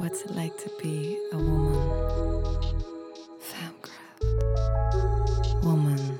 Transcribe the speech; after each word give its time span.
What's 0.00 0.22
it 0.22 0.34
like 0.34 0.56
to 0.56 0.70
be 0.82 1.18
a 1.30 1.36
woman? 1.36 1.76
Femcraft. 3.50 4.24
Woman. 5.62 6.18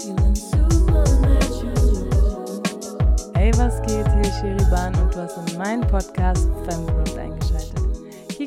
Feeling 0.00 0.36
supernatural. 0.36 1.82
Hey, 3.34 3.50
was 3.58 3.82
geht? 3.82 4.06
Hier 4.12 4.22
ist 4.22 4.38
Sheriban 4.38 4.94
und 5.02 5.12
du 5.12 5.18
hast 5.22 5.36
in 5.50 5.58
meinen 5.58 5.84
Podcast 5.88 6.48
Femgrowth 6.68 7.18
eingeschaltet. 7.18 7.47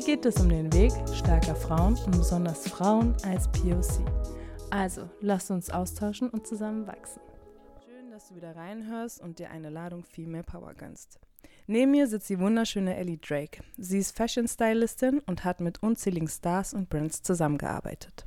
Geht 0.04 0.26
es 0.26 0.40
um 0.40 0.48
den 0.48 0.72
Weg 0.72 0.92
starker 1.14 1.54
Frauen 1.54 1.94
und 1.94 2.10
besonders 2.10 2.68
Frauen 2.68 3.14
als 3.24 3.46
POC. 3.52 4.04
Also, 4.70 5.08
lasst 5.20 5.50
uns 5.52 5.70
austauschen 5.70 6.28
und 6.28 6.44
zusammen 6.44 6.88
wachsen. 6.88 7.22
Schön, 7.86 8.10
dass 8.10 8.28
du 8.28 8.34
wieder 8.34 8.56
reinhörst 8.56 9.20
und 9.20 9.38
dir 9.38 9.50
eine 9.50 9.70
Ladung 9.70 10.02
Female 10.02 10.42
Power 10.42 10.74
gönnst. 10.74 11.20
Neben 11.68 11.92
mir 11.92 12.08
sitzt 12.08 12.28
die 12.28 12.40
wunderschöne 12.40 12.96
Ellie 12.96 13.18
Drake. 13.18 13.62
Sie 13.78 13.98
ist 13.98 14.16
Fashion 14.16 14.48
Stylistin 14.48 15.20
und 15.20 15.44
hat 15.44 15.60
mit 15.60 15.82
unzähligen 15.82 16.28
Stars 16.28 16.74
und 16.74 16.90
Brands 16.90 17.22
zusammengearbeitet. 17.22 18.24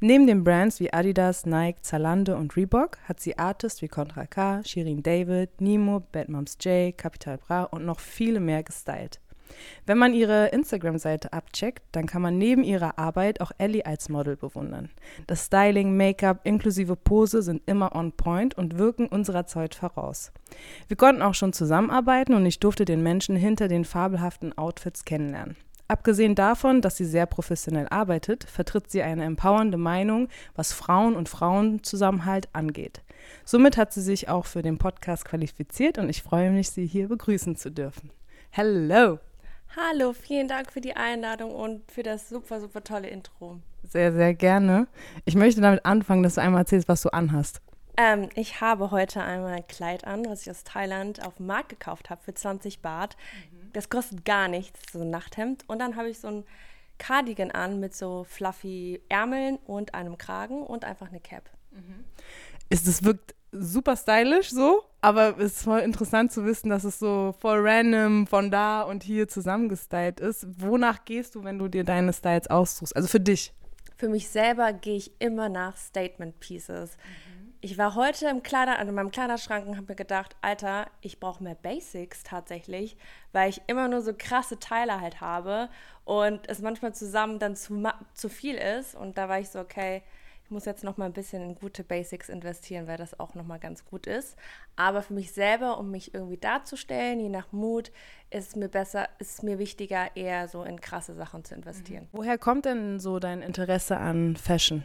Neben 0.00 0.26
den 0.26 0.44
Brands 0.44 0.80
wie 0.80 0.92
Adidas, 0.92 1.44
Nike, 1.44 1.82
Zalando 1.82 2.36
und 2.36 2.56
Reebok 2.56 2.98
hat 3.04 3.20
sie 3.20 3.38
Artists 3.38 3.82
wie 3.82 3.88
Contra 3.88 4.26
K, 4.26 4.62
Shirin 4.64 5.02
David, 5.02 5.60
Nemo, 5.60 6.00
Bad 6.00 6.30
Moms 6.30 6.56
J, 6.62 6.96
Capital 6.96 7.38
Bra 7.38 7.64
und 7.64 7.84
noch 7.84 8.00
viele 8.00 8.40
mehr 8.40 8.62
gestylt. 8.62 9.21
Wenn 9.86 9.98
man 9.98 10.14
ihre 10.14 10.48
Instagram-Seite 10.48 11.32
abcheckt, 11.32 11.82
dann 11.92 12.06
kann 12.06 12.22
man 12.22 12.38
neben 12.38 12.64
ihrer 12.64 12.98
Arbeit 12.98 13.40
auch 13.40 13.52
Ellie 13.58 13.84
als 13.84 14.08
Model 14.08 14.36
bewundern. 14.36 14.90
Das 15.26 15.46
Styling, 15.46 15.96
Make-up 15.96 16.40
inklusive 16.44 16.96
Pose 16.96 17.42
sind 17.42 17.62
immer 17.66 17.94
on 17.94 18.12
point 18.12 18.56
und 18.56 18.78
wirken 18.78 19.06
unserer 19.06 19.46
Zeit 19.46 19.74
voraus. 19.74 20.32
Wir 20.88 20.96
konnten 20.96 21.22
auch 21.22 21.34
schon 21.34 21.52
zusammenarbeiten 21.52 22.34
und 22.34 22.46
ich 22.46 22.60
durfte 22.60 22.84
den 22.84 23.02
Menschen 23.02 23.36
hinter 23.36 23.68
den 23.68 23.84
fabelhaften 23.84 24.56
Outfits 24.56 25.04
kennenlernen. 25.04 25.56
Abgesehen 25.92 26.34
davon, 26.34 26.80
dass 26.80 26.96
sie 26.96 27.04
sehr 27.04 27.26
professionell 27.26 27.86
arbeitet, 27.88 28.44
vertritt 28.44 28.90
sie 28.90 29.02
eine 29.02 29.24
empowernde 29.24 29.76
Meinung, 29.76 30.28
was 30.54 30.72
Frauen 30.72 31.14
und 31.14 31.28
Frauenzusammenhalt 31.28 32.48
angeht. 32.54 33.02
Somit 33.44 33.76
hat 33.76 33.92
sie 33.92 34.00
sich 34.00 34.28
auch 34.30 34.46
für 34.46 34.62
den 34.62 34.78
Podcast 34.78 35.26
qualifiziert 35.26 35.98
und 35.98 36.08
ich 36.08 36.22
freue 36.22 36.50
mich, 36.50 36.70
sie 36.70 36.86
hier 36.86 37.08
begrüßen 37.08 37.56
zu 37.56 37.70
dürfen. 37.70 38.10
Hello! 38.50 39.18
Hallo, 39.74 40.12
vielen 40.12 40.48
Dank 40.48 40.70
für 40.70 40.82
die 40.82 40.96
Einladung 40.96 41.54
und 41.54 41.90
für 41.90 42.02
das 42.02 42.28
super, 42.28 42.60
super 42.60 42.84
tolle 42.84 43.08
Intro. 43.08 43.58
Sehr, 43.82 44.12
sehr 44.12 44.34
gerne. 44.34 44.86
Ich 45.24 45.34
möchte 45.34 45.62
damit 45.62 45.86
anfangen, 45.86 46.22
dass 46.22 46.34
du 46.34 46.42
einmal 46.42 46.60
erzählst, 46.60 46.88
was 46.88 47.00
du 47.00 47.08
anhast. 47.08 47.62
Ähm, 47.96 48.28
ich 48.34 48.60
habe 48.60 48.90
heute 48.90 49.22
einmal 49.22 49.54
ein 49.54 49.66
Kleid 49.66 50.06
an, 50.06 50.26
was 50.26 50.42
ich 50.42 50.50
aus 50.50 50.64
Thailand 50.64 51.24
auf 51.24 51.36
dem 51.36 51.46
Markt 51.46 51.70
gekauft 51.70 52.10
habe 52.10 52.20
für 52.22 52.34
20 52.34 52.80
Baht. 52.80 53.16
Das 53.72 53.88
kostet 53.88 54.26
gar 54.26 54.46
nichts, 54.48 54.92
so 54.92 55.00
ein 55.00 55.08
Nachthemd. 55.08 55.64
Und 55.68 55.78
dann 55.78 55.96
habe 55.96 56.10
ich 56.10 56.18
so 56.18 56.28
ein 56.28 56.44
Cardigan 56.98 57.50
an 57.50 57.80
mit 57.80 57.96
so 57.96 58.24
fluffy 58.24 59.00
Ärmeln 59.08 59.56
und 59.64 59.94
einem 59.94 60.18
Kragen 60.18 60.62
und 60.62 60.84
einfach 60.84 61.08
eine 61.08 61.20
Cap. 61.20 61.48
Ist, 62.68 62.86
das 62.86 63.04
wirkt 63.04 63.34
super 63.52 63.96
stylisch 63.96 64.50
so, 64.50 64.82
aber 65.00 65.38
es 65.38 65.56
ist 65.56 65.64
voll 65.64 65.80
interessant 65.80 66.32
zu 66.32 66.44
wissen, 66.44 66.70
dass 66.70 66.84
es 66.84 66.98
so 66.98 67.34
voll 67.38 67.60
random 67.60 68.26
von 68.26 68.50
da 68.50 68.82
und 68.82 69.02
hier 69.02 69.28
zusammengestylt 69.28 70.20
ist. 70.20 70.46
Wonach 70.60 71.04
gehst 71.04 71.34
du, 71.34 71.44
wenn 71.44 71.58
du 71.58 71.68
dir 71.68 71.84
deine 71.84 72.12
Styles 72.12 72.48
aussuchst? 72.48 72.96
Also 72.96 73.08
für 73.08 73.20
dich. 73.20 73.52
Für 73.96 74.08
mich 74.08 74.28
selber 74.28 74.72
gehe 74.72 74.96
ich 74.96 75.12
immer 75.20 75.48
nach 75.48 75.76
Statement 75.76 76.40
Pieces. 76.40 76.96
Ich 77.60 77.78
war 77.78 77.94
heute 77.94 78.26
im 78.26 78.42
Kleider, 78.42 78.78
also 78.78 78.88
in 78.88 78.96
meinem 78.96 79.12
Kleiderschrank 79.12 79.68
und 79.68 79.76
habe 79.76 79.86
mir 79.92 79.94
gedacht, 79.94 80.34
Alter, 80.40 80.88
ich 81.00 81.20
brauche 81.20 81.44
mehr 81.44 81.54
Basics 81.54 82.24
tatsächlich, 82.24 82.96
weil 83.30 83.50
ich 83.50 83.62
immer 83.68 83.86
nur 83.86 84.00
so 84.00 84.12
krasse 84.16 84.58
Teile 84.58 85.00
halt 85.00 85.20
habe 85.20 85.68
und 86.04 86.48
es 86.48 86.60
manchmal 86.60 86.92
zusammen 86.92 87.38
dann 87.38 87.54
zu, 87.54 87.80
zu 88.14 88.28
viel 88.28 88.56
ist. 88.56 88.96
Und 88.96 89.16
da 89.16 89.28
war 89.28 89.38
ich 89.38 89.50
so, 89.50 89.60
okay, 89.60 90.02
muss 90.52 90.64
jetzt 90.64 90.84
noch 90.84 90.96
mal 90.96 91.06
ein 91.06 91.12
bisschen 91.12 91.42
in 91.42 91.54
gute 91.56 91.82
Basics 91.82 92.28
investieren, 92.28 92.86
weil 92.86 92.96
das 92.96 93.18
auch 93.18 93.34
noch 93.34 93.44
mal 93.44 93.58
ganz 93.58 93.84
gut 93.84 94.06
ist. 94.06 94.36
Aber 94.76 95.02
für 95.02 95.14
mich 95.14 95.32
selber, 95.32 95.78
um 95.78 95.90
mich 95.90 96.14
irgendwie 96.14 96.36
darzustellen, 96.36 97.18
je 97.18 97.28
nach 97.28 97.50
Mut, 97.50 97.90
ist 98.30 98.48
es 98.48 98.56
mir 98.56 98.68
besser, 98.68 99.08
ist 99.18 99.30
es 99.32 99.42
mir 99.42 99.58
wichtiger, 99.58 100.14
eher 100.14 100.46
so 100.46 100.62
in 100.62 100.80
krasse 100.80 101.14
Sachen 101.14 101.44
zu 101.44 101.54
investieren. 101.54 102.08
Woher 102.12 102.38
kommt 102.38 102.66
denn 102.66 103.00
so 103.00 103.18
dein 103.18 103.42
Interesse 103.42 103.96
an 103.96 104.36
Fashion? 104.36 104.84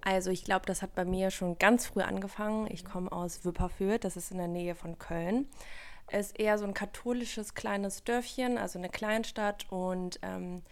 Also 0.00 0.30
ich 0.30 0.44
glaube, 0.44 0.66
das 0.66 0.82
hat 0.82 0.94
bei 0.94 1.04
mir 1.04 1.30
schon 1.30 1.58
ganz 1.58 1.86
früh 1.86 2.00
angefangen. 2.00 2.68
Ich 2.70 2.84
komme 2.84 3.10
aus 3.12 3.44
Wipperfürth, 3.44 4.04
das 4.04 4.16
ist 4.16 4.30
in 4.30 4.38
der 4.38 4.48
Nähe 4.48 4.74
von 4.74 4.98
Köln. 4.98 5.46
Ist 6.10 6.38
eher 6.38 6.56
so 6.56 6.64
ein 6.64 6.72
katholisches 6.72 7.54
kleines 7.54 8.04
Dörfchen, 8.04 8.56
also 8.56 8.78
eine 8.78 8.88
Kleinstadt. 8.88 9.66
Und 9.70 10.18
ähm, 10.22 10.62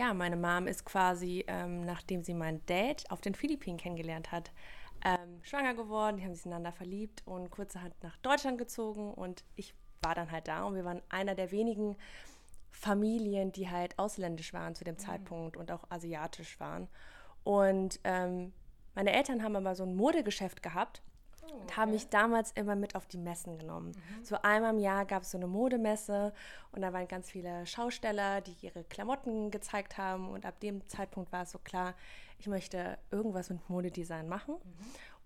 ja, 0.00 0.14
meine 0.14 0.36
Mom 0.36 0.66
ist 0.66 0.86
quasi, 0.86 1.44
ähm, 1.46 1.84
nachdem 1.84 2.22
sie 2.22 2.32
meinen 2.32 2.64
Dad 2.64 3.04
auf 3.10 3.20
den 3.20 3.34
Philippinen 3.34 3.76
kennengelernt 3.76 4.32
hat, 4.32 4.50
ähm, 5.04 5.42
schwanger 5.42 5.74
geworden. 5.74 6.16
Die 6.16 6.24
haben 6.24 6.34
sich 6.34 6.46
ineinander 6.46 6.72
verliebt 6.72 7.22
und 7.26 7.50
kurzerhand 7.50 7.92
nach 8.02 8.16
Deutschland 8.18 8.56
gezogen. 8.56 9.12
Und 9.12 9.44
ich 9.56 9.74
war 10.00 10.14
dann 10.14 10.30
halt 10.30 10.48
da 10.48 10.64
und 10.64 10.74
wir 10.74 10.86
waren 10.86 11.02
einer 11.10 11.34
der 11.34 11.50
wenigen 11.50 11.98
Familien, 12.70 13.52
die 13.52 13.68
halt 13.68 13.98
ausländisch 13.98 14.54
waren 14.54 14.74
zu 14.74 14.84
dem 14.84 14.96
Zeitpunkt 14.96 15.58
und 15.58 15.70
auch 15.70 15.84
asiatisch 15.90 16.58
waren. 16.60 16.88
Und 17.44 18.00
ähm, 18.04 18.54
meine 18.94 19.12
Eltern 19.12 19.42
haben 19.42 19.54
aber 19.54 19.74
so 19.74 19.84
ein 19.84 19.94
Modegeschäft 19.94 20.62
gehabt 20.62 21.02
und 21.60 21.76
haben 21.76 21.92
mich 21.92 22.08
damals 22.08 22.52
immer 22.52 22.76
mit 22.76 22.94
auf 22.94 23.06
die 23.06 23.18
Messen 23.18 23.58
genommen. 23.58 23.92
So 24.22 24.36
einmal 24.42 24.74
im 24.74 24.80
Jahr 24.80 25.04
gab 25.04 25.22
es 25.22 25.30
so 25.30 25.38
eine 25.38 25.46
Modemesse 25.46 26.32
und 26.72 26.82
da 26.82 26.92
waren 26.92 27.08
ganz 27.08 27.30
viele 27.30 27.66
Schausteller, 27.66 28.40
die 28.40 28.56
ihre 28.60 28.84
Klamotten 28.84 29.50
gezeigt 29.50 29.98
haben. 29.98 30.30
Und 30.30 30.46
ab 30.46 30.60
dem 30.60 30.86
Zeitpunkt 30.88 31.32
war 31.32 31.42
es 31.42 31.52
so 31.52 31.58
klar, 31.58 31.94
ich 32.38 32.46
möchte 32.46 32.98
irgendwas 33.10 33.50
mit 33.50 33.68
Modedesign 33.68 34.28
machen 34.28 34.56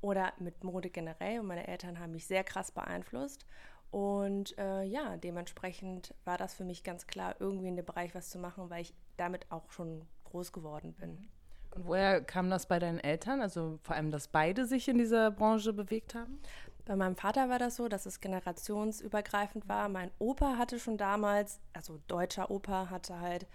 oder 0.00 0.32
mit 0.38 0.64
Mode 0.64 0.90
generell. 0.90 1.40
Und 1.40 1.46
meine 1.46 1.66
Eltern 1.66 1.98
haben 1.98 2.12
mich 2.12 2.26
sehr 2.26 2.44
krass 2.44 2.70
beeinflusst. 2.70 3.46
Und 3.90 4.58
äh, 4.58 4.82
ja, 4.82 5.16
dementsprechend 5.16 6.14
war 6.24 6.36
das 6.36 6.54
für 6.54 6.64
mich 6.64 6.82
ganz 6.82 7.06
klar, 7.06 7.36
irgendwie 7.38 7.68
in 7.68 7.76
dem 7.76 7.86
Bereich 7.86 8.14
was 8.14 8.28
zu 8.28 8.38
machen, 8.38 8.68
weil 8.68 8.82
ich 8.82 8.92
damit 9.16 9.50
auch 9.52 9.70
schon 9.70 10.04
groß 10.24 10.52
geworden 10.52 10.94
bin. 10.94 11.28
Und 11.74 11.86
woher 11.86 12.22
kam 12.22 12.50
das 12.50 12.66
bei 12.66 12.78
deinen 12.78 13.00
Eltern? 13.00 13.40
Also 13.40 13.78
vor 13.82 13.96
allem, 13.96 14.10
dass 14.10 14.28
beide 14.28 14.66
sich 14.66 14.88
in 14.88 14.98
dieser 14.98 15.30
Branche 15.30 15.72
bewegt 15.72 16.14
haben? 16.14 16.40
Bei 16.84 16.96
meinem 16.96 17.16
Vater 17.16 17.48
war 17.48 17.58
das 17.58 17.76
so, 17.76 17.88
dass 17.88 18.04
es 18.04 18.20
generationsübergreifend 18.20 19.68
war. 19.68 19.88
Mein 19.88 20.10
Opa 20.18 20.58
hatte 20.58 20.78
schon 20.78 20.98
damals, 20.98 21.58
also 21.72 22.00
deutscher 22.08 22.50
Opa, 22.50 22.90
hatte 22.90 23.20
halt 23.20 23.46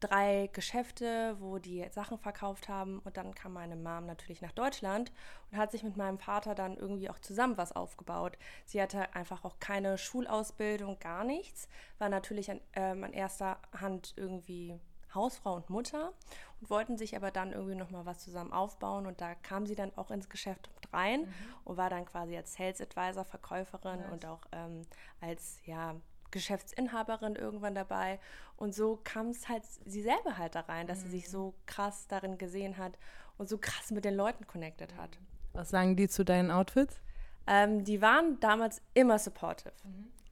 drei 0.00 0.50
Geschäfte, 0.52 1.36
wo 1.38 1.58
die 1.58 1.86
Sachen 1.90 2.18
verkauft 2.18 2.68
haben. 2.68 2.98
Und 3.04 3.16
dann 3.16 3.34
kam 3.34 3.52
meine 3.52 3.76
Mom 3.76 4.06
natürlich 4.06 4.42
nach 4.42 4.52
Deutschland 4.52 5.12
und 5.50 5.58
hat 5.58 5.70
sich 5.70 5.84
mit 5.84 5.96
meinem 5.96 6.18
Vater 6.18 6.54
dann 6.56 6.76
irgendwie 6.76 7.08
auch 7.08 7.20
zusammen 7.20 7.56
was 7.56 7.72
aufgebaut. 7.72 8.36
Sie 8.64 8.82
hatte 8.82 9.14
einfach 9.14 9.44
auch 9.44 9.60
keine 9.60 9.96
Schulausbildung, 9.96 10.98
gar 10.98 11.22
nichts. 11.22 11.68
War 11.98 12.08
natürlich 12.08 12.50
an, 12.50 12.60
ähm, 12.74 13.04
an 13.04 13.12
erster 13.12 13.58
Hand 13.80 14.14
irgendwie 14.16 14.78
Hausfrau 15.14 15.54
und 15.54 15.70
Mutter 15.70 16.12
und 16.60 16.70
wollten 16.70 16.96
sich 16.96 17.16
aber 17.16 17.30
dann 17.30 17.52
irgendwie 17.52 17.74
noch 17.74 17.90
mal 17.90 18.06
was 18.06 18.20
zusammen 18.20 18.52
aufbauen 18.52 19.06
und 19.06 19.20
da 19.20 19.34
kam 19.34 19.66
sie 19.66 19.74
dann 19.74 19.92
auch 19.96 20.10
ins 20.10 20.28
Geschäft 20.28 20.70
rein 20.92 21.32
und 21.64 21.76
war 21.76 21.90
dann 21.90 22.04
quasi 22.04 22.36
als 22.36 22.54
Sales 22.54 22.80
Advisor, 22.80 23.24
Verkäuferin 23.24 24.04
und 24.10 24.26
auch 24.26 24.42
ähm, 24.52 24.82
als 25.20 25.60
ja 25.64 25.94
Geschäftsinhaberin 26.30 27.36
irgendwann 27.36 27.74
dabei 27.74 28.18
und 28.56 28.74
so 28.74 29.00
kam 29.04 29.28
es 29.28 29.48
halt 29.48 29.64
sie 29.84 30.02
selber 30.02 30.38
halt 30.38 30.54
da 30.54 30.60
rein, 30.60 30.86
dass 30.86 31.02
sie 31.02 31.08
sich 31.08 31.28
so 31.28 31.54
krass 31.66 32.06
darin 32.08 32.38
gesehen 32.38 32.78
hat 32.78 32.98
und 33.38 33.48
so 33.48 33.58
krass 33.58 33.90
mit 33.90 34.04
den 34.04 34.14
Leuten 34.14 34.46
connected 34.46 34.96
hat. 34.96 35.18
Was 35.52 35.70
sagen 35.70 35.96
die 35.96 36.08
zu 36.08 36.24
deinen 36.24 36.50
Outfits? 36.50 37.00
Ähm, 37.46 37.84
die 37.84 38.00
waren 38.00 38.38
damals 38.40 38.80
immer 38.94 39.18
supportive. 39.18 39.72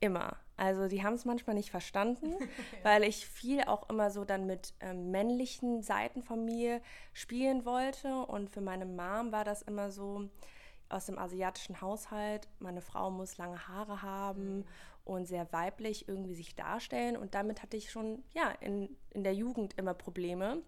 Immer. 0.00 0.36
Also 0.60 0.88
die 0.88 1.02
haben 1.02 1.14
es 1.14 1.24
manchmal 1.24 1.56
nicht 1.56 1.70
verstanden, 1.70 2.34
weil 2.82 3.02
ich 3.02 3.26
viel 3.26 3.62
auch 3.62 3.88
immer 3.88 4.10
so 4.10 4.26
dann 4.26 4.44
mit 4.44 4.74
ähm, 4.80 5.10
männlichen 5.10 5.82
Seiten 5.82 6.22
von 6.22 6.44
mir 6.44 6.82
spielen 7.14 7.64
wollte. 7.64 8.26
Und 8.26 8.50
für 8.50 8.60
meine 8.60 8.84
Mom 8.84 9.32
war 9.32 9.42
das 9.42 9.62
immer 9.62 9.90
so 9.90 10.28
aus 10.90 11.06
dem 11.06 11.18
asiatischen 11.18 11.80
Haushalt, 11.80 12.46
meine 12.58 12.82
Frau 12.82 13.10
muss 13.10 13.38
lange 13.38 13.68
Haare 13.68 14.02
haben 14.02 14.66
und 15.06 15.26
sehr 15.26 15.50
weiblich 15.50 16.06
irgendwie 16.08 16.34
sich 16.34 16.54
darstellen. 16.54 17.16
Und 17.16 17.34
damit 17.34 17.62
hatte 17.62 17.78
ich 17.78 17.90
schon 17.90 18.22
ja, 18.34 18.50
in, 18.60 18.94
in 19.08 19.24
der 19.24 19.32
Jugend 19.32 19.78
immer 19.78 19.94
Probleme. 19.94 20.60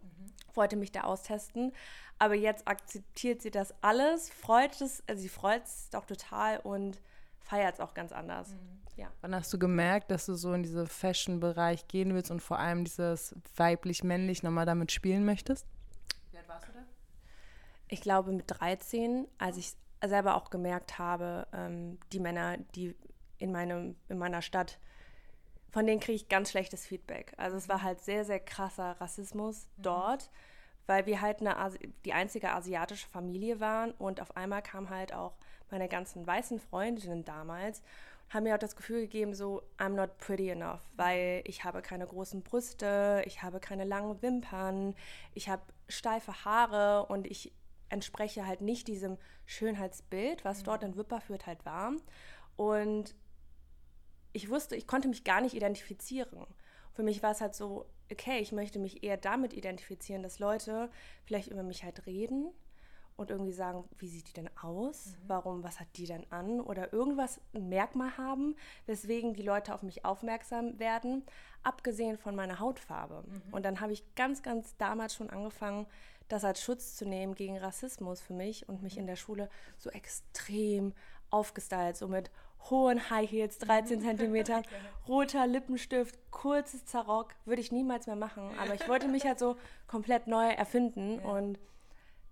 Wollte 0.54 0.76
mich 0.76 0.92
da 0.92 1.02
austesten. 1.02 1.70
Aber 2.18 2.34
jetzt 2.34 2.66
akzeptiert 2.66 3.42
sie 3.42 3.50
das 3.50 3.74
alles, 3.82 4.30
freut 4.30 4.80
es, 4.80 5.02
also 5.06 5.20
sie 5.20 5.28
freut 5.28 5.64
es 5.64 5.90
doch 5.90 6.06
total 6.06 6.60
und 6.60 6.98
feiert 7.40 7.74
es 7.74 7.80
auch 7.80 7.92
ganz 7.92 8.12
anders. 8.12 8.56
Ja. 8.96 9.10
Wann 9.22 9.34
hast 9.34 9.52
du 9.52 9.58
gemerkt, 9.58 10.10
dass 10.10 10.26
du 10.26 10.34
so 10.34 10.52
in 10.52 10.62
diesen 10.62 10.86
Fashion-Bereich 10.86 11.88
gehen 11.88 12.14
willst 12.14 12.30
und 12.30 12.40
vor 12.40 12.58
allem 12.58 12.84
dieses 12.84 13.34
weiblich-männlich 13.56 14.42
nochmal 14.42 14.66
damit 14.66 14.92
spielen 14.92 15.24
möchtest? 15.24 15.66
Wie 16.30 16.38
alt 16.38 16.48
warst 16.48 16.68
du 16.68 16.72
da? 16.72 16.78
ich 17.88 18.00
glaube 18.00 18.32
mit 18.32 18.44
13, 18.48 19.28
als 19.36 19.58
ich 19.58 19.74
selber 20.02 20.34
auch 20.36 20.48
gemerkt 20.48 20.98
habe, 20.98 21.46
ähm, 21.52 21.98
die 22.12 22.20
Männer, 22.20 22.56
die 22.74 22.96
in, 23.38 23.52
meinem, 23.52 23.96
in 24.08 24.16
meiner 24.18 24.40
Stadt, 24.40 24.78
von 25.70 25.86
denen 25.86 26.00
kriege 26.00 26.16
ich 26.16 26.28
ganz 26.30 26.50
schlechtes 26.50 26.86
Feedback. 26.86 27.34
Also 27.36 27.56
es 27.58 27.68
war 27.68 27.82
halt 27.82 28.00
sehr, 28.00 28.24
sehr 28.24 28.40
krasser 28.40 28.92
Rassismus 29.00 29.68
dort, 29.76 30.30
weil 30.86 31.04
wir 31.04 31.20
halt 31.20 31.40
eine, 31.40 31.58
Asi- 31.58 31.92
die 32.06 32.14
einzige 32.14 32.50
asiatische 32.52 33.08
Familie 33.08 33.60
waren 33.60 33.90
und 33.92 34.20
auf 34.22 34.36
einmal 34.38 34.62
kamen 34.62 34.88
halt 34.88 35.12
auch 35.12 35.34
meine 35.70 35.88
ganzen 35.88 36.26
weißen 36.26 36.60
Freundinnen 36.60 37.24
damals 37.26 37.82
haben 38.32 38.44
mir 38.44 38.54
auch 38.54 38.58
das 38.58 38.76
Gefühl 38.76 39.02
gegeben, 39.02 39.34
so, 39.34 39.62
I'm 39.78 39.90
not 39.90 40.16
pretty 40.18 40.48
enough, 40.48 40.80
weil 40.96 41.42
ich 41.44 41.64
habe 41.64 41.82
keine 41.82 42.06
großen 42.06 42.42
Brüste, 42.42 43.22
ich 43.26 43.42
habe 43.42 43.60
keine 43.60 43.84
langen 43.84 44.22
Wimpern, 44.22 44.94
ich 45.34 45.48
habe 45.48 45.62
steife 45.88 46.44
Haare 46.44 47.06
und 47.06 47.26
ich 47.26 47.52
entspreche 47.90 48.46
halt 48.46 48.62
nicht 48.62 48.88
diesem 48.88 49.18
Schönheitsbild, 49.44 50.44
was 50.44 50.62
dort 50.62 50.82
in 50.82 50.96
Wipperfürth 50.96 51.46
halt 51.46 51.64
war. 51.66 51.92
Und 52.56 53.14
ich 54.32 54.48
wusste, 54.48 54.76
ich 54.76 54.86
konnte 54.86 55.08
mich 55.08 55.24
gar 55.24 55.42
nicht 55.42 55.54
identifizieren. 55.54 56.46
Für 56.94 57.02
mich 57.02 57.22
war 57.22 57.32
es 57.32 57.42
halt 57.42 57.54
so, 57.54 57.86
okay, 58.10 58.38
ich 58.38 58.52
möchte 58.52 58.78
mich 58.78 59.02
eher 59.02 59.18
damit 59.18 59.52
identifizieren, 59.52 60.22
dass 60.22 60.38
Leute 60.38 60.90
vielleicht 61.24 61.48
über 61.48 61.62
mich 61.62 61.84
halt 61.84 62.06
reden 62.06 62.50
und 63.16 63.30
irgendwie 63.30 63.52
sagen, 63.52 63.84
wie 63.98 64.08
sieht 64.08 64.28
die 64.28 64.32
denn 64.32 64.50
aus? 64.60 65.16
Warum, 65.26 65.62
was 65.62 65.80
hat 65.80 65.88
die 65.96 66.06
denn 66.06 66.26
an? 66.30 66.60
Oder 66.60 66.92
irgendwas, 66.92 67.40
ein 67.54 67.68
Merkmal 67.68 68.16
haben, 68.16 68.56
weswegen 68.86 69.34
die 69.34 69.42
Leute 69.42 69.74
auf 69.74 69.82
mich 69.82 70.04
aufmerksam 70.04 70.78
werden, 70.78 71.24
abgesehen 71.62 72.18
von 72.18 72.34
meiner 72.34 72.58
Hautfarbe. 72.58 73.24
Und 73.50 73.64
dann 73.64 73.80
habe 73.80 73.92
ich 73.92 74.14
ganz, 74.14 74.42
ganz 74.42 74.76
damals 74.76 75.14
schon 75.14 75.30
angefangen, 75.30 75.86
das 76.28 76.44
als 76.44 76.62
Schutz 76.62 76.96
zu 76.96 77.04
nehmen 77.04 77.34
gegen 77.34 77.58
Rassismus 77.58 78.20
für 78.20 78.32
mich 78.32 78.68
und 78.68 78.82
mich 78.82 78.96
in 78.96 79.06
der 79.06 79.16
Schule 79.16 79.48
so 79.76 79.90
extrem 79.90 80.94
aufgestylt, 81.30 81.96
so 81.96 82.08
mit 82.08 82.30
hohen 82.70 83.10
High 83.10 83.30
Heels, 83.30 83.58
13 83.58 84.00
Zentimetern, 84.00 84.62
roter 85.08 85.46
Lippenstift, 85.46 86.18
kurzes 86.30 86.86
Zarock, 86.86 87.34
würde 87.44 87.60
ich 87.60 87.72
niemals 87.72 88.06
mehr 88.06 88.16
machen. 88.16 88.50
Aber 88.60 88.74
ich 88.74 88.88
wollte 88.88 89.08
mich 89.08 89.24
halt 89.24 89.38
so 89.38 89.56
komplett 89.86 90.26
neu 90.26 90.48
erfinden 90.48 91.18
und 91.18 91.58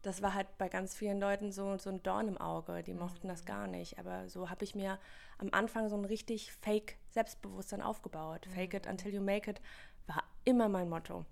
das 0.03 0.23
war 0.23 0.35
halt 0.35 0.47
bei 0.59 0.69
ganz 0.69 0.95
vielen 0.95 1.21
Leuten 1.21 1.53
so, 1.53 1.77
so 1.79 1.91
ein 1.91 2.03
Dorn 2.03 2.29
im 2.29 2.39
Auge. 2.39 2.83
Die 2.83 2.95
mochten 2.95 3.29
das 3.29 3.45
gar 3.45 3.67
nicht. 3.67 3.99
Aber 3.99 4.29
so 4.29 4.49
habe 4.49 4.65
ich 4.65 4.75
mir 4.75 4.99
am 5.39 5.49
Anfang 5.53 5.89
so 5.89 5.97
ein 5.97 6.05
richtig 6.05 6.53
fake 6.53 6.97
Selbstbewusstsein 7.11 7.83
aufgebaut. 7.83 8.47
Fake 8.55 8.75
it 8.75 8.87
until 8.87 9.13
you 9.13 9.21
make 9.21 9.51
it 9.51 9.61
war 10.07 10.23
immer 10.45 10.69
mein 10.69 10.89
Motto. 10.89 11.25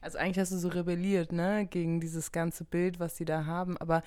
Also 0.00 0.18
eigentlich 0.18 0.38
hast 0.38 0.52
du 0.52 0.56
so 0.56 0.68
rebelliert, 0.68 1.32
ne, 1.32 1.66
gegen 1.66 2.00
dieses 2.00 2.32
ganze 2.32 2.64
Bild, 2.64 2.98
was 3.00 3.16
sie 3.16 3.26
da 3.26 3.44
haben. 3.44 3.76
Aber 3.76 4.02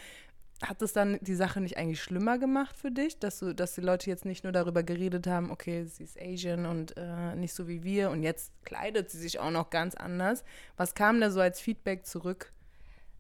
hat 0.62 0.82
es 0.82 0.94
dann 0.94 1.20
die 1.22 1.36
Sache 1.36 1.62
nicht 1.62 1.78
eigentlich 1.78 2.02
schlimmer 2.02 2.38
gemacht 2.38 2.76
für 2.78 2.92
dich, 2.92 3.20
dass 3.20 3.40
du, 3.40 3.54
dass 3.54 3.76
die 3.76 3.82
Leute 3.82 4.10
jetzt 4.10 4.26
nicht 4.26 4.44
nur 4.44 4.54
darüber 4.54 4.82
geredet 4.82 5.28
haben, 5.28 5.52
okay, 5.52 5.86
sie 5.86 6.04
ist 6.04 6.20
Asian 6.20 6.66
und 6.66 6.96
äh, 6.98 7.36
nicht 7.36 7.54
so 7.54 7.68
wie 7.68 7.84
wir 7.84 8.10
und 8.12 8.24
jetzt 8.24 8.52
kleidet 8.64 9.10
sie 9.10 9.20
sich 9.20 9.40
auch 9.40 9.52
noch 9.52 9.70
ganz 9.70 9.96
anders. 9.96 10.44
Was 10.78 10.96
kam 10.96 11.20
da 11.20 11.32
so 11.32 11.42
als 11.42 11.60
Feedback 11.60 12.06
zurück? 12.06 12.52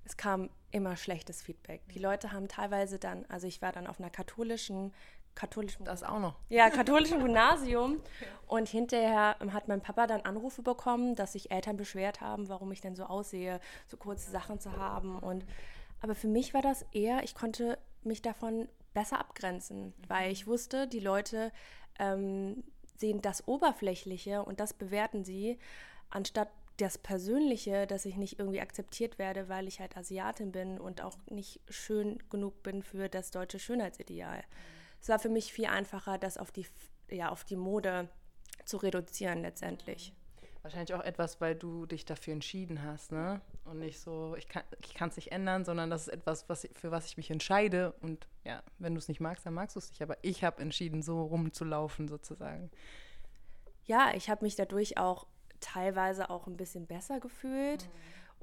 Es 0.05 0.17
kam 0.17 0.49
immer 0.73 0.97
schlechtes 0.97 1.41
Feedback. 1.41 1.81
Die 1.93 1.99
Leute 1.99 2.31
haben 2.31 2.47
teilweise 2.47 2.99
dann, 2.99 3.25
also 3.29 3.47
ich 3.47 3.61
war 3.61 3.71
dann 3.71 3.87
auf 3.87 3.99
einer 3.99 4.09
katholischen, 4.09 4.91
katholischen 5.35 5.85
Das 5.85 6.03
auch 6.03 6.19
noch. 6.19 6.35
ja, 6.49 6.69
katholischen 6.69 7.19
Gymnasium. 7.19 8.01
Und 8.47 8.67
hinterher 8.67 9.37
hat 9.51 9.67
mein 9.67 9.81
Papa 9.81 10.07
dann 10.07 10.21
Anrufe 10.21 10.61
bekommen, 10.61 11.15
dass 11.15 11.33
sich 11.33 11.51
Eltern 11.51 11.77
beschwert 11.77 12.21
haben, 12.21 12.49
warum 12.49 12.71
ich 12.71 12.81
denn 12.81 12.95
so 12.95 13.03
aussehe, 13.03 13.59
so 13.87 13.97
kurze 13.97 14.29
Sachen 14.31 14.59
zu 14.59 14.75
haben. 14.75 15.17
Und 15.19 15.45
aber 16.01 16.15
für 16.15 16.27
mich 16.27 16.53
war 16.53 16.61
das 16.61 16.85
eher, 16.91 17.23
ich 17.23 17.33
konnte 17.33 17.77
mich 18.03 18.21
davon 18.21 18.67
besser 18.93 19.19
abgrenzen, 19.19 19.93
weil 20.07 20.31
ich 20.31 20.45
wusste, 20.47 20.87
die 20.87 20.99
Leute 20.99 21.51
ähm, 21.99 22.63
sehen 22.97 23.21
das 23.21 23.47
Oberflächliche 23.47 24.43
und 24.43 24.59
das 24.59 24.73
bewerten 24.73 25.23
sie, 25.23 25.57
anstatt 26.09 26.49
das 26.77 26.97
Persönliche, 26.97 27.85
dass 27.85 28.05
ich 28.05 28.17
nicht 28.17 28.39
irgendwie 28.39 28.61
akzeptiert 28.61 29.19
werde, 29.19 29.47
weil 29.49 29.67
ich 29.67 29.79
halt 29.79 29.95
Asiatin 29.95 30.51
bin 30.51 30.79
und 30.79 31.01
auch 31.01 31.17
nicht 31.29 31.61
schön 31.69 32.17
genug 32.29 32.63
bin 32.63 32.81
für 32.81 33.09
das 33.09 33.31
deutsche 33.31 33.59
Schönheitsideal. 33.59 34.43
Es 35.01 35.09
war 35.09 35.19
für 35.19 35.29
mich 35.29 35.53
viel 35.53 35.67
einfacher, 35.67 36.17
das 36.17 36.37
auf 36.37 36.51
die, 36.51 36.65
ja, 37.09 37.29
auf 37.29 37.43
die 37.43 37.57
Mode 37.57 38.09
zu 38.65 38.77
reduzieren 38.77 39.41
letztendlich. 39.41 40.13
Wahrscheinlich 40.63 40.93
auch 40.93 41.03
etwas, 41.03 41.41
weil 41.41 41.55
du 41.55 41.85
dich 41.85 42.05
dafür 42.05 42.31
entschieden 42.31 42.83
hast, 42.83 43.11
ne? 43.11 43.41
Und 43.65 43.79
nicht 43.79 43.99
so, 43.99 44.35
ich 44.37 44.47
kann 44.47 45.09
es 45.09 45.17
nicht 45.17 45.33
ändern, 45.33 45.65
sondern 45.65 45.89
das 45.89 46.07
ist 46.07 46.13
etwas, 46.13 46.47
was, 46.47 46.65
für 46.73 46.89
was 46.89 47.05
ich 47.05 47.17
mich 47.17 47.29
entscheide. 47.29 47.93
Und 47.99 48.27
ja, 48.45 48.63
wenn 48.79 48.93
du 48.93 48.99
es 48.99 49.09
nicht 49.09 49.19
magst, 49.19 49.45
dann 49.45 49.53
magst 49.53 49.75
du 49.75 49.79
es 49.79 49.89
nicht. 49.89 50.01
Aber 50.01 50.17
ich 50.21 50.45
habe 50.45 50.61
entschieden, 50.61 51.01
so 51.01 51.21
rumzulaufen 51.23 52.07
sozusagen. 52.07 52.71
Ja, 53.85 54.13
ich 54.15 54.29
habe 54.29 54.45
mich 54.45 54.55
dadurch 54.55 54.97
auch 54.97 55.27
teilweise 55.63 56.29
auch 56.29 56.47
ein 56.47 56.57
bisschen 56.57 56.85
besser 56.85 57.19
gefühlt 57.19 57.89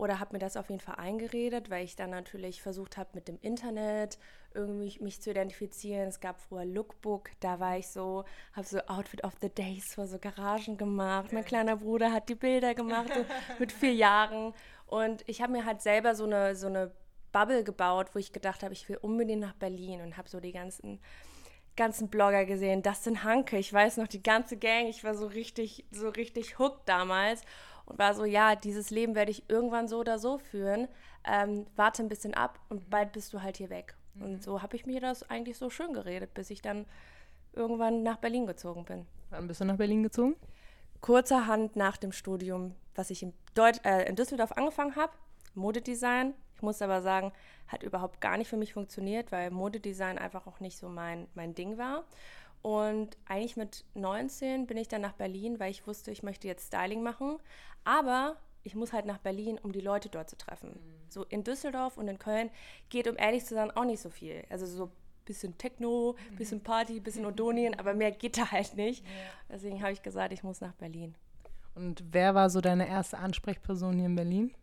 oder 0.01 0.19
habe 0.19 0.33
mir 0.33 0.39
das 0.39 0.57
auf 0.57 0.71
jeden 0.71 0.81
Fall 0.81 0.95
eingeredet, 0.97 1.69
weil 1.69 1.85
ich 1.85 1.95
dann 1.95 2.11
natürlich 2.11 2.63
versucht 2.63 2.97
habe, 2.97 3.11
mit 3.13 3.29
dem 3.29 3.39
Internet 3.43 4.19
irgendwie 4.55 4.99
mich 5.01 5.21
zu 5.21 5.31
identifizieren. 5.31 6.09
Es 6.09 6.21
gab 6.21 6.41
früher 6.41 6.65
Lookbook, 6.65 7.31
da 7.41 7.61
war 7.61 7.77
ich 7.77 7.89
so, 7.89 8.25
habe 8.55 8.67
so 8.67 8.79
Outfit 8.87 9.23
of 9.25 9.35
the 9.43 9.51
Days 9.51 9.95
vor 9.95 10.07
so 10.07 10.19
Garagen 10.19 10.79
gemacht. 10.79 11.33
Mein 11.33 11.45
kleiner 11.45 11.77
Bruder 11.77 12.13
hat 12.13 12.31
die 12.31 12.35
Bilder 12.35 12.75
gemacht, 12.75 13.11
so 13.15 13.25
mit 13.59 13.73
vier 13.73 13.93
Jahren. 13.93 14.55
Und 14.87 15.23
ich 15.29 15.43
habe 15.43 15.53
mir 15.53 15.67
halt 15.67 15.83
selber 15.83 16.15
so 16.15 16.25
eine, 16.25 16.57
so 16.57 16.69
eine 16.69 16.93
Bubble 17.31 17.63
gebaut, 17.63 18.15
wo 18.15 18.19
ich 18.19 18.33
gedacht 18.33 18.63
habe, 18.63 18.73
ich 18.73 18.89
will 18.89 18.97
unbedingt 18.97 19.43
nach 19.43 19.55
Berlin 19.55 20.01
und 20.01 20.17
habe 20.17 20.31
so 20.31 20.41
die 20.41 20.53
ganzen 20.53 20.99
ganzen 21.81 22.09
Blogger 22.09 22.45
gesehen, 22.45 22.83
Dustin 22.83 23.25
Hanke, 23.25 23.57
ich 23.57 23.73
weiß 23.73 23.97
noch, 23.97 24.07
die 24.07 24.23
ganze 24.23 24.59
Gang, 24.59 24.87
ich 24.87 25.03
war 25.03 25.15
so 25.15 25.27
richtig, 25.27 25.87
so 25.91 26.11
richtig 26.11 26.59
hooked 26.59 26.87
damals 26.87 27.41
und 27.87 27.99
war 27.99 28.13
so, 28.13 28.27
ja, 28.27 28.55
dieses 28.55 28.91
Leben 28.91 29.15
werde 29.15 29.31
ich 29.31 29.49
irgendwann 29.49 29.89
so 29.89 29.99
oder 30.01 30.19
so 30.19 30.37
führen, 30.37 30.89
ähm, 31.25 31.67
warte 31.77 32.03
ein 32.03 32.11
bisschen 32.11 32.35
ab 32.35 32.61
und 32.69 32.91
bald 32.91 33.13
bist 33.13 33.33
du 33.33 33.41
halt 33.41 33.57
hier 33.57 33.71
weg. 33.71 33.95
Und 34.21 34.43
so 34.43 34.61
habe 34.61 34.77
ich 34.77 34.85
mir 34.85 35.01
das 35.01 35.29
eigentlich 35.31 35.57
so 35.57 35.71
schön 35.71 35.95
geredet, 35.95 36.35
bis 36.35 36.51
ich 36.51 36.61
dann 36.61 36.85
irgendwann 37.55 38.03
nach 38.03 38.19
Berlin 38.19 38.47
gezogen 38.47 38.85
bin. 38.85 39.07
Wann 39.31 39.49
bist 39.49 39.63
du 39.63 39.65
nach 39.65 39.79
Berlin 39.79 40.03
gezogen? 40.03 40.37
Kurzerhand 41.01 41.77
nach 41.77 41.97
dem 41.97 42.13
Studium, 42.13 42.75
was 42.95 43.09
ich 43.09 43.23
in, 43.23 43.33
Deut 43.55 43.83
äh, 43.87 44.05
in 44.05 44.17
Düsseldorf 44.17 44.53
angefangen 44.53 44.97
habe, 44.97 45.15
Modedesign. 45.55 46.35
Ich 46.61 46.63
muss 46.63 46.83
aber 46.83 47.01
sagen, 47.01 47.33
hat 47.69 47.83
überhaupt 47.83 48.21
gar 48.21 48.37
nicht 48.37 48.49
für 48.49 48.59
mich 48.59 48.75
funktioniert, 48.75 49.33
weil 49.33 49.51
Modedesign 49.51 50.19
einfach 50.19 50.47
auch 50.47 50.61
nicht 50.61 50.77
so 50.77 50.91
mein, 50.91 51.27
mein 51.33 51.55
Ding 51.55 51.79
war. 51.79 52.05
Und 52.61 53.17
eigentlich 53.27 53.57
mit 53.57 53.87
19 53.95 54.67
bin 54.67 54.77
ich 54.77 54.87
dann 54.87 55.01
nach 55.01 55.15
Berlin, 55.15 55.59
weil 55.59 55.71
ich 55.71 55.87
wusste, 55.87 56.11
ich 56.11 56.23
möchte 56.23 56.49
jetzt 56.49 56.67
Styling 56.67 57.03
machen. 57.03 57.39
Aber 57.85 58.37
ich 58.63 58.75
muss 58.75 58.93
halt 58.93 59.07
nach 59.07 59.17
Berlin, 59.17 59.59
um 59.63 59.73
die 59.73 59.81
Leute 59.81 60.11
dort 60.11 60.29
zu 60.29 60.37
treffen. 60.37 60.79
So 61.09 61.25
in 61.25 61.45
Düsseldorf 61.45 61.97
und 61.97 62.09
in 62.09 62.19
Köln 62.19 62.51
geht, 62.91 63.09
um 63.09 63.17
ehrlich 63.17 63.47
zu 63.47 63.55
sein, 63.55 63.71
auch 63.71 63.87
nicht 63.87 64.03
so 64.03 64.11
viel. 64.11 64.45
Also 64.51 64.67
so 64.67 64.91
bisschen 65.25 65.57
Techno, 65.57 66.15
bisschen 66.37 66.63
Party, 66.63 67.01
bisschen 67.01 67.25
Odonien, 67.25 67.75
aber 67.79 67.95
mehr 67.95 68.11
geht 68.11 68.37
da 68.37 68.51
halt 68.51 68.77
nicht. 68.77 69.03
Deswegen 69.49 69.81
habe 69.81 69.93
ich 69.93 70.03
gesagt, 70.03 70.35
ich 70.35 70.43
muss 70.43 70.61
nach 70.61 70.75
Berlin. 70.75 71.15
Und 71.75 72.05
wer 72.11 72.35
war 72.35 72.51
so 72.51 72.61
deine 72.61 72.87
erste 72.87 73.17
Ansprechperson 73.17 73.95
hier 73.95 74.07
in 74.07 74.17
Berlin? 74.17 74.55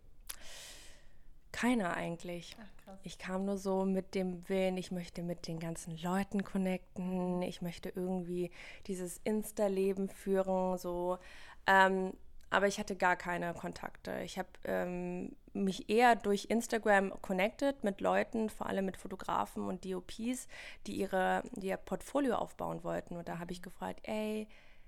Keiner 1.57 1.95
eigentlich. 1.97 2.55
Ich 3.01 3.17
kam 3.17 3.45
nur 3.45 3.57
so 3.57 3.83
mit 3.83 4.13
dem 4.13 4.47
Willen, 4.47 4.77
ich 4.77 4.91
möchte 4.91 5.23
mit 5.23 5.47
den 5.47 5.59
ganzen 5.59 5.97
Leuten 5.97 6.43
connecten, 6.43 7.41
ich 7.41 7.63
möchte 7.63 7.89
irgendwie 7.89 8.51
dieses 8.85 9.19
Insta-Leben 9.23 10.07
führen, 10.07 10.77
so. 10.77 11.17
Ähm, 11.65 12.13
aber 12.51 12.67
ich 12.67 12.77
hatte 12.77 12.95
gar 12.95 13.15
keine 13.15 13.55
Kontakte. 13.55 14.19
Ich 14.23 14.37
habe 14.37 14.49
ähm, 14.65 15.35
mich 15.53 15.89
eher 15.89 16.15
durch 16.15 16.45
Instagram 16.45 17.11
connected 17.23 17.83
mit 17.83 18.01
Leuten, 18.01 18.51
vor 18.51 18.67
allem 18.67 18.85
mit 18.85 18.97
Fotografen 18.97 19.67
und 19.67 19.83
DOPs, 19.83 20.47
die 20.85 20.93
ihre, 20.93 21.41
die 21.53 21.69
ihr 21.69 21.77
Portfolio 21.77 22.35
aufbauen 22.35 22.83
wollten. 22.83 23.17
Und 23.17 23.27
da 23.27 23.39
habe 23.39 23.51
ich 23.51 23.63
gefragt, 23.63 24.01
ey, 24.03 24.47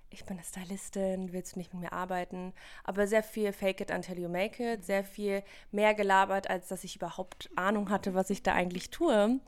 ich 0.10 0.25
bin 0.25 0.38
eine 0.38 0.44
Stylistin, 0.44 1.34
willst 1.34 1.56
du 1.56 1.60
nicht 1.60 1.74
mit 1.74 1.84
mir 1.84 1.94
arbeiten? 1.94 2.54
Aber 2.84 3.08
sehr 3.08 3.24
viel 3.24 3.54
Fake 3.54 3.82
it 3.82 3.92
until 3.92 4.20
you 4.20 4.30
make 4.30 4.74
it, 4.74 4.84
sehr 4.84 5.04
viel 5.04 5.44
mehr 5.72 5.94
gelabert, 5.94 6.50
als 6.50 6.68
dass 6.68 6.84
ich 6.84 6.96
überhaupt 6.96 7.50
Ahnung 7.56 7.89
hatte, 7.89 8.13
was 8.13 8.30
ich 8.30 8.44
da 8.44 8.54
eigentlich 8.54 8.89
tue. 8.89 9.39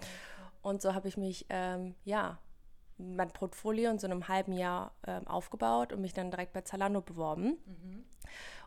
Und 0.62 0.82
so 0.82 0.94
habe 0.94 1.08
ich 1.08 1.18
mich, 1.18 1.46
ähm, 1.50 1.96
ja, 2.04 2.38
mein 2.98 3.32
Portfolio 3.32 3.90
in 3.90 4.00
so 4.00 4.08
einem 4.08 4.28
halben 4.28 4.54
Jahr 4.54 4.94
ähm, 5.08 5.28
aufgebaut 5.28 5.92
und 5.92 6.02
mich 6.02 6.14
dann 6.14 6.30
direkt 6.30 6.54
bei 6.54 6.62
Zalando 6.62 7.02
beworben. 7.02 7.58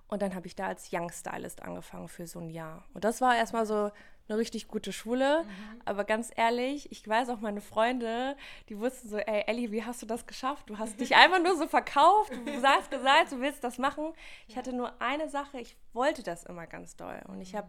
Und 0.08 0.22
dann 0.22 0.34
habe 0.34 0.46
ich 0.46 0.56
da 0.56 0.66
als 0.66 0.90
Young 0.92 1.10
Stylist 1.10 1.62
angefangen 1.62 2.08
für 2.08 2.26
so 2.26 2.40
ein 2.40 2.50
Jahr. 2.50 2.84
Und 2.94 3.04
das 3.04 3.20
war 3.20 3.36
erstmal 3.36 3.66
so 3.66 3.90
eine 4.28 4.38
richtig 4.38 4.68
gute 4.68 4.92
Schule. 4.92 5.44
Aber 5.84 6.04
ganz 6.04 6.30
ehrlich, 6.34 6.90
ich 6.90 7.06
weiß 7.06 7.28
auch 7.28 7.40
meine 7.40 7.60
Freunde, 7.60 8.36
die 8.68 8.78
wussten 8.78 9.08
so, 9.08 9.18
ey 9.18 9.44
Ellie, 9.46 9.70
wie 9.70 9.84
hast 9.84 10.00
du 10.02 10.06
das 10.06 10.26
geschafft? 10.26 10.70
Du 10.70 10.78
hast 10.78 10.98
dich 11.00 11.14
einfach 11.16 11.42
nur 11.42 11.56
so 11.56 11.66
verkauft, 11.66 12.32
du 12.32 12.62
hast 12.62 12.90
gesagt, 12.90 13.32
du 13.32 13.40
willst 13.40 13.62
das 13.64 13.78
machen. 13.78 14.12
Ich 14.48 14.56
hatte 14.56 14.72
nur 14.72 15.00
eine 15.00 15.28
Sache, 15.28 15.60
ich 15.60 15.76
wollte 15.92 16.22
das 16.22 16.44
immer 16.44 16.66
ganz 16.66 16.96
doll. 16.96 17.20
Und 17.28 17.40
ich 17.40 17.54
habe 17.54 17.68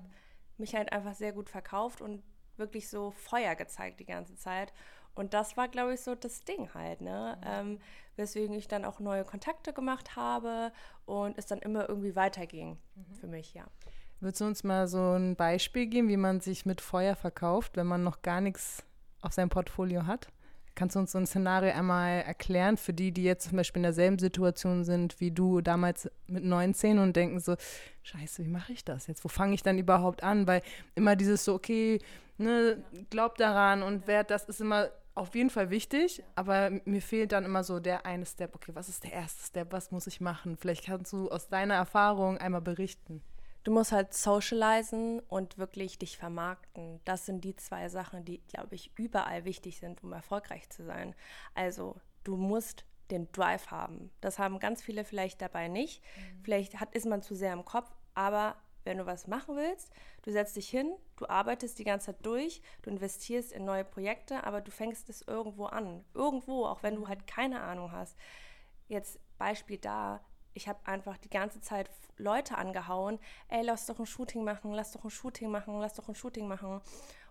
mich 0.58 0.76
halt 0.76 0.92
einfach 0.94 1.14
sehr 1.14 1.34
gut 1.34 1.50
verkauft 1.50 2.02
und 2.02 2.24
wirklich 2.58 2.90
so 2.90 3.12
Feuer 3.12 3.56
gezeigt 3.56 4.00
die 4.00 4.06
ganze 4.06 4.36
Zeit. 4.38 4.72
Und 5.14 5.34
das 5.34 5.58
war, 5.58 5.68
glaube 5.68 5.94
ich, 5.94 6.02
so 6.02 6.14
das 6.16 6.44
Ding 6.44 6.74
halt, 6.74 7.02
ne? 7.02 7.40
Ähm, 7.46 7.80
weswegen 8.18 8.56
ich 8.56 8.68
dann 8.68 8.86
auch 8.86 9.00
neue 9.00 9.24
Kontakte 9.24 9.74
gemacht 9.74 10.16
habe 10.16 10.72
und 11.06 11.38
es 11.38 11.46
dann 11.48 11.60
immer 11.60 11.88
irgendwie 11.90 12.16
weiterging 12.16 12.78
für 13.20 13.28
mich, 13.28 13.54
ja. 13.54 13.66
Würdest 14.20 14.42
du 14.42 14.46
uns 14.46 14.64
mal 14.64 14.88
so 14.88 15.14
ein 15.14 15.36
Beispiel 15.36 15.88
geben, 15.88 16.08
wie 16.08 16.18
man 16.18 16.40
sich 16.40 16.66
mit 16.66 16.82
Feuer 16.82 17.16
verkauft, 17.16 17.78
wenn 17.78 17.88
man 17.88 18.04
noch 18.04 18.22
gar 18.22 18.42
nichts 18.42 18.84
auf 19.22 19.34
seinem 19.34 19.50
Portfolio 19.50 20.06
hat? 20.06 20.30
Kannst 20.76 20.96
du 20.96 21.00
uns 21.00 21.14
so 21.14 21.18
ein 21.18 21.26
Szenario 21.26 21.74
einmal 21.74 22.22
erklären 22.22 22.76
für 22.76 22.94
die, 22.94 23.14
die 23.14 23.24
jetzt 23.24 23.48
zum 23.48 23.58
Beispiel 23.58 23.80
in 23.80 23.84
derselben 23.84 24.20
Situation 24.20 24.84
sind 24.84 25.22
wie 25.22 25.32
du 25.32 25.62
damals 25.62 26.10
mit 26.28 26.44
19 26.44 27.00
und 27.00 27.16
denken 27.16 27.40
so, 27.40 27.56
scheiße, 28.04 28.44
wie 28.44 28.50
mache 28.50 28.74
ich 28.74 28.84
das 28.84 29.08
jetzt? 29.08 29.24
Wo 29.24 29.30
fange 29.30 29.54
ich 29.54 29.64
dann 29.64 29.78
überhaupt 29.78 30.22
an? 30.22 30.48
Weil 30.48 30.62
immer 30.96 31.16
dieses 31.16 31.46
so, 31.46 31.54
okay, 31.54 32.00
ne, 32.38 32.84
glaub 33.10 33.38
daran 33.38 33.84
und 33.84 34.08
wer, 34.08 34.26
das 34.26 34.46
ist 34.46 34.60
immer 34.60 34.90
auf 35.14 35.34
jeden 35.34 35.50
Fall 35.50 35.70
wichtig, 35.70 36.24
aber 36.36 36.72
mir 36.84 37.02
fehlt 37.02 37.32
dann 37.32 37.46
immer 37.46 37.64
so 37.64 37.80
der 37.80 38.06
eine 38.06 38.26
Step. 38.26 38.54
Okay, 38.54 38.72
was 38.76 38.90
ist 38.90 39.06
der 39.06 39.14
erste 39.14 39.46
Step? 39.46 39.72
Was 39.72 39.92
muss 39.92 40.08
ich 40.08 40.20
machen? 40.20 40.58
Vielleicht 40.58 40.86
kannst 40.86 41.14
du 41.14 41.30
aus 41.30 41.48
deiner 41.48 41.76
Erfahrung 41.76 42.38
einmal 42.38 42.62
berichten. 42.62 43.22
Du 43.66 43.72
musst 43.72 43.92
halt 43.92 44.14
socialisen 44.14 45.22
und 45.22 45.58
wirklich 45.58 45.98
dich 45.98 46.20
vermarkten. 46.20 47.02
Das 47.04 47.26
sind 47.26 47.44
die 47.44 47.56
zwei 47.56 47.90
Sachen, 47.90 48.24
die, 48.24 48.38
glaube 48.46 48.76
ich, 48.76 48.92
überall 48.96 49.44
wichtig 49.44 49.80
sind, 49.80 50.04
um 50.04 50.14
erfolgreich 50.14 50.70
zu 50.70 50.86
sein. 50.86 51.16
Also, 51.56 51.96
du 52.24 52.38
musst 52.38 52.86
den 53.10 53.32
Drive 53.32 53.72
haben. 53.72 54.12
Das 54.22 54.38
haben 54.38 54.60
ganz 54.60 54.84
viele 54.84 55.04
vielleicht 55.04 55.42
dabei 55.42 55.68
nicht. 55.68 56.04
Vielleicht 56.44 56.80
hat, 56.80 56.94
ist 56.94 57.08
man 57.08 57.24
zu 57.24 57.34
sehr 57.34 57.54
im 57.54 57.66
Kopf, 57.66 57.90
aber 58.14 58.56
wenn 58.84 59.00
du 59.00 59.08
was 59.08 59.26
machen 59.26 59.56
willst, 59.56 59.92
du 60.22 60.32
setzt 60.32 60.56
dich 60.56 60.70
hin, 60.70 60.92
du 61.16 61.28
arbeitest 61.28 61.80
die 61.80 61.86
ganze 61.86 62.08
Zeit 62.08 62.24
durch, 62.24 62.62
du 62.84 62.92
investierst 62.92 63.52
in 63.52 63.66
neue 63.66 63.84
Projekte, 63.84 64.44
aber 64.44 64.62
du 64.62 64.70
fängst 64.70 65.10
es 65.10 65.24
irgendwo 65.24 65.66
an. 65.66 66.06
Irgendwo, 66.14 66.68
auch 66.68 66.84
wenn 66.84 66.94
du 66.94 67.08
halt 67.08 67.26
keine 67.26 67.62
Ahnung 67.62 67.92
hast. 67.92 68.16
Jetzt 68.88 69.20
Beispiel 69.40 69.80
da, 69.80 70.24
ich 70.56 70.68
habe 70.68 70.80
einfach 70.86 71.18
die 71.18 71.30
ganze 71.30 71.62
Zeit 71.62 71.90
Leute 72.18 72.58
angehauen, 72.58 73.20
ey, 73.50 73.62
lass 73.62 73.86
doch 73.86 74.00
ein 74.00 74.06
Shooting 74.06 74.44
machen, 74.44 74.72
lass 74.72 74.94
doch 74.94 75.04
ein 75.04 75.10
Shooting 75.10 75.52
machen, 75.52 75.80
lass 75.80 75.94
doch 75.94 76.08
ein 76.08 76.16
Shooting 76.16 76.48
machen. 76.48 76.82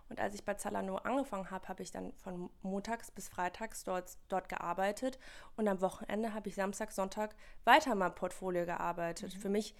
Und 0.07 0.19
als 0.19 0.35
ich 0.35 0.45
bei 0.45 0.53
Zalando 0.53 0.97
angefangen 0.97 1.49
habe, 1.49 1.67
habe 1.67 1.81
ich 1.81 1.91
dann 1.91 2.13
von 2.13 2.51
montags 2.61 3.09
bis 3.09 3.27
freitags 3.27 3.83
dort, 3.83 4.17
dort 4.29 4.49
gearbeitet 4.49 5.17
und 5.57 5.67
am 5.67 5.81
Wochenende 5.81 6.35
habe 6.35 6.47
ich 6.47 6.55
Samstag, 6.55 6.91
Sonntag 6.91 7.35
weiter 7.63 7.93
in 7.93 7.97
meinem 7.97 8.13
Portfolio 8.13 8.65
gearbeitet. 8.65 9.33
Für 9.33 9.49
mich 9.49 9.75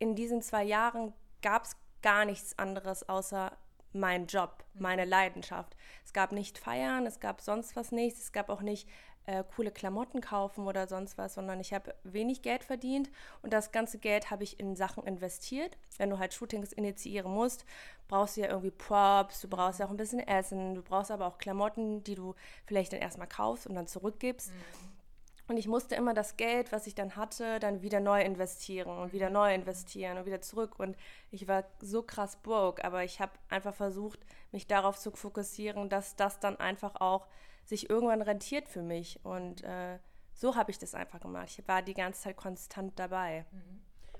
in 0.00 0.16
diesen 0.16 0.42
zwei 0.42 0.64
Jahren 0.64 1.14
gab 1.40 1.64
es 1.64 1.76
gar 2.02 2.24
nichts 2.24 2.58
anderes 2.58 3.08
außer 3.08 3.56
mein 3.92 4.26
Job, 4.26 4.64
meine 4.74 5.04
Leidenschaft. 5.04 5.76
Es 6.04 6.12
gab 6.12 6.32
nicht 6.32 6.58
feiern, 6.58 7.06
es 7.06 7.20
gab 7.20 7.40
sonst 7.40 7.76
was 7.76 7.92
nichts, 7.92 8.20
es 8.20 8.32
gab 8.32 8.48
auch 8.48 8.60
nicht 8.60 8.88
äh, 9.26 9.44
coole 9.56 9.70
Klamotten 9.70 10.20
kaufen 10.20 10.66
oder 10.66 10.86
sonst 10.86 11.16
was, 11.16 11.34
sondern 11.34 11.60
ich 11.60 11.72
habe 11.72 11.94
wenig 12.04 12.42
Geld 12.42 12.64
verdient 12.64 13.10
und 13.42 13.52
das 13.52 13.72
ganze 13.72 13.98
Geld 13.98 14.30
habe 14.30 14.42
ich 14.44 14.60
in 14.60 14.76
Sachen 14.76 15.04
investiert. 15.04 15.76
Wenn 15.96 16.10
du 16.10 16.18
halt 16.18 16.34
Shootings 16.34 16.72
initiieren 16.72 17.32
musst, 17.32 17.64
brauchst 18.08 18.36
du 18.36 18.42
ja 18.42 18.48
irgendwie 18.48 18.70
Props, 18.70 19.40
du 19.40 19.48
brauchst 19.48 19.80
ja 19.80 19.86
auch 19.86 19.90
ein 19.90 19.96
bisschen 19.96 20.20
Essen, 20.20 20.74
du 20.74 20.82
brauchst 20.82 21.10
aber 21.10 21.26
auch 21.26 21.38
Klamotten, 21.38 22.04
die 22.04 22.14
du 22.14 22.34
vielleicht 22.66 22.92
dann 22.92 23.00
erstmal 23.00 23.28
kaufst 23.28 23.66
und 23.66 23.74
dann 23.74 23.86
zurückgibst. 23.86 24.52
Und 25.46 25.58
ich 25.58 25.68
musste 25.68 25.94
immer 25.94 26.14
das 26.14 26.38
Geld, 26.38 26.72
was 26.72 26.86
ich 26.86 26.94
dann 26.94 27.16
hatte, 27.16 27.60
dann 27.60 27.82
wieder 27.82 28.00
neu 28.00 28.22
investieren 28.22 28.98
und 28.98 29.12
wieder 29.12 29.28
neu 29.28 29.54
investieren 29.54 30.16
und 30.16 30.24
wieder 30.24 30.40
zurück. 30.40 30.78
Und 30.78 30.96
ich 31.30 31.46
war 31.48 31.64
so 31.80 32.02
krass 32.02 32.36
broke, 32.36 32.82
aber 32.82 33.04
ich 33.04 33.20
habe 33.20 33.32
einfach 33.50 33.74
versucht, 33.74 34.20
mich 34.52 34.66
darauf 34.66 34.98
zu 34.98 35.10
fokussieren, 35.10 35.90
dass 35.90 36.16
das 36.16 36.40
dann 36.40 36.58
einfach 36.58 36.98
auch 37.00 37.26
sich 37.64 37.90
irgendwann 37.90 38.22
rentiert 38.22 38.68
für 38.68 38.82
mich. 38.82 39.20
Und 39.24 39.62
äh, 39.64 39.98
so 40.32 40.56
habe 40.56 40.70
ich 40.70 40.78
das 40.78 40.94
einfach 40.94 41.20
gemacht. 41.20 41.48
Ich 41.48 41.66
war 41.66 41.82
die 41.82 41.94
ganze 41.94 42.22
Zeit 42.22 42.36
konstant 42.36 42.98
dabei. 42.98 43.44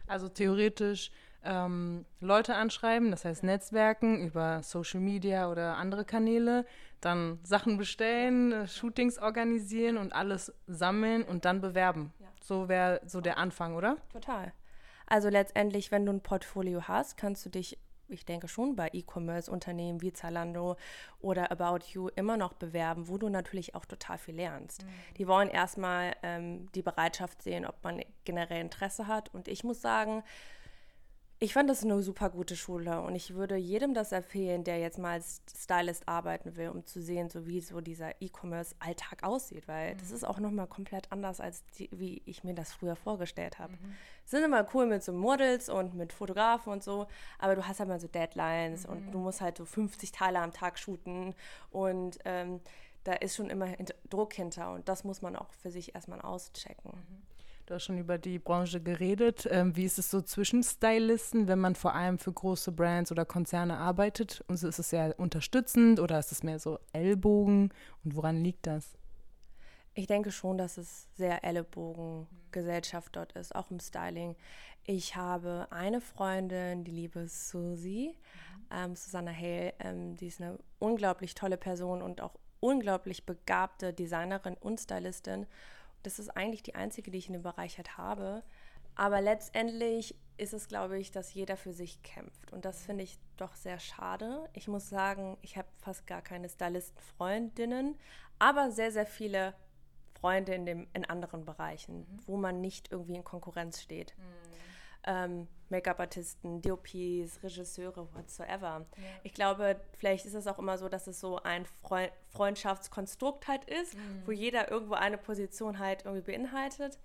Also 0.06 0.28
theoretisch 0.28 1.10
ähm, 1.44 2.04
Leute 2.20 2.54
anschreiben, 2.54 3.10
das 3.10 3.24
heißt 3.24 3.42
Netzwerken 3.42 4.20
über 4.20 4.62
Social 4.62 5.00
Media 5.00 5.50
oder 5.50 5.76
andere 5.76 6.04
Kanäle, 6.04 6.66
dann 7.00 7.38
Sachen 7.42 7.76
bestellen, 7.76 8.66
Shootings 8.66 9.18
organisieren 9.18 9.98
und 9.98 10.12
alles 10.14 10.52
sammeln 10.66 11.22
und 11.22 11.44
dann 11.44 11.60
bewerben. 11.60 12.12
Ja. 12.18 12.28
So 12.42 12.68
wäre 12.68 13.00
so 13.06 13.20
der 13.20 13.38
Anfang, 13.38 13.74
oder? 13.74 13.96
Total. 14.12 14.52
Also 15.06 15.28
letztendlich, 15.28 15.90
wenn 15.90 16.06
du 16.06 16.12
ein 16.12 16.22
Portfolio 16.22 16.88
hast, 16.88 17.16
kannst 17.16 17.44
du 17.44 17.50
dich, 17.50 17.78
ich 18.08 18.24
denke 18.24 18.48
schon, 18.48 18.76
bei 18.76 18.90
E-Commerce-Unternehmen 18.92 20.02
wie 20.02 20.12
Zalando 20.12 20.76
oder 21.20 21.50
About 21.50 21.86
You 21.92 22.08
immer 22.16 22.36
noch 22.36 22.52
bewerben, 22.52 23.08
wo 23.08 23.18
du 23.18 23.28
natürlich 23.28 23.74
auch 23.74 23.84
total 23.84 24.18
viel 24.18 24.36
lernst. 24.36 24.84
Die 25.16 25.26
wollen 25.26 25.48
erstmal 25.48 26.14
ähm, 26.22 26.70
die 26.74 26.82
Bereitschaft 26.82 27.42
sehen, 27.42 27.66
ob 27.66 27.82
man 27.82 28.02
generell 28.24 28.60
Interesse 28.60 29.06
hat. 29.06 29.32
Und 29.34 29.48
ich 29.48 29.64
muss 29.64 29.80
sagen, 29.80 30.22
ich 31.44 31.52
fand 31.52 31.68
das 31.68 31.84
eine 31.84 32.02
super 32.02 32.30
gute 32.30 32.56
Schule 32.56 33.02
und 33.02 33.14
ich 33.14 33.34
würde 33.34 33.56
jedem 33.56 33.92
das 33.92 34.12
empfehlen, 34.12 34.64
der 34.64 34.78
jetzt 34.78 34.98
mal 34.98 35.12
als 35.12 35.42
Stylist 35.54 36.08
arbeiten 36.08 36.56
will, 36.56 36.70
um 36.70 36.86
zu 36.86 37.02
sehen, 37.02 37.28
so 37.28 37.46
wie 37.46 37.60
so 37.60 37.82
dieser 37.82 38.20
E-Commerce-Alltag 38.22 39.22
aussieht, 39.22 39.68
weil 39.68 39.94
das 39.96 40.10
ist 40.10 40.24
auch 40.24 40.38
nochmal 40.38 40.66
komplett 40.66 41.12
anders, 41.12 41.40
als 41.40 41.62
die, 41.78 41.90
wie 41.92 42.22
ich 42.24 42.44
mir 42.44 42.54
das 42.54 42.72
früher 42.72 42.96
vorgestellt 42.96 43.58
habe. 43.58 43.74
Es 44.24 44.30
sind 44.30 44.42
immer 44.42 44.66
cool 44.72 44.86
mit 44.86 45.04
so 45.04 45.12
Models 45.12 45.68
und 45.68 45.94
mit 45.94 46.14
Fotografen 46.14 46.72
und 46.72 46.82
so, 46.82 47.06
aber 47.38 47.54
du 47.56 47.66
hast 47.66 47.78
halt 47.78 47.90
mal 47.90 48.00
so 48.00 48.08
Deadlines 48.08 48.86
und 48.86 49.12
du 49.12 49.18
musst 49.18 49.42
halt 49.42 49.58
so 49.58 49.66
50 49.66 50.12
Teile 50.12 50.38
am 50.38 50.52
Tag 50.52 50.78
shooten 50.78 51.34
und 51.70 52.18
ähm, 52.24 52.60
da 53.04 53.12
ist 53.12 53.36
schon 53.36 53.50
immer 53.50 53.68
Druck 54.08 54.32
hinter 54.32 54.72
und 54.72 54.88
das 54.88 55.04
muss 55.04 55.20
man 55.20 55.36
auch 55.36 55.52
für 55.52 55.70
sich 55.70 55.94
erstmal 55.94 56.22
auschecken. 56.22 56.92
Du 57.66 57.72
hast 57.72 57.84
schon 57.84 57.96
über 57.96 58.18
die 58.18 58.38
Branche 58.38 58.78
geredet. 58.78 59.48
Ähm, 59.50 59.74
wie 59.74 59.84
ist 59.84 59.98
es 59.98 60.10
so 60.10 60.20
zwischen 60.20 60.62
Stylisten, 60.62 61.48
wenn 61.48 61.58
man 61.58 61.74
vor 61.74 61.94
allem 61.94 62.18
für 62.18 62.32
große 62.32 62.72
Brands 62.72 63.10
oder 63.10 63.24
Konzerne 63.24 63.78
arbeitet? 63.78 64.44
Und 64.48 64.62
ist 64.62 64.78
es 64.78 64.90
sehr 64.90 65.18
unterstützend 65.18 65.98
oder 65.98 66.18
ist 66.18 66.30
es 66.30 66.42
mehr 66.42 66.58
so 66.58 66.78
Ellbogen? 66.92 67.72
Und 68.04 68.16
woran 68.16 68.44
liegt 68.44 68.66
das? 68.66 68.98
Ich 69.94 70.06
denke 70.06 70.30
schon, 70.30 70.58
dass 70.58 70.76
es 70.76 71.08
sehr 71.14 71.42
Ellenbogen-Gesellschaft 71.42 73.16
dort 73.16 73.32
ist, 73.32 73.54
auch 73.54 73.70
im 73.70 73.80
Styling. 73.80 74.36
Ich 74.84 75.16
habe 75.16 75.68
eine 75.70 76.02
Freundin, 76.02 76.84
die 76.84 76.90
liebe 76.90 77.28
Susi, 77.28 78.14
ähm, 78.70 78.94
Susanna 78.94 79.32
Hale, 79.32 79.72
ähm, 79.78 80.16
die 80.16 80.26
ist 80.26 80.42
eine 80.42 80.58
unglaublich 80.80 81.34
tolle 81.34 81.56
Person 81.56 82.02
und 82.02 82.20
auch 82.20 82.34
unglaublich 82.60 83.24
begabte 83.24 83.94
Designerin 83.94 84.56
und 84.60 84.80
Stylistin. 84.80 85.46
Das 86.04 86.18
ist 86.18 86.30
eigentlich 86.30 86.62
die 86.62 86.76
einzige, 86.76 87.10
die 87.10 87.18
ich 87.18 87.26
in 87.26 87.32
dem 87.32 87.42
Bereich 87.42 87.76
halt 87.78 87.98
habe. 87.98 88.44
Aber 88.94 89.20
letztendlich 89.20 90.14
ist 90.36 90.52
es, 90.52 90.68
glaube 90.68 90.98
ich, 90.98 91.10
dass 91.10 91.34
jeder 91.34 91.56
für 91.56 91.72
sich 91.72 92.02
kämpft. 92.02 92.52
Und 92.52 92.64
das 92.64 92.84
finde 92.84 93.04
ich 93.04 93.18
doch 93.36 93.54
sehr 93.54 93.78
schade. 93.78 94.48
Ich 94.52 94.68
muss 94.68 94.88
sagen, 94.88 95.36
ich 95.42 95.56
habe 95.56 95.68
fast 95.78 96.06
gar 96.06 96.22
keine 96.22 96.48
Stylisten-Freundinnen, 96.48 97.96
aber 98.38 98.70
sehr, 98.70 98.92
sehr 98.92 99.06
viele 99.06 99.54
Freunde 100.20 100.54
in, 100.54 100.66
dem, 100.66 100.86
in 100.92 101.04
anderen 101.04 101.44
Bereichen, 101.44 102.06
wo 102.26 102.36
man 102.36 102.60
nicht 102.60 102.92
irgendwie 102.92 103.16
in 103.16 103.24
Konkurrenz 103.24 103.82
steht. 103.82 104.14
Ähm, 105.06 105.48
Make-up-Artisten, 105.70 106.62
DOPs, 106.62 107.42
Regisseure, 107.42 108.06
whatsoever. 108.14 108.86
Ich 109.22 109.32
glaube, 109.34 109.80
vielleicht 109.98 110.26
ist 110.26 110.34
es 110.34 110.46
auch 110.46 110.58
immer 110.58 110.78
so, 110.78 110.88
dass 110.88 111.06
es 111.06 111.18
so 111.18 111.42
ein 111.42 111.64
Freu 111.82 112.08
Freundschaftskonstrukt 112.28 113.48
halt 113.48 113.64
ist, 113.64 113.96
wo 114.26 114.32
jeder 114.32 114.70
irgendwo 114.70 114.94
eine 114.94 115.18
Position 115.18 115.78
halt 115.78 116.04
irgendwie 116.04 116.32
beinhaltet. 116.32 116.98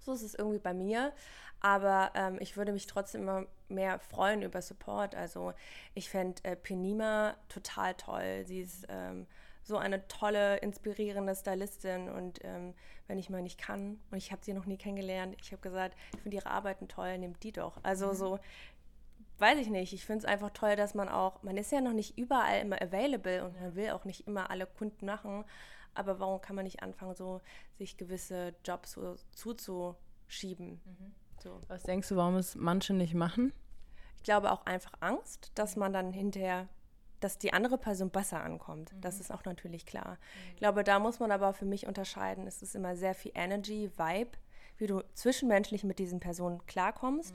So 0.00 0.12
ist 0.12 0.22
es 0.22 0.34
irgendwie 0.34 0.58
bei 0.58 0.74
mir. 0.74 1.12
Aber 1.60 2.10
ähm, 2.14 2.38
ich 2.40 2.56
würde 2.56 2.72
mich 2.72 2.86
trotzdem 2.86 3.22
immer 3.22 3.46
mehr 3.68 4.00
freuen 4.00 4.42
über 4.42 4.60
Support. 4.62 5.14
Also 5.14 5.52
ich 5.94 6.10
fände 6.10 6.42
äh, 6.44 6.56
Penima 6.56 7.36
total 7.48 7.94
toll. 7.94 8.44
Sie 8.46 8.60
ist 8.60 8.84
ähm, 8.88 9.26
so 9.62 9.76
eine 9.76 10.06
tolle, 10.08 10.56
inspirierende 10.58 11.34
Stylistin. 11.34 12.08
Und 12.08 12.40
ähm, 12.44 12.74
wenn 13.06 13.18
ich 13.18 13.30
mal 13.30 13.42
nicht 13.42 13.58
kann, 13.58 14.00
und 14.10 14.18
ich 14.18 14.32
habe 14.32 14.44
sie 14.44 14.52
noch 14.52 14.66
nie 14.66 14.76
kennengelernt, 14.76 15.36
ich 15.40 15.52
habe 15.52 15.62
gesagt, 15.62 15.96
ich 16.14 16.20
finde 16.20 16.36
ihre 16.36 16.50
Arbeiten 16.50 16.88
toll, 16.88 17.18
nehmt 17.18 17.42
die 17.42 17.52
doch. 17.52 17.78
Also 17.82 18.12
so, 18.12 18.38
weiß 19.38 19.58
ich 19.58 19.68
nicht. 19.68 19.92
Ich 19.92 20.04
finde 20.04 20.20
es 20.20 20.24
einfach 20.24 20.50
toll, 20.50 20.76
dass 20.76 20.94
man 20.94 21.08
auch, 21.08 21.42
man 21.42 21.56
ist 21.56 21.72
ja 21.72 21.80
noch 21.80 21.92
nicht 21.92 22.16
überall 22.18 22.60
immer 22.60 22.80
available 22.80 23.44
und 23.44 23.60
man 23.60 23.74
will 23.74 23.90
auch 23.90 24.04
nicht 24.04 24.26
immer 24.26 24.50
alle 24.50 24.66
Kunden 24.66 25.06
machen. 25.06 25.44
Aber 25.94 26.18
warum 26.20 26.40
kann 26.40 26.56
man 26.56 26.64
nicht 26.64 26.82
anfangen, 26.82 27.14
so 27.14 27.40
sich 27.76 27.96
gewisse 27.96 28.54
Jobs 28.64 28.92
so 28.92 29.16
zuzuschieben? 29.32 30.80
So. 31.42 31.60
Was 31.68 31.82
denkst 31.82 32.08
du, 32.08 32.16
warum 32.16 32.36
es 32.36 32.54
manche 32.54 32.94
nicht 32.94 33.14
machen? 33.14 33.52
Ich 34.16 34.22
glaube 34.22 34.52
auch 34.52 34.64
einfach 34.64 34.92
Angst, 35.00 35.50
dass 35.56 35.76
man 35.76 35.92
dann 35.92 36.12
hinterher, 36.12 36.68
dass 37.22 37.38
die 37.38 37.52
andere 37.52 37.78
Person 37.78 38.10
besser 38.10 38.42
ankommt. 38.42 38.92
Das 39.00 39.20
ist 39.20 39.32
auch 39.32 39.44
natürlich 39.44 39.86
klar. 39.86 40.18
Ich 40.50 40.56
glaube, 40.56 40.84
da 40.84 40.98
muss 40.98 41.20
man 41.20 41.30
aber 41.30 41.52
für 41.54 41.64
mich 41.64 41.86
unterscheiden. 41.86 42.46
Es 42.46 42.62
ist 42.62 42.74
immer 42.74 42.96
sehr 42.96 43.14
viel 43.14 43.32
Energy, 43.34 43.90
Vibe, 43.96 44.32
wie 44.78 44.86
du 44.86 45.02
zwischenmenschlich 45.14 45.84
mit 45.84 45.98
diesen 45.98 46.20
Personen 46.20 46.64
klarkommst 46.66 47.34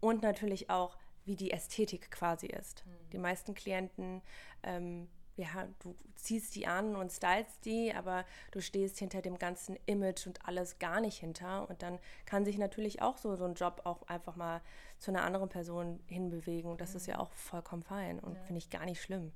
und 0.00 0.22
natürlich 0.22 0.70
auch 0.70 0.96
wie 1.24 1.36
die 1.36 1.50
Ästhetik 1.50 2.10
quasi 2.10 2.46
ist. 2.46 2.84
Die 3.12 3.18
meisten 3.18 3.54
Klienten, 3.54 4.22
ähm, 4.62 5.08
ja, 5.36 5.68
du 5.80 5.94
ziehst 6.14 6.54
die 6.54 6.66
an 6.66 6.94
und 6.96 7.12
stylst 7.12 7.64
die, 7.64 7.92
aber 7.94 8.24
du 8.52 8.60
stehst 8.60 8.98
hinter 8.98 9.20
dem 9.20 9.38
ganzen 9.38 9.76
Image 9.86 10.26
und 10.26 10.46
alles 10.46 10.78
gar 10.78 11.00
nicht 11.00 11.18
hinter. 11.18 11.68
Und 11.68 11.82
dann 11.82 11.98
kann 12.24 12.44
sich 12.44 12.58
natürlich 12.58 13.02
auch 13.02 13.18
so, 13.18 13.34
so 13.36 13.44
ein 13.44 13.54
Job 13.54 13.82
auch 13.84 14.02
einfach 14.06 14.36
mal 14.36 14.60
zu 14.98 15.10
einer 15.10 15.24
anderen 15.24 15.48
Person 15.48 16.00
hinbewegen. 16.06 16.70
Und 16.70 16.80
das 16.80 16.94
ist 16.94 17.06
ja 17.06 17.18
auch 17.18 17.32
vollkommen 17.32 17.82
fein 17.82 18.20
und 18.20 18.38
finde 18.38 18.58
ich 18.58 18.70
gar 18.70 18.84
nicht 18.84 19.02
schlimm. 19.02 19.32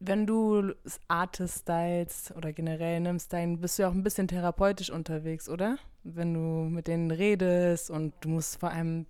Wenn 0.00 0.26
du 0.26 0.74
Artist 1.08 1.62
stylst 1.62 2.32
oder 2.32 2.52
generell 2.52 3.00
nimmst, 3.00 3.32
dann 3.32 3.60
bist 3.60 3.78
du 3.78 3.82
ja 3.82 3.88
auch 3.88 3.94
ein 3.94 4.02
bisschen 4.02 4.28
therapeutisch 4.28 4.90
unterwegs, 4.90 5.48
oder? 5.48 5.78
Wenn 6.02 6.34
du 6.34 6.40
mit 6.40 6.88
denen 6.88 7.10
redest 7.10 7.90
und 7.90 8.12
du 8.20 8.28
musst 8.28 8.60
vor 8.60 8.70
allem, 8.70 9.06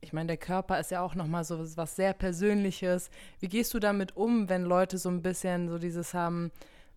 ich 0.00 0.12
meine, 0.12 0.28
der 0.28 0.36
Körper 0.36 0.78
ist 0.78 0.90
ja 0.90 1.00
auch 1.02 1.14
nochmal 1.14 1.44
so 1.44 1.58
was- 1.58 1.76
was 1.76 1.96
sehr 1.96 2.12
Persönliches. 2.12 3.10
Wie 3.40 3.48
gehst 3.48 3.72
du 3.74 3.78
damit 3.78 4.16
um, 4.16 4.48
wenn 4.48 4.62
Leute 4.64 4.98
so 4.98 5.08
ein 5.08 5.22
bisschen 5.22 5.68
so 5.68 5.78
dieses 5.78 6.14
haben, 6.14 6.50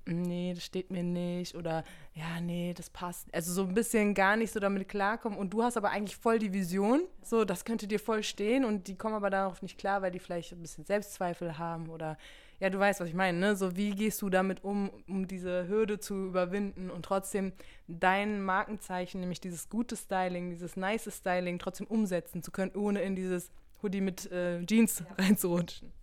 nee, 0.05 0.53
das 0.53 0.63
steht 0.65 0.91
mir 0.91 1.03
nicht 1.03 1.55
oder 1.55 1.83
ja, 2.13 2.39
nee, 2.41 2.73
das 2.75 2.89
passt. 2.89 3.33
Also 3.33 3.53
so 3.53 3.63
ein 3.63 3.73
bisschen 3.73 4.13
gar 4.13 4.35
nicht 4.35 4.51
so 4.51 4.59
damit 4.59 4.87
klarkommen 4.89 5.37
und 5.37 5.51
du 5.53 5.63
hast 5.63 5.77
aber 5.77 5.91
eigentlich 5.91 6.17
voll 6.17 6.39
die 6.39 6.53
Vision, 6.53 7.01
so, 7.23 7.45
das 7.45 7.63
könnte 7.65 7.87
dir 7.87 7.99
voll 7.99 8.23
stehen 8.23 8.65
und 8.65 8.87
die 8.87 8.95
kommen 8.95 9.15
aber 9.15 9.29
darauf 9.29 9.61
nicht 9.61 9.77
klar, 9.77 10.01
weil 10.01 10.11
die 10.11 10.19
vielleicht 10.19 10.51
ein 10.51 10.61
bisschen 10.61 10.85
Selbstzweifel 10.85 11.57
haben 11.57 11.89
oder 11.89 12.17
ja, 12.59 12.69
du 12.69 12.77
weißt, 12.77 12.99
was 12.99 13.07
ich 13.07 13.13
meine, 13.13 13.37
ne? 13.37 13.55
So, 13.55 13.75
wie 13.75 13.91
gehst 13.91 14.21
du 14.21 14.29
damit 14.29 14.63
um, 14.63 14.91
um 15.07 15.27
diese 15.27 15.67
Hürde 15.67 15.99
zu 15.99 16.25
überwinden 16.25 16.89
und 16.89 17.03
trotzdem 17.03 17.53
dein 17.87 18.41
Markenzeichen, 18.41 19.21
nämlich 19.21 19.39
dieses 19.39 19.69
gute 19.69 19.95
Styling, 19.95 20.49
dieses 20.49 20.75
nice 20.75 21.09
Styling, 21.15 21.59
trotzdem 21.59 21.87
umsetzen 21.87 22.43
zu 22.43 22.51
können, 22.51 22.71
ohne 22.75 23.01
in 23.01 23.15
dieses 23.15 23.51
Hoodie 23.81 24.01
mit 24.01 24.29
äh, 24.31 24.65
Jeans 24.65 25.03
reinzurutschen? 25.17 25.93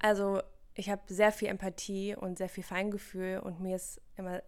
Also 0.00 0.42
ich 0.74 0.90
habe 0.90 1.02
sehr 1.06 1.32
viel 1.32 1.48
Empathie 1.48 2.14
und 2.14 2.38
sehr 2.38 2.48
viel 2.48 2.64
Feingefühl 2.64 3.38
und 3.38 3.60
mir 3.60 3.76
ist 3.76 4.00
immer 4.16 4.42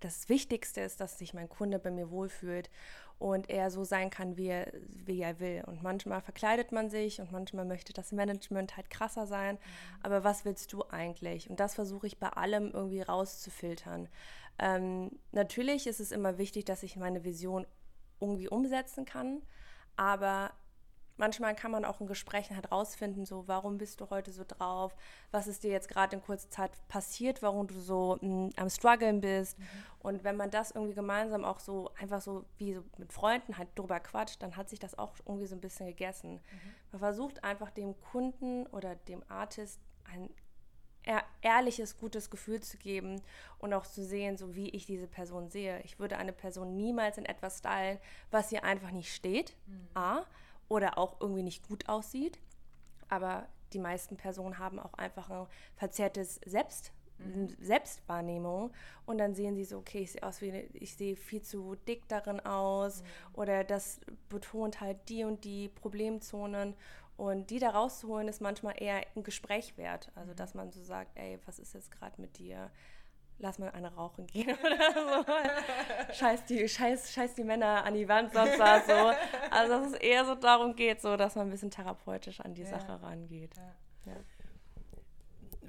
das 0.00 0.28
Wichtigste 0.28 0.82
ist, 0.82 1.00
dass 1.00 1.18
sich 1.18 1.32
mein 1.32 1.48
Kunde 1.48 1.78
bei 1.78 1.90
mir 1.90 2.10
wohlfühlt 2.10 2.70
und 3.18 3.48
er 3.48 3.70
so 3.70 3.84
sein 3.84 4.10
kann, 4.10 4.36
wie 4.36 4.48
er, 4.48 4.70
wie 4.88 5.20
er 5.20 5.40
will. 5.40 5.64
Und 5.66 5.82
manchmal 5.82 6.20
verkleidet 6.20 6.72
man 6.72 6.90
sich 6.90 7.20
und 7.20 7.32
manchmal 7.32 7.64
möchte 7.64 7.92
das 7.92 8.12
Management 8.12 8.76
halt 8.76 8.90
krasser 8.90 9.26
sein. 9.26 9.58
Aber 10.02 10.22
was 10.22 10.44
willst 10.44 10.72
du 10.72 10.84
eigentlich? 10.90 11.48
Und 11.48 11.60
das 11.60 11.74
versuche 11.74 12.06
ich 12.06 12.18
bei 12.18 12.28
allem 12.28 12.70
irgendwie 12.72 13.00
rauszufiltern. 13.00 14.08
Ähm, 14.58 15.10
natürlich 15.32 15.86
ist 15.86 16.00
es 16.00 16.12
immer 16.12 16.38
wichtig, 16.38 16.64
dass 16.64 16.82
ich 16.82 16.96
meine 16.96 17.24
Vision 17.24 17.66
irgendwie 18.20 18.48
umsetzen 18.48 19.04
kann, 19.04 19.42
aber 19.96 20.52
manchmal 21.16 21.54
kann 21.54 21.70
man 21.70 21.84
auch 21.84 22.00
in 22.00 22.06
Gesprächen 22.06 22.54
halt 22.56 22.70
rausfinden, 22.72 23.24
so, 23.24 23.46
warum 23.48 23.78
bist 23.78 24.00
du 24.00 24.10
heute 24.10 24.32
so 24.32 24.44
drauf? 24.46 24.94
Was 25.30 25.46
ist 25.46 25.62
dir 25.62 25.70
jetzt 25.70 25.88
gerade 25.88 26.16
in 26.16 26.22
kurzer 26.22 26.50
Zeit 26.50 26.70
passiert, 26.88 27.42
warum 27.42 27.66
du 27.66 27.78
so 27.80 28.18
mh, 28.20 28.50
am 28.56 28.70
struggeln 28.70 29.20
bist? 29.20 29.56
Und 30.00 30.24
wenn 30.24 30.36
man 30.36 30.50
das 30.50 30.70
irgendwie 30.70 30.94
gemeinsam 30.94 31.44
auch 31.44 31.58
so 31.58 31.90
einfach 32.00 32.20
so 32.20 32.44
wie 32.58 32.74
so 32.74 32.82
mit 32.98 33.12
Freunden 33.12 33.58
halt 33.58 33.68
drüber 33.74 33.98
quatscht, 34.00 34.42
dann 34.42 34.56
hat 34.56 34.68
sich 34.68 34.78
das 34.78 34.98
auch 34.98 35.14
irgendwie 35.26 35.46
so 35.46 35.54
ein 35.56 35.60
bisschen 35.60 35.86
gegessen. 35.86 36.40
Man 36.92 37.00
versucht 37.00 37.42
einfach 37.44 37.70
dem 37.70 37.98
Kunden 38.00 38.66
oder 38.68 38.94
dem 38.94 39.22
Artist 39.28 39.80
ein 40.12 40.30
ehr- 41.02 41.24
ehrliches, 41.42 41.98
gutes 41.98 42.30
Gefühl 42.30 42.60
zu 42.60 42.76
geben 42.76 43.20
und 43.58 43.72
auch 43.72 43.86
zu 43.86 44.04
sehen, 44.04 44.36
so 44.36 44.54
wie 44.54 44.68
ich 44.70 44.86
diese 44.86 45.06
Person 45.08 45.48
sehe. 45.48 45.80
Ich 45.82 45.98
würde 45.98 46.18
eine 46.18 46.32
Person 46.32 46.76
niemals 46.76 47.18
in 47.18 47.24
etwas 47.24 47.58
stylen, 47.58 47.98
was 48.30 48.52
ihr 48.52 48.64
einfach 48.64 48.90
nicht 48.90 49.14
steht, 49.14 49.56
A, 49.94 50.24
oder 50.68 50.98
auch 50.98 51.20
irgendwie 51.20 51.42
nicht 51.42 51.66
gut 51.66 51.88
aussieht. 51.88 52.38
Aber 53.08 53.48
die 53.72 53.78
meisten 53.78 54.16
Personen 54.16 54.58
haben 54.58 54.78
auch 54.78 54.94
einfach 54.94 55.30
ein 55.30 55.46
verzerrtes 55.76 56.40
Selbst, 56.44 56.92
Selbstwahrnehmung 57.60 58.72
und 59.06 59.18
dann 59.18 59.34
sehen 59.34 59.56
sie 59.56 59.64
so, 59.64 59.78
okay, 59.78 60.00
ich 60.00 60.12
sehe 60.12 60.22
aus 60.22 60.42
wie, 60.42 60.50
ich 60.74 60.96
sehe 60.96 61.16
viel 61.16 61.40
zu 61.40 61.74
dick 61.88 62.06
darin 62.08 62.40
aus 62.40 63.02
oder 63.32 63.64
das 63.64 64.00
betont 64.28 64.80
halt 64.80 65.08
die 65.08 65.24
und 65.24 65.44
die 65.44 65.68
Problemzonen 65.70 66.74
und 67.16 67.48
die 67.48 67.58
da 67.58 67.70
rauszuholen 67.70 68.28
ist 68.28 68.42
manchmal 68.42 68.74
eher 68.76 69.00
ein 69.16 69.22
Gespräch 69.22 69.78
wert. 69.78 70.12
Also 70.14 70.34
dass 70.34 70.54
man 70.54 70.70
so 70.70 70.82
sagt, 70.82 71.16
ey, 71.16 71.38
was 71.46 71.58
ist 71.58 71.72
jetzt 71.72 71.90
gerade 71.90 72.20
mit 72.20 72.38
dir? 72.38 72.70
Lass 73.38 73.58
mal 73.58 73.70
eine 73.70 73.94
rauchen 73.94 74.26
gehen 74.26 74.56
oder 74.64 74.92
so. 74.92 76.12
scheiß, 76.14 76.44
die, 76.46 76.68
scheiß, 76.68 77.12
scheiß 77.12 77.34
die 77.34 77.44
Männer 77.44 77.84
an 77.84 77.94
die 77.94 78.08
Wand, 78.08 78.32
sonst 78.32 78.58
was 78.58 78.86
so. 78.86 78.92
Also 79.50 79.72
dass 79.74 79.92
es 79.92 79.98
eher 79.98 80.24
so 80.24 80.34
darum 80.34 80.74
geht, 80.74 81.00
so 81.00 81.16
dass 81.16 81.34
man 81.34 81.48
ein 81.48 81.50
bisschen 81.50 81.70
therapeutisch 81.70 82.40
an 82.40 82.54
die 82.54 82.64
Sache 82.64 83.00
rangeht. 83.02 83.54
Ja. 84.04 84.12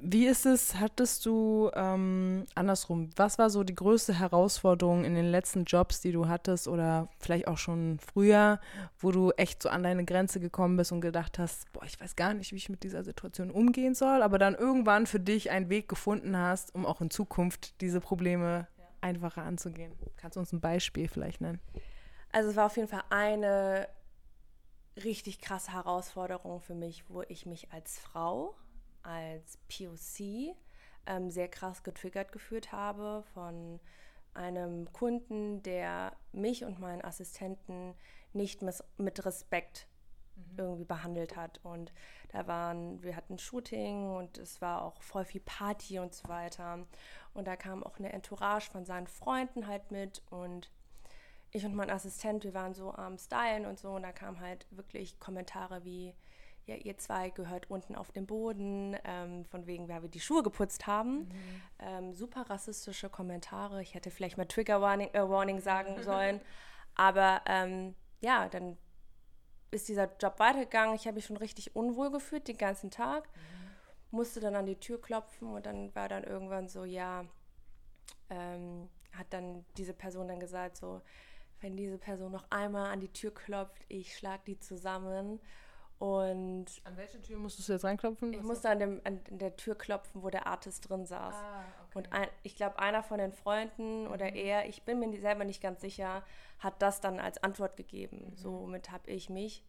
Wie 0.01 0.27
ist 0.27 0.45
es, 0.45 0.75
hattest 0.75 1.25
du 1.25 1.71
ähm, 1.73 2.45
andersrum, 2.55 3.09
was 3.15 3.37
war 3.37 3.49
so 3.49 3.63
die 3.63 3.75
größte 3.75 4.13
Herausforderung 4.13 5.03
in 5.05 5.15
den 5.15 5.25
letzten 5.25 5.65
Jobs, 5.65 6.01
die 6.01 6.11
du 6.11 6.27
hattest 6.27 6.67
oder 6.67 7.09
vielleicht 7.19 7.47
auch 7.47 7.57
schon 7.57 7.99
früher, 7.99 8.59
wo 8.99 9.11
du 9.11 9.31
echt 9.31 9.63
so 9.63 9.69
an 9.69 9.83
deine 9.83 10.05
Grenze 10.05 10.39
gekommen 10.39 10.77
bist 10.77 10.91
und 10.91 11.01
gedacht 11.01 11.39
hast, 11.39 11.71
boah, 11.73 11.83
ich 11.85 11.99
weiß 11.99 12.15
gar 12.15 12.33
nicht, 12.33 12.51
wie 12.51 12.57
ich 12.57 12.69
mit 12.69 12.83
dieser 12.83 13.03
Situation 13.03 13.51
umgehen 13.51 13.95
soll, 13.95 14.21
aber 14.21 14.37
dann 14.37 14.55
irgendwann 14.55 15.07
für 15.07 15.19
dich 15.19 15.51
einen 15.51 15.69
Weg 15.69 15.87
gefunden 15.87 16.37
hast, 16.37 16.75
um 16.75 16.85
auch 16.85 17.01
in 17.01 17.09
Zukunft 17.09 17.81
diese 17.81 17.99
Probleme 17.99 18.67
einfacher 19.01 19.43
anzugehen? 19.43 19.93
Kannst 20.17 20.35
du 20.35 20.39
uns 20.39 20.51
ein 20.51 20.61
Beispiel 20.61 21.07
vielleicht 21.07 21.41
nennen? 21.41 21.59
Also 22.31 22.49
es 22.49 22.55
war 22.55 22.65
auf 22.65 22.75
jeden 22.75 22.89
Fall 22.89 23.03
eine 23.09 23.87
richtig 25.03 25.39
krasse 25.39 25.73
Herausforderung 25.73 26.61
für 26.61 26.75
mich, 26.75 27.09
wo 27.09 27.21
ich 27.23 27.45
mich 27.45 27.71
als 27.71 27.99
Frau, 27.99 28.55
als 29.07 29.57
POC 29.69 30.55
ähm, 31.05 31.31
sehr 31.31 31.47
krass 31.47 31.83
getriggert 31.83 32.31
gefühlt 32.31 32.71
habe 32.71 33.23
von 33.33 33.79
einem 34.33 34.91
Kunden, 34.93 35.63
der 35.63 36.15
mich 36.31 36.63
und 36.63 36.79
meinen 36.79 37.03
Assistenten 37.03 37.95
nicht 38.33 38.61
mit 38.61 39.25
Respekt 39.25 39.87
irgendwie 40.57 40.85
behandelt 40.85 41.35
hat. 41.35 41.59
Und 41.63 41.91
da 42.29 42.45
waren, 42.45 43.01
wir 43.01 43.15
hatten 43.15 43.39
Shooting 43.39 44.15
und 44.15 44.37
es 44.37 44.61
war 44.61 44.83
auch 44.83 45.01
voll 45.01 45.25
viel 45.25 45.41
Party 45.41 45.97
und 45.97 46.13
so 46.13 46.27
weiter. 46.27 46.85
Und 47.33 47.47
da 47.47 47.55
kam 47.55 47.83
auch 47.83 47.97
eine 47.97 48.13
Entourage 48.13 48.69
von 48.69 48.85
seinen 48.85 49.07
Freunden 49.07 49.67
halt 49.67 49.91
mit 49.91 50.21
und 50.29 50.71
ich 51.51 51.65
und 51.65 51.75
mein 51.75 51.89
Assistent, 51.89 52.43
wir 52.43 52.53
waren 52.53 52.73
so 52.73 52.93
am 52.93 53.17
Stylen 53.17 53.65
und 53.65 53.79
so 53.79 53.91
und 53.91 54.03
da 54.03 54.11
kamen 54.11 54.39
halt 54.39 54.67
wirklich 54.69 55.19
Kommentare 55.19 55.83
wie, 55.85 56.13
ja, 56.67 56.75
ihr 56.75 56.97
zwei 56.97 57.29
gehört 57.29 57.69
unten 57.71 57.95
auf 57.95 58.11
dem 58.11 58.25
Boden, 58.27 58.97
ähm, 59.05 59.45
von 59.45 59.65
wegen, 59.65 59.87
weil 59.87 60.01
wir 60.01 60.09
die 60.09 60.19
Schuhe 60.19 60.43
geputzt 60.43 60.85
haben. 60.85 61.29
Ähm, 61.79 62.13
super 62.13 62.49
rassistische 62.49 63.09
Kommentare. 63.09 63.81
Ich 63.81 63.95
hätte 63.95 64.11
vielleicht 64.11 64.37
mal 64.37 64.45
Trigger 64.45 64.81
Warning, 64.81 65.09
äh, 65.13 65.27
Warning 65.27 65.61
sagen 65.61 65.95
sollen. 66.03 66.41
Aber 66.93 67.41
ähm, 67.45 67.95
ja, 68.19 68.49
dann 68.49 68.77
ist 69.71 69.87
dieser 69.87 70.09
Job 70.17 70.39
weitergegangen. 70.39 70.95
Ich 70.95 71.07
habe 71.07 71.15
mich 71.15 71.25
schon 71.25 71.37
richtig 71.37 71.73
unwohl 71.73 72.11
gefühlt 72.11 72.49
den 72.49 72.57
ganzen 72.57 72.91
Tag. 72.91 73.29
Musste 74.11 74.41
dann 74.41 74.55
an 74.55 74.65
die 74.65 74.79
Tür 74.79 74.99
klopfen 75.01 75.49
und 75.49 75.65
dann 75.65 75.95
war 75.95 76.09
dann 76.09 76.25
irgendwann 76.25 76.67
so, 76.67 76.83
ja, 76.83 77.25
ähm, 78.29 78.89
hat 79.13 79.27
dann 79.29 79.65
diese 79.77 79.93
Person 79.93 80.27
dann 80.27 80.39
gesagt, 80.41 80.75
so, 80.75 81.01
wenn 81.61 81.77
diese 81.77 81.97
Person 81.97 82.31
noch 82.33 82.45
einmal 82.49 82.91
an 82.91 82.99
die 82.99 83.11
Tür 83.11 83.33
klopft, 83.33 83.85
ich 83.87 84.17
schlag 84.17 84.43
die 84.43 84.59
zusammen. 84.59 85.39
Und 85.99 86.65
An 86.83 86.95
welche 86.95 87.19
Tür 87.21 87.39
musstest 87.39 87.69
du 87.69 87.73
jetzt 87.73 87.83
reinklopfen? 87.83 88.31
ich 88.31 88.43
musste 88.43 88.69
an, 88.69 88.79
dem, 88.79 89.01
an 89.03 89.19
der 89.29 89.55
Tür 89.55 89.75
klopfen, 89.75 90.21
wo 90.21 90.29
der 90.29 90.45
Artist 90.45 90.87
drin 90.87 91.05
saß. 91.05 91.33
Ah, 91.33 91.63
okay. 91.87 91.97
Und 91.97 92.13
ein, 92.13 92.27
ich 92.43 92.55
glaube, 92.55 92.77
einer 92.77 93.01
von 93.01 93.17
den 93.17 93.33
Freunden 93.33 94.05
oder 94.07 94.33
er, 94.33 94.67
ich 94.67 94.83
bin 94.83 94.99
mir 94.99 95.19
selber 95.19 95.43
nicht 95.43 95.61
ganz 95.61 95.81
sicher, 95.81 96.23
hat 96.59 96.81
das 96.81 97.01
dann 97.01 97.19
als 97.19 97.41
Antwort 97.41 97.77
gegeben. 97.77 98.31
Somit 98.35 98.91
habe 98.91 99.09
ich 99.09 99.29
mich 99.29 99.63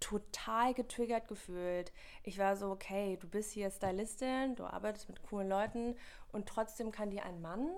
total 0.00 0.74
getriggert 0.74 1.28
gefühlt. 1.28 1.92
Ich 2.22 2.38
war 2.38 2.56
so, 2.56 2.70
okay, 2.70 3.16
du 3.20 3.28
bist 3.28 3.52
hier 3.52 3.70
Stylistin, 3.70 4.56
du 4.56 4.64
arbeitest 4.64 5.08
mit 5.08 5.22
coolen 5.22 5.48
Leuten 5.48 5.96
und 6.32 6.48
trotzdem 6.48 6.90
kann 6.90 7.10
dir 7.10 7.24
ein 7.24 7.40
Mann, 7.40 7.68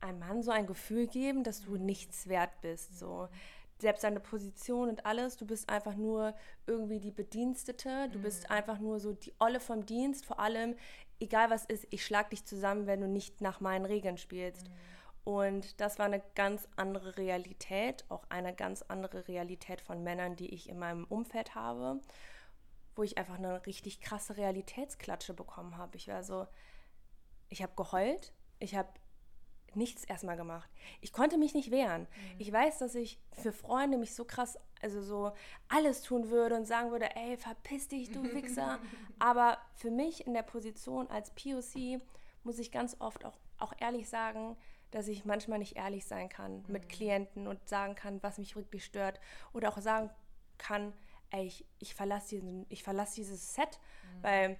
ein 0.00 0.18
Mann 0.18 0.42
so 0.42 0.50
ein 0.50 0.66
Gefühl 0.66 1.06
geben, 1.06 1.44
dass 1.44 1.62
du 1.62 1.76
nichts 1.76 2.28
wert 2.28 2.60
bist. 2.60 2.98
So. 2.98 3.28
Selbst 3.84 4.02
deine 4.02 4.20
Position 4.20 4.88
und 4.88 5.04
alles, 5.04 5.36
du 5.36 5.44
bist 5.44 5.68
einfach 5.68 5.94
nur 5.94 6.34
irgendwie 6.66 7.00
die 7.00 7.10
Bedienstete, 7.10 8.08
du 8.10 8.18
bist 8.18 8.50
einfach 8.50 8.78
nur 8.78 8.98
so 8.98 9.12
die 9.12 9.34
Olle 9.38 9.60
vom 9.60 9.84
Dienst, 9.84 10.24
vor 10.24 10.40
allem, 10.40 10.74
egal 11.20 11.50
was 11.50 11.66
ist, 11.66 11.86
ich 11.90 12.02
schlag 12.02 12.30
dich 12.30 12.46
zusammen, 12.46 12.86
wenn 12.86 13.02
du 13.02 13.08
nicht 13.08 13.42
nach 13.42 13.60
meinen 13.60 13.84
Regeln 13.84 14.16
spielst. 14.16 14.70
Und 15.22 15.78
das 15.82 15.98
war 15.98 16.06
eine 16.06 16.22
ganz 16.34 16.66
andere 16.76 17.18
Realität, 17.18 18.06
auch 18.08 18.24
eine 18.30 18.54
ganz 18.54 18.80
andere 18.80 19.28
Realität 19.28 19.82
von 19.82 20.02
Männern, 20.02 20.34
die 20.34 20.54
ich 20.54 20.70
in 20.70 20.78
meinem 20.78 21.04
Umfeld 21.04 21.54
habe, 21.54 22.00
wo 22.96 23.02
ich 23.02 23.18
einfach 23.18 23.36
eine 23.36 23.66
richtig 23.66 24.00
krasse 24.00 24.38
Realitätsklatsche 24.38 25.34
bekommen 25.34 25.76
habe. 25.76 25.98
Ich 25.98 26.08
war 26.08 26.24
so, 26.24 26.46
ich 27.50 27.62
habe 27.62 27.74
geheult, 27.76 28.32
ich 28.60 28.76
habe 28.76 28.88
nichts 29.76 30.04
erstmal 30.04 30.36
gemacht. 30.36 30.68
Ich 31.00 31.12
konnte 31.12 31.38
mich 31.38 31.54
nicht 31.54 31.70
wehren. 31.70 32.06
Ich 32.38 32.52
weiß, 32.52 32.78
dass 32.78 32.94
ich 32.94 33.18
für 33.32 33.52
Freunde 33.52 33.98
mich 33.98 34.14
so 34.14 34.24
krass, 34.24 34.58
also 34.82 35.02
so 35.02 35.32
alles 35.68 36.02
tun 36.02 36.30
würde 36.30 36.56
und 36.56 36.66
sagen 36.66 36.90
würde, 36.90 37.14
ey, 37.16 37.36
verpiss 37.36 37.88
dich, 37.88 38.10
du 38.10 38.22
Wichser. 38.34 38.78
Aber 39.18 39.58
für 39.74 39.90
mich 39.90 40.26
in 40.26 40.34
der 40.34 40.42
Position 40.42 41.08
als 41.08 41.30
POC 41.30 42.00
muss 42.42 42.58
ich 42.58 42.70
ganz 42.70 42.96
oft 43.00 43.24
auch, 43.24 43.38
auch 43.58 43.72
ehrlich 43.80 44.08
sagen, 44.08 44.56
dass 44.90 45.08
ich 45.08 45.24
manchmal 45.24 45.58
nicht 45.58 45.76
ehrlich 45.76 46.06
sein 46.06 46.28
kann 46.28 46.64
mit 46.68 46.88
Klienten 46.88 47.48
und 47.48 47.68
sagen 47.68 47.94
kann, 47.94 48.22
was 48.22 48.38
mich 48.38 48.54
wirklich 48.54 48.84
stört. 48.84 49.18
Oder 49.52 49.68
auch 49.70 49.78
sagen 49.78 50.10
kann, 50.56 50.92
ey, 51.30 51.46
ich, 51.46 51.66
ich 51.80 51.94
verlasse 51.94 52.36
diesen, 52.36 52.66
ich 52.68 52.84
verlass 52.84 53.14
dieses 53.14 53.54
Set, 53.54 53.80
weil 54.22 54.56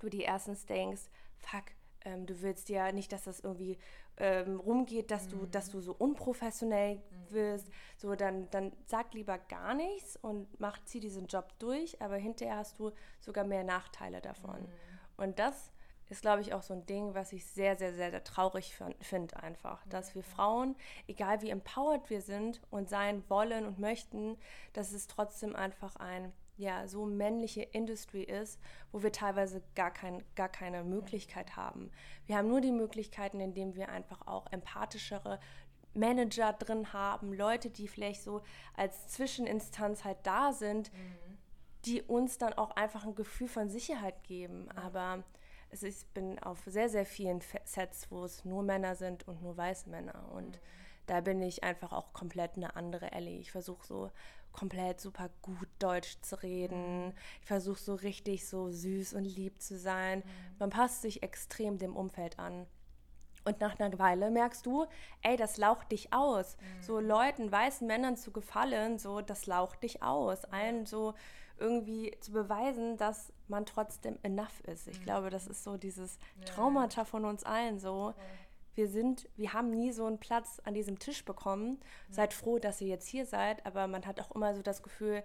du 0.00 0.08
dir 0.08 0.24
erstens 0.24 0.64
denkst, 0.64 1.02
fuck, 1.36 1.64
ähm, 2.04 2.26
du 2.26 2.40
willst 2.42 2.68
ja 2.68 2.92
nicht, 2.92 3.12
dass 3.12 3.24
das 3.24 3.40
irgendwie 3.40 3.78
ähm, 4.16 4.60
rumgeht, 4.60 5.10
dass 5.10 5.28
du, 5.28 5.46
dass 5.46 5.70
du 5.70 5.80
so 5.80 5.94
unprofessionell 5.96 7.02
wirst. 7.30 7.68
So, 7.96 8.14
dann, 8.14 8.48
dann 8.50 8.72
sag 8.86 9.14
lieber 9.14 9.38
gar 9.38 9.74
nichts 9.74 10.16
und 10.16 10.48
mach, 10.60 10.82
zieh 10.84 11.00
diesen 11.00 11.26
Job 11.26 11.52
durch, 11.58 12.00
aber 12.00 12.16
hinterher 12.16 12.56
hast 12.56 12.78
du 12.78 12.92
sogar 13.20 13.44
mehr 13.44 13.64
Nachteile 13.64 14.20
davon. 14.20 14.68
Und 15.16 15.38
das 15.38 15.72
ist, 16.10 16.22
glaube 16.22 16.42
ich, 16.42 16.52
auch 16.52 16.62
so 16.62 16.74
ein 16.74 16.86
Ding, 16.86 17.14
was 17.14 17.32
ich 17.32 17.46
sehr, 17.46 17.76
sehr, 17.76 17.94
sehr, 17.94 18.10
sehr 18.10 18.24
traurig 18.24 18.76
finde 19.00 19.42
einfach. 19.42 19.84
Dass 19.88 20.14
wir 20.14 20.22
Frauen, 20.22 20.76
egal 21.08 21.40
wie 21.42 21.50
empowered 21.50 22.10
wir 22.10 22.20
sind 22.20 22.60
und 22.70 22.88
sein 22.88 23.24
wollen 23.28 23.66
und 23.66 23.78
möchten, 23.78 24.36
dass 24.74 24.92
es 24.92 25.06
trotzdem 25.06 25.56
einfach 25.56 25.96
ein 25.96 26.32
ja, 26.56 26.86
so 26.86 27.04
männliche 27.04 27.62
Industry 27.62 28.22
ist, 28.22 28.60
wo 28.92 29.02
wir 29.02 29.12
teilweise 29.12 29.62
gar, 29.74 29.90
kein, 29.90 30.22
gar 30.36 30.48
keine 30.48 30.84
Möglichkeit 30.84 31.56
haben. 31.56 31.90
Wir 32.26 32.36
haben 32.36 32.48
nur 32.48 32.60
die 32.60 32.72
Möglichkeiten, 32.72 33.40
indem 33.40 33.74
wir 33.74 33.88
einfach 33.88 34.26
auch 34.26 34.46
empathischere 34.52 35.40
Manager 35.94 36.52
drin 36.52 36.92
haben, 36.92 37.32
Leute, 37.32 37.70
die 37.70 37.88
vielleicht 37.88 38.22
so 38.22 38.42
als 38.76 39.08
Zwischeninstanz 39.08 40.04
halt 40.04 40.18
da 40.24 40.52
sind, 40.52 40.90
die 41.84 42.02
uns 42.02 42.38
dann 42.38 42.52
auch 42.54 42.72
einfach 42.72 43.04
ein 43.04 43.14
Gefühl 43.14 43.48
von 43.48 43.68
Sicherheit 43.68 44.24
geben. 44.24 44.68
Aber 44.72 45.22
es 45.70 45.82
ist, 45.82 46.02
ich 46.02 46.08
bin 46.08 46.38
auf 46.38 46.62
sehr, 46.66 46.88
sehr 46.88 47.06
vielen 47.06 47.40
Sets, 47.64 48.10
wo 48.10 48.24
es 48.24 48.44
nur 48.44 48.62
Männer 48.62 48.94
sind 48.94 49.26
und 49.28 49.42
nur 49.42 49.56
weiße 49.56 49.88
Männer. 49.90 50.30
Und 50.32 50.60
da 51.06 51.20
bin 51.20 51.42
ich 51.42 51.62
einfach 51.62 51.92
auch 51.92 52.12
komplett 52.12 52.56
eine 52.56 52.76
andere 52.76 53.12
Ellie. 53.12 53.38
Ich 53.38 53.52
versuche 53.52 53.86
so 53.86 54.10
komplett 54.54 55.00
super 55.00 55.28
gut 55.42 55.68
Deutsch 55.78 56.16
zu 56.22 56.42
reden. 56.42 57.12
Ich 57.42 57.46
versuche 57.46 57.78
so 57.80 57.94
richtig 57.94 58.48
so 58.48 58.70
süß 58.70 59.12
und 59.12 59.24
lieb 59.24 59.60
zu 59.60 59.76
sein. 59.76 60.22
Man 60.58 60.70
passt 60.70 61.02
sich 61.02 61.22
extrem 61.22 61.76
dem 61.76 61.94
Umfeld 61.94 62.38
an. 62.38 62.66
Und 63.44 63.60
nach 63.60 63.78
einer 63.78 63.98
Weile 63.98 64.30
merkst 64.30 64.64
du, 64.64 64.86
ey, 65.20 65.36
das 65.36 65.58
laucht 65.58 65.92
dich 65.92 66.14
aus. 66.14 66.56
So 66.80 66.98
Leuten, 66.98 67.52
weißen 67.52 67.86
Männern 67.86 68.16
zu 68.16 68.30
gefallen, 68.30 68.98
so, 68.98 69.20
das 69.20 69.44
laucht 69.46 69.82
dich 69.82 70.02
aus. 70.02 70.46
Allen 70.46 70.86
so 70.86 71.12
irgendwie 71.58 72.16
zu 72.20 72.32
beweisen, 72.32 72.96
dass 72.96 73.32
man 73.48 73.66
trotzdem 73.66 74.18
enough 74.22 74.60
ist. 74.62 74.88
Ich 74.88 75.02
glaube, 75.02 75.30
das 75.30 75.46
ist 75.46 75.62
so 75.62 75.76
dieses 75.76 76.18
Traumata 76.46 77.04
von 77.04 77.24
uns 77.24 77.44
allen 77.44 77.78
so. 77.78 78.14
Wir 78.74 78.88
sind, 78.88 79.28
wir 79.36 79.52
haben 79.52 79.70
nie 79.70 79.92
so 79.92 80.06
einen 80.06 80.18
Platz 80.18 80.60
an 80.64 80.74
diesem 80.74 80.98
Tisch 80.98 81.24
bekommen. 81.24 81.80
Seid 82.10 82.34
froh, 82.34 82.58
dass 82.58 82.80
ihr 82.80 82.88
jetzt 82.88 83.06
hier 83.06 83.26
seid, 83.26 83.64
aber 83.66 83.86
man 83.86 84.04
hat 84.06 84.20
auch 84.20 84.32
immer 84.32 84.54
so 84.54 84.62
das 84.62 84.82
Gefühl, 84.82 85.22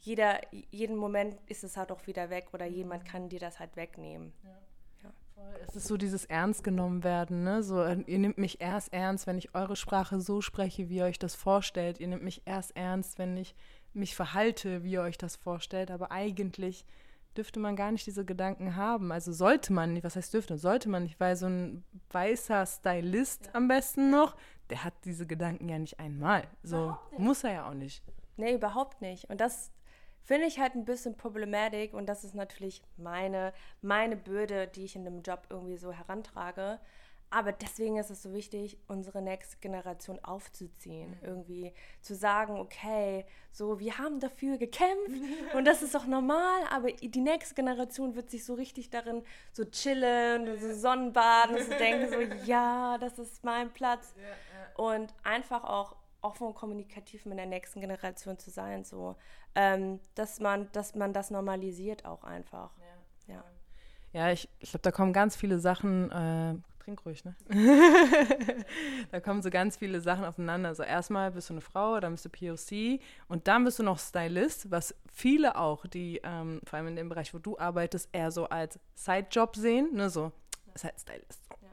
jeder, 0.00 0.40
jeden 0.70 0.96
Moment 0.96 1.38
ist 1.46 1.64
es 1.64 1.76
halt 1.76 1.90
auch 1.90 2.06
wieder 2.06 2.30
weg 2.30 2.48
oder 2.52 2.66
jemand 2.66 3.04
kann 3.04 3.28
dir 3.28 3.40
das 3.40 3.58
halt 3.58 3.76
wegnehmen. 3.76 4.32
Es 5.66 5.76
ist 5.76 5.86
so 5.86 5.96
dieses 5.96 6.24
Ernst 6.24 6.64
genommen 6.64 7.04
werden, 7.04 7.44
ne? 7.44 7.62
So, 7.62 7.82
äh, 7.82 8.02
ihr 8.06 8.18
nehmt 8.18 8.38
mich 8.38 8.60
erst 8.60 8.92
ernst, 8.92 9.26
wenn 9.26 9.38
ich 9.38 9.54
eure 9.54 9.76
Sprache 9.76 10.20
so 10.20 10.40
spreche, 10.40 10.88
wie 10.88 10.96
ihr 10.96 11.04
euch 11.04 11.18
das 11.18 11.34
vorstellt. 11.34 12.00
Ihr 12.00 12.08
nehmt 12.08 12.24
mich 12.24 12.42
erst 12.44 12.76
ernst, 12.76 13.18
wenn 13.18 13.36
ich 13.36 13.54
mich 13.92 14.16
verhalte, 14.16 14.82
wie 14.82 14.92
ihr 14.92 15.02
euch 15.02 15.18
das 15.18 15.36
vorstellt. 15.36 15.90
Aber 15.90 16.10
eigentlich 16.10 16.84
dürfte 17.38 17.60
man 17.60 17.76
gar 17.76 17.92
nicht 17.92 18.06
diese 18.06 18.24
Gedanken 18.24 18.76
haben. 18.76 19.12
Also 19.12 19.32
sollte 19.32 19.72
man 19.72 19.94
nicht, 19.94 20.04
was 20.04 20.16
heißt 20.16 20.34
dürfte, 20.34 20.58
sollte 20.58 20.88
man 20.88 21.04
nicht, 21.04 21.18
weil 21.20 21.36
so 21.36 21.46
ein 21.46 21.84
weißer 22.10 22.66
Stylist 22.66 23.54
am 23.54 23.68
besten 23.68 24.10
noch, 24.10 24.36
der 24.70 24.84
hat 24.84 24.94
diese 25.04 25.26
Gedanken 25.26 25.68
ja 25.68 25.78
nicht 25.78 25.98
einmal. 26.00 26.42
So 26.62 26.98
muss 27.16 27.44
er 27.44 27.52
ja 27.52 27.68
auch 27.68 27.74
nicht. 27.74 28.02
Nee, 28.36 28.54
überhaupt 28.54 29.00
nicht. 29.00 29.30
Und 29.30 29.40
das 29.40 29.72
finde 30.24 30.46
ich 30.46 30.58
halt 30.58 30.74
ein 30.74 30.84
bisschen 30.84 31.16
problematisch 31.16 31.94
und 31.94 32.06
das 32.06 32.22
ist 32.22 32.34
natürlich 32.34 32.82
meine, 32.96 33.54
meine 33.80 34.16
Bürde, 34.16 34.68
die 34.68 34.84
ich 34.84 34.94
in 34.94 35.04
dem 35.04 35.22
Job 35.22 35.46
irgendwie 35.48 35.78
so 35.78 35.92
herantrage. 35.92 36.78
Aber 37.30 37.52
deswegen 37.52 37.98
ist 37.98 38.10
es 38.10 38.22
so 38.22 38.32
wichtig, 38.32 38.78
unsere 38.88 39.20
nächste 39.20 39.58
Generation 39.58 40.18
aufzuziehen. 40.24 41.16
Irgendwie 41.22 41.74
zu 42.00 42.14
sagen, 42.14 42.58
okay, 42.58 43.26
so, 43.52 43.78
wir 43.78 43.98
haben 43.98 44.18
dafür 44.18 44.56
gekämpft 44.56 45.10
und 45.54 45.64
das 45.66 45.82
ist 45.82 45.94
auch 45.96 46.06
normal, 46.06 46.62
aber 46.70 46.90
die 46.90 47.20
nächste 47.20 47.54
Generation 47.54 48.14
wird 48.14 48.30
sich 48.30 48.44
so 48.44 48.54
richtig 48.54 48.90
darin 48.90 49.22
so 49.52 49.64
chillen, 49.64 50.48
und 50.48 50.60
so 50.60 50.72
Sonnenbaden 50.72 51.56
und 51.56 51.64
so 51.64 51.72
denken 51.72 52.08
so, 52.10 52.20
ja, 52.46 52.96
das 52.98 53.18
ist 53.18 53.44
mein 53.44 53.70
Platz. 53.72 54.14
Und 54.76 55.12
einfach 55.24 55.64
auch 55.64 55.96
offen 56.20 56.46
und 56.46 56.54
kommunikativ 56.54 57.26
mit 57.26 57.38
der 57.38 57.46
nächsten 57.46 57.80
Generation 57.80 58.38
zu 58.38 58.50
sein, 58.50 58.84
so, 58.84 59.16
ähm, 59.54 60.00
dass, 60.14 60.40
man, 60.40 60.70
dass 60.72 60.94
man 60.94 61.12
das 61.12 61.30
normalisiert 61.30 62.04
auch 62.04 62.24
einfach. 62.24 62.70
Ja. 63.26 63.44
Ja, 64.12 64.30
ich, 64.32 64.48
ich 64.58 64.70
glaube, 64.70 64.82
da 64.82 64.90
kommen 64.90 65.12
ganz 65.12 65.36
viele 65.36 65.58
Sachen, 65.58 66.10
äh, 66.10 66.54
trink 66.88 67.04
ruhig, 67.04 67.24
ne? 67.24 67.34
da 69.10 69.20
kommen 69.20 69.42
so 69.42 69.50
ganz 69.50 69.76
viele 69.76 70.00
Sachen 70.00 70.24
aufeinander. 70.24 70.70
Also 70.70 70.82
erstmal 70.82 71.30
bist 71.30 71.50
du 71.50 71.54
eine 71.54 71.60
Frau, 71.60 72.00
dann 72.00 72.12
bist 72.12 72.24
du 72.24 72.30
POC 72.30 73.00
und 73.28 73.46
dann 73.46 73.64
bist 73.64 73.78
du 73.78 73.82
noch 73.82 73.98
Stylist, 73.98 74.70
was 74.70 74.94
viele 75.12 75.56
auch, 75.56 75.86
die 75.86 76.20
ähm, 76.24 76.60
vor 76.64 76.78
allem 76.78 76.88
in 76.88 76.96
dem 76.96 77.08
Bereich, 77.08 77.34
wo 77.34 77.38
du 77.38 77.58
arbeitest, 77.58 78.08
eher 78.12 78.30
so 78.30 78.48
als 78.48 78.78
Sidejob 78.94 79.56
sehen, 79.56 79.94
ne, 79.94 80.08
so, 80.08 80.32
ist 80.74 80.84
halt 80.84 80.98
Stylist. 80.98 81.44
So. 81.60 81.68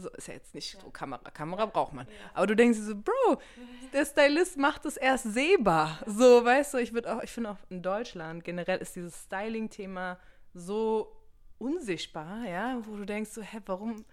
So 0.00 0.10
ist 0.10 0.28
ja 0.28 0.34
jetzt 0.34 0.54
nicht 0.54 0.78
so 0.80 0.90
Kamera. 0.90 1.28
Kamera 1.32 1.66
braucht 1.66 1.92
man. 1.92 2.06
Aber 2.32 2.46
du 2.46 2.54
denkst 2.54 2.78
dir 2.78 2.84
so, 2.84 2.94
Bro, 2.94 3.40
der 3.92 4.04
Stylist 4.04 4.56
macht 4.56 4.84
es 4.84 4.96
erst 4.96 5.32
sehbar. 5.32 5.98
So, 6.06 6.44
weißt 6.44 6.74
du, 6.74 6.78
ich 6.78 6.92
würde 6.92 7.16
auch, 7.16 7.22
ich 7.22 7.30
finde 7.30 7.50
auch 7.50 7.58
in 7.68 7.82
Deutschland 7.82 8.44
generell 8.44 8.78
ist 8.78 8.94
dieses 8.94 9.24
Styling-Thema 9.24 10.18
so 10.54 11.16
unsichtbar, 11.58 12.46
ja, 12.46 12.80
wo 12.86 12.96
du 12.96 13.04
denkst 13.04 13.30
so, 13.30 13.42
hä, 13.42 13.58
warum, 13.66 14.04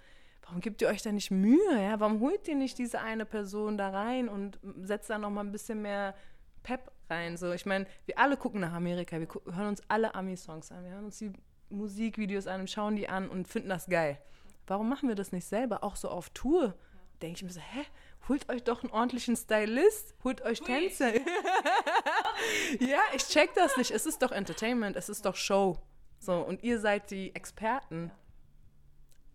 warum 0.45 0.61
gebt 0.61 0.81
ihr 0.81 0.87
euch 0.87 1.01
da 1.01 1.11
nicht 1.11 1.31
Mühe, 1.31 1.59
ja? 1.73 1.99
Warum 1.99 2.19
holt 2.19 2.47
ihr 2.47 2.55
nicht 2.55 2.77
diese 2.77 3.01
eine 3.01 3.25
Person 3.25 3.77
da 3.77 3.89
rein 3.89 4.29
und 4.29 4.59
setzt 4.81 5.09
da 5.09 5.17
noch 5.17 5.29
mal 5.29 5.41
ein 5.41 5.51
bisschen 5.51 5.81
mehr 5.81 6.15
Pep 6.63 6.91
rein? 7.09 7.37
So, 7.37 7.51
ich 7.51 7.65
meine, 7.65 7.85
wir 8.05 8.17
alle 8.17 8.37
gucken 8.37 8.61
nach 8.61 8.73
Amerika, 8.73 9.19
wir 9.19 9.27
hören 9.53 9.67
uns 9.67 9.81
alle 9.87 10.15
Ami-Songs 10.15 10.71
an, 10.71 10.83
wir 10.83 10.91
hören 10.91 11.05
uns 11.05 11.17
die 11.17 11.33
Musikvideos 11.69 12.47
an, 12.47 12.67
schauen 12.67 12.95
die 12.95 13.09
an 13.09 13.29
und 13.29 13.47
finden 13.47 13.69
das 13.69 13.87
geil. 13.87 14.19
Warum 14.67 14.89
machen 14.89 15.09
wir 15.09 15.15
das 15.15 15.31
nicht 15.31 15.45
selber, 15.45 15.83
auch 15.83 15.95
so 15.95 16.09
auf 16.09 16.29
Tour? 16.29 16.75
Denke 17.21 17.37
ich 17.37 17.43
mir 17.43 17.51
so, 17.51 17.61
hä, 17.61 17.85
holt 18.27 18.49
euch 18.49 18.63
doch 18.63 18.83
einen 18.83 18.91
ordentlichen 18.91 19.35
Stylist, 19.35 20.15
holt 20.23 20.41
euch 20.41 20.61
Tänzer. 20.61 21.15
ja, 22.79 22.99
ich 23.15 23.27
check 23.27 23.53
das 23.55 23.77
nicht. 23.77 23.91
Es 23.91 24.05
ist 24.05 24.21
doch 24.21 24.31
Entertainment, 24.31 24.95
es 24.95 25.09
ist 25.09 25.25
doch 25.25 25.35
Show. 25.35 25.77
So, 26.19 26.39
und 26.41 26.63
ihr 26.63 26.79
seid 26.79 27.11
die 27.11 27.33
Experten. 27.35 28.11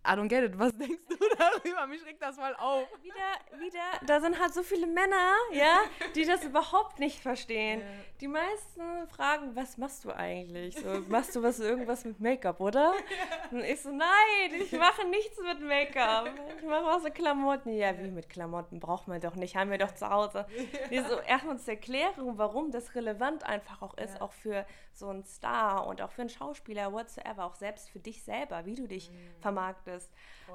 I 0.03 0.13
don't 0.15 0.29
get 0.29 0.43
it. 0.43 0.57
Was 0.57 0.75
denkst 0.75 1.07
du 1.07 1.15
darüber? 1.37 1.85
Mich 1.85 2.03
regt 2.05 2.21
das 2.21 2.37
mal 2.37 2.55
auf. 2.55 2.87
Wieder, 3.03 3.59
wieder, 3.59 3.79
da 4.05 4.19
sind 4.19 4.39
halt 4.39 4.53
so 4.53 4.63
viele 4.63 4.87
Männer, 4.87 5.33
ja, 5.51 5.81
die 6.15 6.25
das 6.25 6.43
überhaupt 6.43 6.99
nicht 6.99 7.19
verstehen. 7.19 7.83
Die 8.19 8.27
meisten 8.27 9.07
fragen, 9.07 9.55
was 9.55 9.77
machst 9.77 10.03
du 10.05 10.11
eigentlich? 10.11 10.75
So, 10.75 11.03
machst 11.07 11.35
du 11.35 11.43
was 11.43 11.59
irgendwas 11.59 12.03
mit 12.03 12.19
Make-up, 12.19 12.59
oder? 12.59 12.93
Und 13.51 13.63
ich 13.63 13.81
so, 13.81 13.91
nein, 13.91 14.59
ich 14.59 14.71
mache 14.71 15.07
nichts 15.07 15.39
mit 15.39 15.59
Make-up. 15.61 16.29
Ich 16.57 16.63
mache 16.63 16.85
was 16.85 17.03
mit 17.03 17.15
Klamotten. 17.15 17.71
Ja, 17.73 17.97
wie 17.99 18.09
mit 18.09 18.29
Klamotten 18.29 18.79
braucht 18.79 19.07
man 19.07 19.21
doch 19.21 19.35
nicht, 19.35 19.55
haben 19.55 19.69
wir 19.69 19.77
doch 19.77 19.93
zu 19.93 20.09
Hause. 20.09 20.47
Die 20.89 20.99
so 20.99 21.19
erstmal 21.19 21.59
zu 21.59 21.71
erklären, 21.71 22.37
warum 22.37 22.71
das 22.71 22.95
relevant 22.95 23.43
einfach 23.43 23.83
auch 23.83 23.95
ist, 23.97 24.19
auch 24.19 24.33
für 24.33 24.65
so 24.93 25.09
einen 25.09 25.25
Star 25.25 25.85
und 25.85 26.01
auch 26.01 26.11
für 26.11 26.21
einen 26.21 26.29
Schauspieler, 26.29 26.91
whatsoever, 26.91 27.45
auch 27.45 27.55
selbst 27.55 27.89
für 27.89 27.99
dich 27.99 28.23
selber, 28.23 28.65
wie 28.65 28.75
du 28.75 28.87
dich 28.87 29.11
vermarktest. 29.39 29.90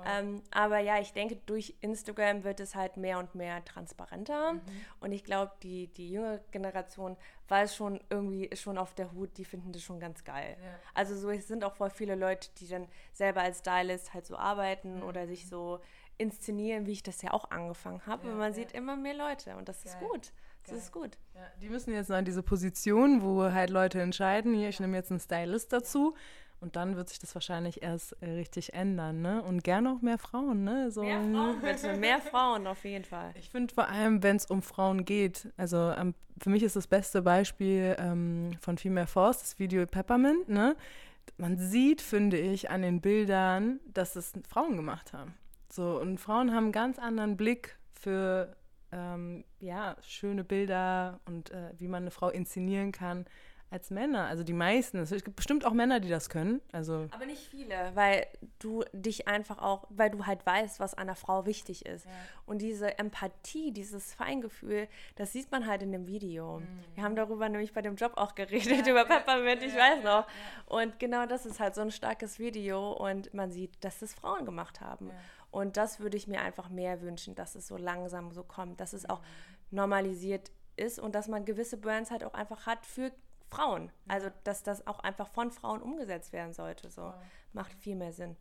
Ähm, 0.07 0.43
aber 0.51 0.79
ja, 0.81 0.99
ich 1.01 1.13
denke, 1.13 1.37
durch 1.47 1.75
Instagram 1.81 2.45
wird 2.45 2.61
es 2.61 2.75
halt 2.75 2.97
mehr 2.97 3.19
und 3.19 3.35
mehr 3.35 3.65
transparenter. 3.65 4.57
Und 5.01 5.13
ich 5.13 5.25
glaube, 5.25 5.53
die, 5.63 5.89
die 5.89 6.11
junge 6.13 6.41
Generation 6.51 7.17
weiß 7.49 7.75
schon 7.77 8.01
irgendwie, 8.11 8.45
ist 8.45 8.61
schon 8.63 8.77
auf 8.79 8.95
der 8.95 9.13
Hut, 9.13 9.37
die 9.39 9.45
finden 9.45 9.73
das 9.73 9.83
schon 9.83 10.01
ganz 10.01 10.23
geil. 10.25 10.57
Also 10.95 11.17
so, 11.17 11.31
es 11.31 11.49
sind 11.49 11.65
auch 11.65 11.75
voll 11.75 11.91
viele 11.91 12.15
Leute, 12.15 12.51
die 12.59 12.69
dann 12.69 12.89
selber 13.13 13.41
als 13.41 13.61
Stylist 13.61 14.13
halt 14.15 14.27
so 14.27 14.37
arbeiten 14.37 15.03
oder 15.03 15.27
sich 15.27 15.49
so 15.49 15.81
inszenieren, 16.19 16.87
wie 16.87 16.93
ich 16.93 17.03
das 17.03 17.23
ja 17.23 17.33
auch 17.33 17.51
angefangen 17.51 18.05
habe. 18.07 18.29
und 18.33 18.39
man 18.39 18.53
sieht 18.53 18.73
immer 18.73 18.97
mehr 18.97 19.15
Leute 19.15 19.57
und 19.57 19.69
das 19.69 19.85
ist 19.85 19.99
gut. 20.01 20.33
Das 20.69 20.77
ist 20.79 20.91
gut. 20.93 21.17
Ja, 21.35 21.43
die 21.63 21.69
müssen 21.69 21.93
jetzt 21.95 22.11
noch 22.11 22.19
in 22.19 22.25
diese 22.25 22.43
Position, 22.43 23.23
wo 23.23 23.45
halt 23.45 23.71
Leute 23.71 24.01
entscheiden, 24.03 24.53
hier, 24.55 24.69
ich 24.69 24.81
nehme 24.81 24.97
jetzt 24.97 25.11
einen 25.13 25.21
Stylist 25.21 25.73
dazu. 25.73 26.17
Und 26.61 26.77
dann 26.77 26.97
wird 26.97 27.09
sich 27.09 27.19
das 27.19 27.35
wahrscheinlich 27.35 27.83
erst 27.83 28.17
äh, 28.23 28.31
richtig 28.31 28.73
ändern, 28.73 29.21
ne? 29.21 29.43
Und 29.43 29.63
gerne 29.63 29.93
auch 29.93 30.01
mehr 30.01 30.19
Frauen, 30.19 30.65
ne? 30.65 30.91
So, 30.91 31.03
Mehr 31.03 31.21
Frauen, 31.21 31.61
bitte, 31.61 31.97
mehr 31.97 32.21
Frauen 32.21 32.67
auf 32.67 32.85
jeden 32.85 33.05
Fall. 33.05 33.33
Ich 33.39 33.51
finde 33.51 33.75
vor 33.75 33.89
allem, 33.89 34.23
wenn 34.23 34.37
es 34.37 34.47
um 34.47 34.63
Frauen 34.63 35.05
geht, 35.05 35.49
also 35.57 35.77
ähm, 35.77 36.15
für 36.41 36.51
mich 36.51 36.63
ist 36.63 36.77
das 36.77 36.87
beste 36.87 37.23
Beispiel 37.23 37.95
ähm, 37.99 38.53
von 38.61 38.79
Female 38.79 39.07
Force 39.07 39.41
das 39.41 39.59
Video 39.59 39.87
Peppermint, 39.87 40.49
ne? 40.49 40.77
Man 41.39 41.59
sieht, 41.59 42.01
finde 42.01 42.39
ich, 42.39 42.71
an 42.71 42.83
den 42.83 43.01
Bildern, 43.01 43.81
dass 43.93 44.17
es 44.17 44.33
Frauen 44.49 44.77
gemacht 44.77 45.13
haben. 45.13 45.35
So, 45.69 46.01
und 46.01 46.19
Frauen 46.19 46.55
haben 46.55 46.65
einen 46.65 46.73
ganz 46.73 46.99
anderen 46.99 47.37
Blick 47.37 47.77
für 47.93 48.57
ähm, 48.93 49.45
ja, 49.61 49.97
schöne 50.03 50.45
Bilder 50.45 51.21
und 51.27 51.51
äh, 51.51 51.73
wie 51.77 51.89
man 51.89 52.05
eine 52.05 52.11
Frau 52.11 52.31
inszenieren 52.31 52.93
kann 52.93 53.27
als 53.71 53.91
Männer. 53.91 54.27
Also 54.27 54.45
die 54.45 54.53
meisten. 54.53 54.99
Es 54.99 55.11
gibt 55.11 55.37
bestimmt 55.37 55.65
auch 55.65 55.73
Männer, 55.73 56.01
die 56.01 56.09
das 56.09 56.29
können. 56.29 56.61
Also 56.73 57.09
Aber 57.11 57.27
nicht 57.27 57.49
viele, 57.49 57.93
weil 57.95 58.27
du 58.59 58.85
dich 58.93 59.29
einfach 59.29 59.59
auch, 59.59 59.87
weil 59.91 60.11
du 60.11 60.27
halt 60.27 60.45
weißt, 60.47 60.81
was 60.81 60.95
einer 60.95 61.17
Frau 61.17 61.47
wichtig 61.47 61.85
ist. 61.87 62.07
Und 62.47 62.59
diese 62.59 62.99
Empathie, 62.99 63.73
dieses 63.73 64.15
Feingefühl, 64.15 64.89
das 65.17 65.33
sieht 65.33 65.51
man 65.51 65.67
halt 65.67 65.83
in 65.83 65.93
dem 65.93 66.07
Video. 66.07 66.63
Wir 66.95 67.05
haben 67.05 67.17
darüber 67.17 67.49
nämlich 67.49 67.73
bei 67.73 67.83
dem 67.83 67.97
Job 67.97 68.13
auch 68.17 68.35
geredet, 68.35 68.87
über 68.87 69.05
Peppermint, 69.05 69.63
ich 69.63 69.75
weiß 69.75 70.05
noch. 70.05 70.27
Und 70.67 70.99
genau 70.99 71.27
das 71.27 71.47
ist 71.47 71.61
halt 71.61 71.75
so 71.75 71.81
ein 71.81 71.91
starkes 71.91 72.39
Video 72.39 72.93
und 72.93 73.35
man 73.35 73.51
sieht, 73.51 73.73
dass 73.85 73.99
das 73.99 74.15
Frauen 74.15 74.45
gemacht 74.45 74.81
haben. 74.81 75.11
Und 75.51 75.77
das 75.77 76.01
würde 76.01 76.17
ich 76.17 76.29
mir 76.29 76.41
einfach 76.41 76.69
mehr 76.69 77.01
wünschen, 77.01 77.35
dass 77.35 77.55
es 77.55 77.67
so 77.67 77.77
langsam 77.77 78.31
so 78.31 78.43
kommt, 78.43 78.81
dass 78.81 78.93
es 78.93 79.09
auch 79.09 79.23
normalisiert 79.71 80.51
ist 80.77 80.99
und 80.99 81.15
dass 81.15 81.29
man 81.29 81.45
gewisse 81.45 81.79
Brands 81.79 82.11
halt 82.11 82.25
auch 82.25 82.35
einfach 82.35 82.67
hat 82.67 82.85
für 82.85 83.11
Frauen. 83.49 83.91
Also, 84.09 84.29
dass 84.45 84.63
das 84.63 84.87
auch 84.87 85.01
einfach 85.01 85.29
von 85.29 85.51
Frauen 85.51 85.83
umgesetzt 85.83 86.33
werden 86.33 86.53
sollte. 86.53 86.91
So 86.91 87.13
macht 87.53 87.73
viel 87.75 87.97
mehr 87.97 88.13
Sinn. 88.13 88.37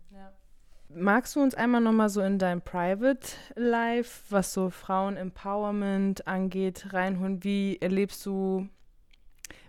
Magst 0.90 1.36
du 1.36 1.42
uns 1.42 1.56
einmal 1.56 1.82
nochmal 1.82 2.10
so 2.10 2.22
in 2.22 2.38
dein 2.38 2.62
Private 2.62 3.28
Life, 3.56 4.26
was 4.30 4.54
so 4.54 4.70
Frauen-Empowerment 4.70 6.28
angeht, 6.28 6.94
reinholen? 6.94 7.44
Wie 7.44 7.78
erlebst 7.82 8.26
du 8.26 8.70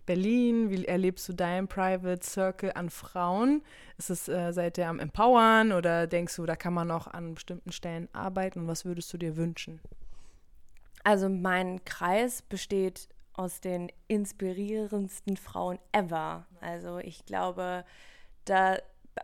Berlin? 0.05 0.71
Wie 0.71 0.85
erlebst 0.85 1.29
du 1.29 1.33
dein 1.33 1.69
Private 1.69 2.25
Circle 2.25 2.73
an 2.75 2.91
Frauen? 2.91 3.63
Ist 3.99 4.11
es 4.11 4.29
äh, 4.29 4.53
seid 4.53 4.79
ihr 4.79 4.89
am 4.89 5.01
Empowern 5.01 5.73
oder 5.73 6.07
denkst 6.07 6.37
du, 6.37 6.45
da 6.45 6.55
kann 6.55 6.75
man 6.75 6.89
noch 6.89 7.07
an 7.07 7.35
bestimmten 7.35 7.73
Stellen 7.73 8.09
arbeiten? 8.13 8.61
Und 8.61 8.69
was 8.69 8.85
würdest 8.85 9.13
du 9.13 9.19
dir 9.19 9.37
wünschen? 9.37 9.81
Also 11.03 11.29
mein 11.29 11.85
Kreis 11.85 12.43
besteht 12.43 13.09
aus 13.37 13.61
den 13.61 13.91
inspirierendsten 14.09 15.37
Frauen 15.37 15.79
ever. 15.93 16.47
Also 16.61 16.99
ich 16.99 17.25
glaube, 17.27 17.85
da 18.45 18.79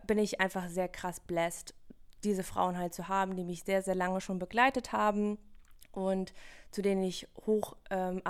bin 0.05 0.17
ich 0.17 0.39
einfach 0.39 0.67
sehr 0.69 0.87
krass 0.87 1.19
blessed, 1.19 1.73
diese 2.23 2.43
Frauen 2.43 2.77
halt 2.77 2.93
zu 2.93 3.07
haben, 3.07 3.35
die 3.35 3.43
mich 3.43 3.63
sehr, 3.63 3.81
sehr 3.81 3.95
lange 3.95 4.21
schon 4.21 4.39
begleitet 4.39 4.91
haben 4.91 5.37
und 5.91 6.33
zu 6.71 6.81
denen 6.81 7.03
ich 7.03 7.27
hoch 7.45 7.75
ähm, 7.91 8.21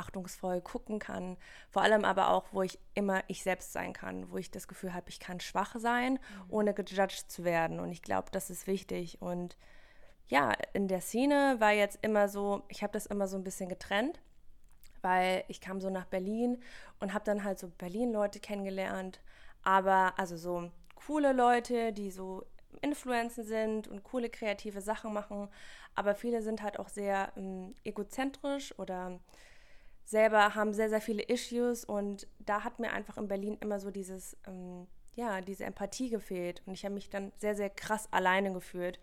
gucken 0.63 0.99
kann. 0.99 1.37
Vor 1.69 1.81
allem 1.81 2.03
aber 2.03 2.29
auch, 2.29 2.45
wo 2.51 2.61
ich 2.61 2.77
immer 2.93 3.23
ich 3.27 3.41
selbst 3.43 3.71
sein 3.71 3.93
kann, 3.93 4.29
wo 4.31 4.37
ich 4.37 4.51
das 4.51 4.67
Gefühl 4.67 4.93
habe, 4.93 5.09
ich 5.09 5.19
kann 5.19 5.39
schwach 5.39 5.75
sein, 5.77 6.19
ohne 6.49 6.73
gejudged 6.73 7.31
zu 7.31 7.43
werden. 7.45 7.79
Und 7.79 7.91
ich 7.91 8.01
glaube, 8.01 8.29
das 8.31 8.49
ist 8.49 8.67
wichtig. 8.67 9.21
Und 9.21 9.55
ja, 10.27 10.51
in 10.73 10.87
der 10.87 11.01
Szene 11.01 11.55
war 11.59 11.71
jetzt 11.71 11.99
immer 12.01 12.27
so, 12.27 12.63
ich 12.67 12.83
habe 12.83 12.93
das 12.93 13.05
immer 13.05 13.27
so 13.27 13.37
ein 13.37 13.43
bisschen 13.43 13.69
getrennt, 13.69 14.19
weil 15.03 15.43
ich 15.47 15.61
kam 15.61 15.79
so 15.79 15.89
nach 15.89 16.05
Berlin 16.05 16.59
und 16.99 17.13
habe 17.13 17.25
dann 17.25 17.43
halt 17.43 17.59
so 17.59 17.67
Berlin-Leute 17.67 18.39
kennengelernt, 18.39 19.19
aber 19.61 20.13
also 20.17 20.35
so 20.35 20.71
coole 20.95 21.33
Leute, 21.33 21.93
die 21.93 22.09
so 22.09 22.45
Influencer 22.81 23.43
sind 23.43 23.87
und 23.87 24.03
coole 24.03 24.29
kreative 24.29 24.81
Sachen 24.81 25.13
machen, 25.13 25.49
aber 25.93 26.15
viele 26.15 26.41
sind 26.41 26.63
halt 26.63 26.79
auch 26.79 26.89
sehr 26.89 27.31
ähm, 27.37 27.75
egozentrisch 27.83 28.77
oder 28.79 29.19
selber 30.05 30.55
haben 30.55 30.73
sehr, 30.73 30.89
sehr 30.89 31.01
viele 31.01 31.23
Issues. 31.23 31.85
Und 31.85 32.27
da 32.39 32.63
hat 32.63 32.79
mir 32.79 32.91
einfach 32.91 33.17
in 33.17 33.27
Berlin 33.27 33.57
immer 33.61 33.79
so 33.79 33.91
dieses, 33.91 34.37
ähm, 34.47 34.87
ja, 35.15 35.41
diese 35.41 35.65
Empathie 35.65 36.09
gefehlt. 36.09 36.61
Und 36.65 36.73
ich 36.73 36.85
habe 36.85 36.95
mich 36.95 37.09
dann 37.09 37.31
sehr, 37.37 37.55
sehr 37.55 37.69
krass 37.69 38.07
alleine 38.11 38.53
gefühlt. 38.53 38.99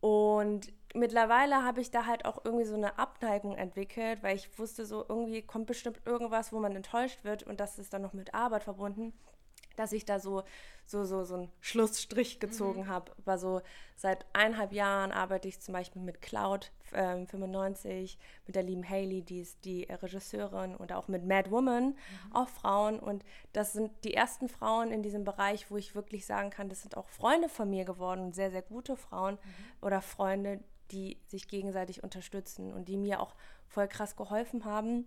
Und 0.00 0.72
mittlerweile 0.94 1.62
habe 1.64 1.80
ich 1.80 1.90
da 1.90 2.06
halt 2.06 2.24
auch 2.24 2.44
irgendwie 2.44 2.64
so 2.64 2.74
eine 2.74 2.98
Abneigung 2.98 3.56
entwickelt, 3.56 4.22
weil 4.22 4.36
ich 4.36 4.58
wusste, 4.58 4.86
so 4.86 5.04
irgendwie 5.08 5.42
kommt 5.42 5.66
bestimmt 5.66 6.00
irgendwas, 6.06 6.52
wo 6.52 6.60
man 6.60 6.74
enttäuscht 6.74 7.24
wird 7.24 7.42
und 7.42 7.60
das 7.60 7.78
ist 7.78 7.92
dann 7.92 8.02
noch 8.02 8.12
mit 8.12 8.34
Arbeit 8.34 8.64
verbunden, 8.64 9.12
dass 9.76 9.92
ich 9.92 10.04
da 10.04 10.20
so, 10.20 10.44
so, 10.86 11.04
so, 11.04 11.24
so 11.24 11.34
einen 11.34 11.52
Schlussstrich 11.60 12.38
gezogen 12.38 12.86
habe. 12.88 13.12
Aber 13.18 13.38
so 13.38 13.60
seit 13.96 14.24
eineinhalb 14.32 14.72
Jahren 14.72 15.12
arbeite 15.12 15.48
ich 15.48 15.60
zum 15.60 15.72
Beispiel 15.72 16.02
mit 16.02 16.22
Cloud 16.22 16.70
ähm, 16.92 17.26
95, 17.26 18.18
mit 18.46 18.54
der 18.54 18.62
lieben 18.62 18.88
Haley, 18.88 19.22
die 19.22 19.40
ist 19.40 19.64
die 19.64 19.84
Regisseurin 19.84 20.76
und 20.76 20.92
auch 20.92 21.08
mit 21.08 21.24
Mad 21.24 21.50
Woman, 21.50 21.96
auch 22.32 22.48
Frauen. 22.48 22.98
Und 23.00 23.24
das 23.52 23.72
sind 23.72 23.90
die 24.04 24.14
ersten 24.14 24.48
Frauen 24.48 24.92
in 24.92 25.02
diesem 25.02 25.24
Bereich, 25.24 25.70
wo 25.70 25.76
ich 25.76 25.94
wirklich 25.94 26.26
sagen 26.26 26.50
kann, 26.50 26.68
das 26.68 26.82
sind 26.82 26.96
auch 26.96 27.08
Freunde 27.08 27.48
von 27.48 27.68
mir 27.68 27.84
geworden 27.84 28.32
sehr, 28.32 28.50
sehr 28.50 28.62
gute 28.62 28.96
Frauen 28.96 29.38
oder 29.80 30.00
Freunde, 30.00 30.60
die 30.90 31.18
sich 31.26 31.48
gegenseitig 31.48 32.02
unterstützen 32.02 32.72
und 32.72 32.88
die 32.88 32.96
mir 32.96 33.20
auch 33.20 33.34
voll 33.68 33.88
krass 33.88 34.16
geholfen 34.16 34.64
haben. 34.64 35.06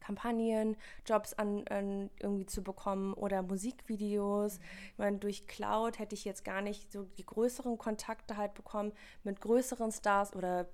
Kampagnen, 0.00 0.76
Jobs 1.04 1.34
an, 1.34 1.66
an 1.68 2.10
irgendwie 2.20 2.46
zu 2.46 2.62
bekommen 2.62 3.12
oder 3.14 3.42
Musikvideos. 3.42 4.60
Ich 4.92 4.98
meine, 4.98 5.18
durch 5.18 5.48
Cloud 5.48 5.98
hätte 5.98 6.14
ich 6.14 6.24
jetzt 6.24 6.44
gar 6.44 6.62
nicht 6.62 6.92
so 6.92 7.04
die 7.18 7.26
größeren 7.26 7.76
Kontakte 7.76 8.36
halt 8.36 8.54
bekommen, 8.54 8.92
mit 9.24 9.40
größeren 9.40 9.90
Stars 9.90 10.34
oder 10.36 10.68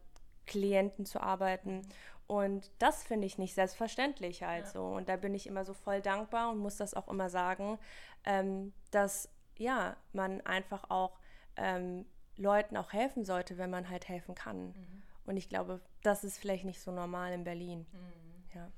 Klienten 0.46 1.06
zu 1.06 1.20
arbeiten. 1.20 1.82
Und 2.26 2.70
das 2.78 3.02
finde 3.02 3.26
ich 3.26 3.38
nicht 3.38 3.54
selbstverständlich 3.54 4.42
halt 4.42 4.66
so. 4.66 4.84
Und 4.84 5.08
da 5.08 5.16
bin 5.16 5.34
ich 5.34 5.46
immer 5.46 5.64
so 5.64 5.74
voll 5.74 6.00
dankbar 6.00 6.50
und 6.50 6.58
muss 6.58 6.76
das 6.76 6.94
auch 6.94 7.08
immer 7.08 7.30
sagen, 7.30 7.78
ähm, 8.24 8.72
dass 8.90 9.28
ja, 9.56 9.96
man 10.12 10.40
einfach 10.42 10.90
auch 10.90 11.18
ähm, 11.56 12.06
Leuten 12.36 12.76
auch 12.76 12.92
helfen 12.92 13.24
sollte, 13.24 13.58
wenn 13.58 13.70
man 13.70 13.88
halt 13.88 14.08
helfen 14.08 14.34
kann. 14.34 14.74
Und 15.24 15.36
ich 15.36 15.48
glaube, 15.48 15.80
das 16.02 16.24
ist 16.24 16.38
vielleicht 16.38 16.64
nicht 16.64 16.80
so 16.80 16.90
normal 16.90 17.32
in 17.32 17.44
Berlin. 17.44 17.86
Ja. 18.54 18.70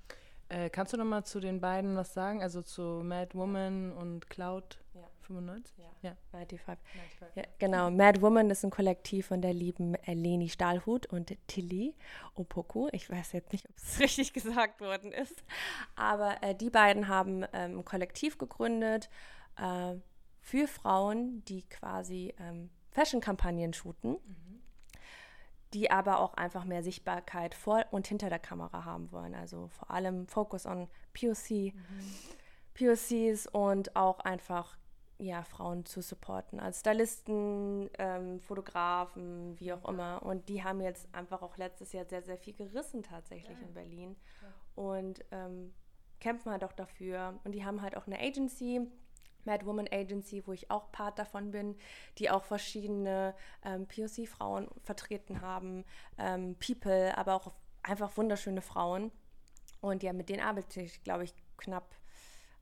Äh, 0.48 0.70
kannst 0.70 0.92
du 0.92 0.96
noch 0.96 1.04
mal 1.04 1.24
zu 1.24 1.40
den 1.40 1.60
beiden 1.60 1.96
was 1.96 2.12
sagen? 2.12 2.42
Also 2.42 2.62
zu 2.62 3.02
Mad 3.02 3.36
Woman 3.36 3.92
und 3.92 4.28
Cloud 4.28 4.78
Ja. 4.92 5.08
95? 5.22 5.78
Ja. 5.78 5.84
Ja. 6.10 6.16
95. 6.30 6.78
Ja, 7.34 7.42
genau. 7.58 7.90
Mad 7.90 8.20
Woman 8.20 8.50
ist 8.50 8.62
ein 8.62 8.70
Kollektiv 8.70 9.26
von 9.26 9.40
der 9.40 9.54
lieben 9.54 9.96
Leni 10.06 10.50
Stahlhut 10.50 11.06
und 11.06 11.34
Tilly 11.46 11.94
Opoku. 12.34 12.88
Ich 12.92 13.08
weiß 13.08 13.32
jetzt 13.32 13.52
nicht, 13.52 13.66
ob 13.68 13.76
es 13.76 13.98
richtig 14.00 14.34
gesagt 14.34 14.80
worden 14.82 15.12
ist. 15.12 15.42
Aber 15.96 16.42
äh, 16.42 16.54
die 16.54 16.70
beiden 16.70 17.08
haben 17.08 17.44
ähm, 17.54 17.78
ein 17.78 17.84
Kollektiv 17.84 18.36
gegründet 18.36 19.08
äh, 19.56 19.94
für 20.40 20.68
Frauen, 20.68 21.42
die 21.46 21.62
quasi 21.62 22.34
ähm, 22.38 22.68
Fashion-Kampagnen 22.94 23.74
shooten, 23.74 24.16
die 25.74 25.90
aber 25.90 26.20
auch 26.20 26.35
einfach 26.35 26.64
mehr 26.64 26.83
Sichtbarkeit 26.83 27.54
vor 27.54 27.85
und 27.90 28.07
hinter 28.07 28.30
der 28.30 28.38
Kamera 28.38 28.85
haben 28.85 29.11
wollen. 29.12 29.35
Also 29.35 29.68
vor 29.68 29.90
allem 29.90 30.26
Focus 30.28 30.64
on 30.64 30.88
POC, 31.12 31.74
POCs 32.74 33.48
und 33.48 33.94
auch 33.96 34.20
einfach 34.20 34.78
ja, 35.18 35.42
Frauen 35.42 35.85
zu 35.87 36.02
supporten, 36.02 36.59
als 36.59 36.80
Stylisten, 36.80 37.88
ähm, 37.98 38.40
Fotografen, 38.40 39.59
wie 39.61 39.72
auch 39.72 39.88
immer. 39.88 40.22
Und 40.22 40.48
die 40.48 40.64
haben 40.64 40.80
jetzt 40.80 41.12
einfach 41.14 41.42
auch 41.42 41.57
letztes 41.57 41.92
Jahr 41.92 42.04
sehr, 42.04 42.22
sehr 42.22 42.37
viel 42.37 42.54
gerissen 42.54 43.02
tatsächlich 43.02 43.61
in 43.61 43.74
Berlin 43.74 44.16
und 44.74 45.24
ähm, 45.30 45.72
kämpfen 46.20 46.50
halt 46.50 46.64
auch 46.64 46.72
dafür. 46.72 47.38
Und 47.44 47.52
die 47.52 47.64
haben 47.64 47.80
halt 47.80 47.96
auch 47.96 48.07
eine 48.07 48.18
Agency, 48.18 48.80
Mad 49.46 49.66
Woman 49.66 49.88
Agency, 49.90 50.46
wo 50.46 50.52
ich 50.52 50.70
auch 50.70 50.90
Part 50.92 51.18
davon 51.18 51.50
bin, 51.50 51.76
die 52.18 52.30
auch 52.30 52.44
verschiedene 52.44 53.35
ähm, 53.64 53.87
POC-Frauen 53.87 54.68
vertreten 54.83 55.40
haben, 55.40 55.85
ähm, 56.18 56.57
People, 56.57 57.16
aber 57.16 57.35
auch 57.35 57.52
einfach 57.83 58.16
wunderschöne 58.16 58.62
Frauen. 58.62 59.12
Und 59.80 60.02
ja, 60.02 60.12
mit 60.12 60.28
denen 60.28 60.40
arbeite 60.40 60.80
ich, 60.80 61.04
glaube 61.04 61.24
ich, 61.24 61.35
knapp 61.59 61.94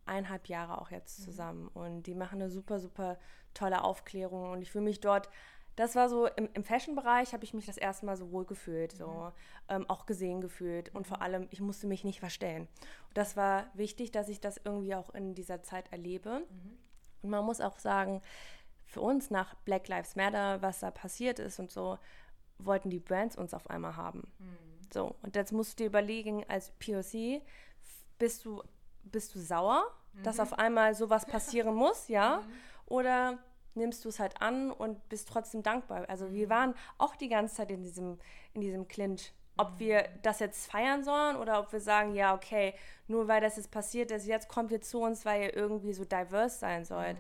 eineinhalb 0.04 0.48
Jahre 0.48 0.80
auch 0.80 0.90
jetzt 0.90 1.22
zusammen. 1.22 1.68
Und 1.68 2.04
die 2.04 2.14
machen 2.14 2.40
eine 2.40 2.50
super, 2.50 2.80
super 2.80 3.18
tolle 3.54 3.84
Aufklärung. 3.84 4.50
Und 4.50 4.62
ich 4.62 4.70
fühle 4.70 4.84
mich 4.84 5.00
dort, 5.00 5.28
das 5.76 5.94
war 5.96 6.08
so, 6.08 6.26
im, 6.26 6.48
im 6.54 6.64
Fashion-Bereich 6.64 7.32
habe 7.32 7.44
ich 7.44 7.54
mich 7.54 7.66
das 7.66 7.76
erste 7.76 8.06
Mal 8.06 8.16
so 8.16 8.30
wohl 8.30 8.44
gefühlt, 8.44 8.92
so 8.92 9.32
ähm, 9.68 9.88
auch 9.88 10.06
gesehen 10.06 10.40
gefühlt. 10.40 10.94
Und 10.94 11.06
vor 11.06 11.22
allem, 11.22 11.48
ich 11.50 11.60
musste 11.60 11.86
mich 11.86 12.04
nicht 12.04 12.20
verstellen. 12.20 12.68
Und 13.08 13.16
das 13.16 13.36
war 13.36 13.66
wichtig, 13.74 14.10
dass 14.10 14.28
ich 14.28 14.40
das 14.40 14.60
irgendwie 14.64 14.94
auch 14.94 15.10
in 15.14 15.34
dieser 15.34 15.62
Zeit 15.62 15.90
erlebe. 15.92 16.42
Und 17.22 17.30
man 17.30 17.44
muss 17.44 17.60
auch 17.60 17.78
sagen, 17.78 18.20
für 18.84 19.00
uns 19.00 19.30
nach 19.30 19.54
Black 19.64 19.88
Lives 19.88 20.16
Matter, 20.16 20.60
was 20.60 20.80
da 20.80 20.90
passiert 20.90 21.38
ist 21.38 21.58
und 21.58 21.70
so, 21.70 21.98
wollten 22.58 22.90
die 22.90 23.00
Brands 23.00 23.36
uns 23.36 23.54
auf 23.54 23.70
einmal 23.70 23.96
haben. 23.96 24.30
So, 24.92 25.16
und 25.22 25.36
jetzt 25.36 25.52
musst 25.52 25.78
du 25.80 25.84
dir 25.84 25.86
überlegen, 25.88 26.44
als 26.48 26.70
POC, 26.72 27.42
bist 28.18 28.44
du, 28.44 28.62
bist 29.04 29.34
du 29.34 29.40
sauer, 29.40 29.84
dass 30.22 30.38
auf 30.38 30.52
einmal 30.58 30.94
sowas 30.94 31.24
passieren 31.24 31.74
muss, 31.74 32.08
ja? 32.08 32.42
oder 32.86 33.38
nimmst 33.74 34.04
du 34.04 34.08
es 34.08 34.18
halt 34.18 34.40
an 34.40 34.70
und 34.70 35.08
bist 35.08 35.28
trotzdem 35.28 35.62
dankbar. 35.62 36.08
Also 36.08 36.32
wir 36.32 36.48
waren 36.50 36.74
auch 36.98 37.16
die 37.16 37.28
ganze 37.28 37.56
Zeit 37.56 37.70
in 37.70 37.82
diesem, 37.82 38.18
in 38.54 38.60
diesem 38.60 38.88
Clinch, 38.88 39.32
ob 39.56 39.78
wir 39.78 40.08
das 40.22 40.40
jetzt 40.40 40.70
feiern 40.70 41.04
sollen 41.04 41.36
oder 41.36 41.60
ob 41.60 41.72
wir 41.72 41.80
sagen, 41.80 42.14
ja, 42.14 42.34
okay, 42.34 42.74
nur 43.06 43.28
weil 43.28 43.40
das 43.40 43.56
jetzt 43.56 43.70
passiert 43.70 44.10
ist, 44.10 44.26
jetzt 44.26 44.48
kommt 44.48 44.72
ihr 44.72 44.80
zu 44.80 45.00
uns, 45.00 45.24
weil 45.24 45.42
ihr 45.42 45.56
irgendwie 45.56 45.92
so 45.92 46.04
diverse 46.04 46.58
sein 46.58 46.84
sollt. 46.84 47.16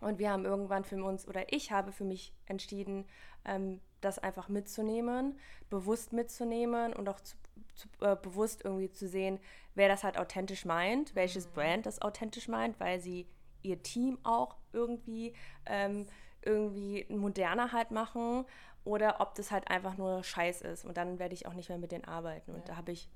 Und 0.00 0.18
wir 0.18 0.30
haben 0.30 0.44
irgendwann 0.44 0.84
für 0.84 1.02
uns, 1.02 1.28
oder 1.28 1.52
ich 1.52 1.72
habe 1.72 1.92
für 1.92 2.04
mich 2.04 2.32
entschieden, 2.46 3.04
ähm, 3.44 3.80
das 4.00 4.18
einfach 4.18 4.48
mitzunehmen, 4.48 5.38
bewusst 5.68 6.12
mitzunehmen 6.12 6.92
und 6.94 7.08
auch 7.08 7.20
zu, 7.20 7.36
zu, 7.74 7.88
äh, 8.00 8.16
bewusst 8.16 8.64
irgendwie 8.64 8.90
zu 8.90 9.08
sehen, 9.08 9.38
wer 9.74 9.88
das 9.88 10.04
halt 10.04 10.18
authentisch 10.18 10.64
meint, 10.64 11.14
welches 11.14 11.48
Brand 11.48 11.84
das 11.84 12.00
authentisch 12.00 12.48
meint, 12.48 12.80
weil 12.80 13.00
sie 13.00 13.26
ihr 13.62 13.82
Team 13.82 14.18
auch 14.22 14.56
irgendwie, 14.72 15.34
ähm, 15.66 16.06
irgendwie 16.42 17.06
moderner 17.08 17.72
halt 17.72 17.90
machen 17.90 18.44
oder 18.84 19.20
ob 19.20 19.34
das 19.34 19.50
halt 19.50 19.70
einfach 19.70 19.96
nur 19.96 20.24
Scheiß 20.24 20.62
ist. 20.62 20.84
Und 20.84 20.96
dann 20.96 21.18
werde 21.18 21.34
ich 21.34 21.46
auch 21.46 21.54
nicht 21.54 21.68
mehr 21.68 21.78
mit 21.78 21.92
denen 21.92 22.04
arbeiten. 22.04 22.52
Und 22.54 22.68
da 22.68 22.76
habe 22.76 22.92
ich 22.92 23.08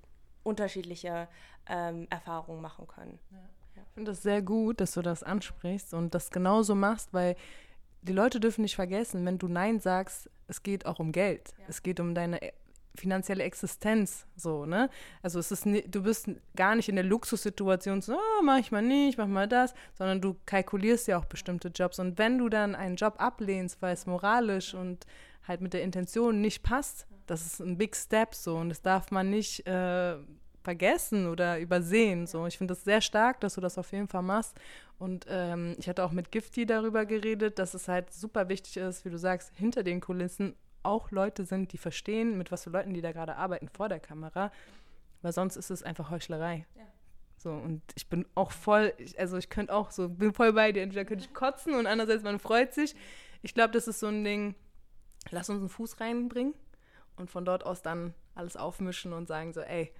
unterschiedliche 0.43 1.29
ähm, 1.67 2.07
Erfahrungen 2.11 2.61
machen 2.61 2.87
können. 2.87 3.19
Ich 3.77 3.95
finde 3.95 4.11
das 4.11 4.23
sehr 4.23 4.43
gut, 4.43 4.81
dass 4.81 4.93
du 4.93 5.03
das 5.03 5.23
ansprichst 5.23 5.95
und 5.95 6.15
das 6.15 6.31
genauso 6.31 6.75
machst, 6.75 7.15
weil 7.15 7.37
die 8.03 8.13
Leute 8.13 8.41
dürfen 8.41 8.63
nicht 8.63 8.75
vergessen, 8.77 9.25
wenn 9.25 9.39
du 9.39 9.49
Nein 9.49 9.81
sagst, 9.81 10.29
es 10.47 10.63
geht 10.63 10.85
auch 10.85 10.99
um 10.99 11.13
Geld. 11.13 11.55
Es 11.69 11.83
geht 11.83 12.01
um 12.01 12.15
deine 12.15 12.53
finanzielle 12.97 13.43
Existenz, 13.43 14.27
so, 14.37 14.67
ne? 14.67 14.89
Also 15.23 15.39
es 15.39 15.51
ist, 15.51 15.67
du 15.67 16.03
bist 16.03 16.29
gar 16.55 16.75
nicht 16.77 16.89
in 16.89 16.95
der 16.95 17.05
Luxussituation, 17.05 18.01
so, 18.03 18.15
oh, 18.15 18.43
mach 18.43 18.59
ich 18.59 18.71
mal 18.71 18.83
nicht, 18.83 19.19
mach 19.19 19.27
mal 19.27 19.49
das, 19.49 19.75
sondern 19.95 20.21
du 20.21 20.37
kalkulierst 20.47 21.09
ja 21.09 21.19
auch 21.19 21.25
bestimmte 21.25 21.69
Jobs. 21.69 21.99
Und 21.99 22.19
wenn 22.19 22.39
du 22.39 22.49
dann 22.49 22.75
einen 22.75 22.97
Job 22.97 23.15
ablehnst, 23.19 23.83
weil 23.83 23.95
es 23.95 24.07
moralisch 24.07 24.75
und 24.75 25.07
halt 25.47 25.61
mit 25.61 25.73
der 25.73 25.83
Intention 25.83 26.41
nicht 26.41 26.63
passt, 26.63 27.07
das 27.27 27.45
ist 27.45 27.61
ein 27.61 27.79
Big 27.79 27.97
Step, 27.97 28.35
so, 28.35 28.57
und 28.57 28.69
das 28.69 28.83
darf 28.83 29.11
man 29.11 29.31
nicht 29.31 29.67
äh, 29.67 30.17
vergessen 30.65 31.29
oder 31.29 31.61
übersehen. 31.61 32.27
So. 32.27 32.47
Ich 32.47 32.59
finde 32.59 32.73
das 32.75 32.85
sehr 32.85 33.01
stark, 33.01 33.41
dass 33.41 33.55
du 33.55 33.61
das 33.61 33.79
auf 33.79 33.93
jeden 33.93 34.09
Fall 34.09 34.23
machst. 34.23 34.57
Und 34.99 35.27
ähm, 35.29 35.77
ich 35.79 35.89
hatte 35.89 36.05
auch 36.05 36.13
mit 36.13 36.33
Gifty 36.33 36.67
darüber 36.67 37.05
geredet, 37.05 37.59
dass 37.59 37.75
es 37.75 37.87
halt 37.87 38.13
super 38.13 38.49
wichtig 38.49 38.79
ist, 38.79 39.05
wie 39.05 39.11
du 39.11 39.19
sagst, 39.19 39.53
hinter 39.55 39.83
den 39.83 40.01
Kulissen 40.01 40.55
auch 40.85 41.11
Leute 41.11 41.45
sind, 41.45 41.73
die 41.73 41.79
verstehen, 41.79 42.39
mit 42.39 42.53
was 42.53 42.65
für 42.65 42.71
Leuten 42.71 42.95
die 42.95 43.01
da 43.01 43.13
gerade 43.13 43.37
arbeiten 43.37 43.69
vor 43.69 43.89
der 43.89 44.01
Kamera. 44.01 44.51
Weil 45.23 45.33
sonst 45.33 45.57
ist 45.57 45.71
es 45.71 45.83
einfach 45.83 46.11
Heuchlerei. 46.11 46.67
So, 47.37 47.51
und 47.51 47.83
ich 47.95 48.09
bin 48.09 48.27
auch 48.35 48.53
voll, 48.53 48.95
ich, 48.99 49.19
also 49.19 49.37
ich 49.37 49.51
könnte 49.51 49.75
auch 49.75 49.91
so, 49.91 50.09
bin 50.09 50.33
voll 50.33 50.53
bei 50.53 50.73
dir. 50.73 50.83
Entweder 50.83 51.05
könnte 51.05 51.25
ich 51.25 51.35
kotzen 51.35 51.75
und 51.75 51.87
andererseits 51.87 52.23
man 52.23 52.39
freut 52.39 52.73
sich. 52.73 52.95
Ich 53.43 53.55
glaube, 53.55 53.73
das 53.73 53.89
ist 53.89 54.01
so 54.01 54.07
ein 54.07 54.25
Ding, 54.25 54.55
lass 55.31 55.51
uns 55.51 55.61
einen 55.61 55.69
Fuß 55.69 56.01
reinbringen 56.01 56.55
und 57.17 57.31
von 57.31 57.45
dort 57.45 57.67
aus 57.67 57.83
dann 57.83 58.15
alles 58.35 58.57
aufmischen 58.57 59.13
und 59.13 59.29
sagen 59.29 59.53
so, 59.53 59.61
ey, 59.61 59.93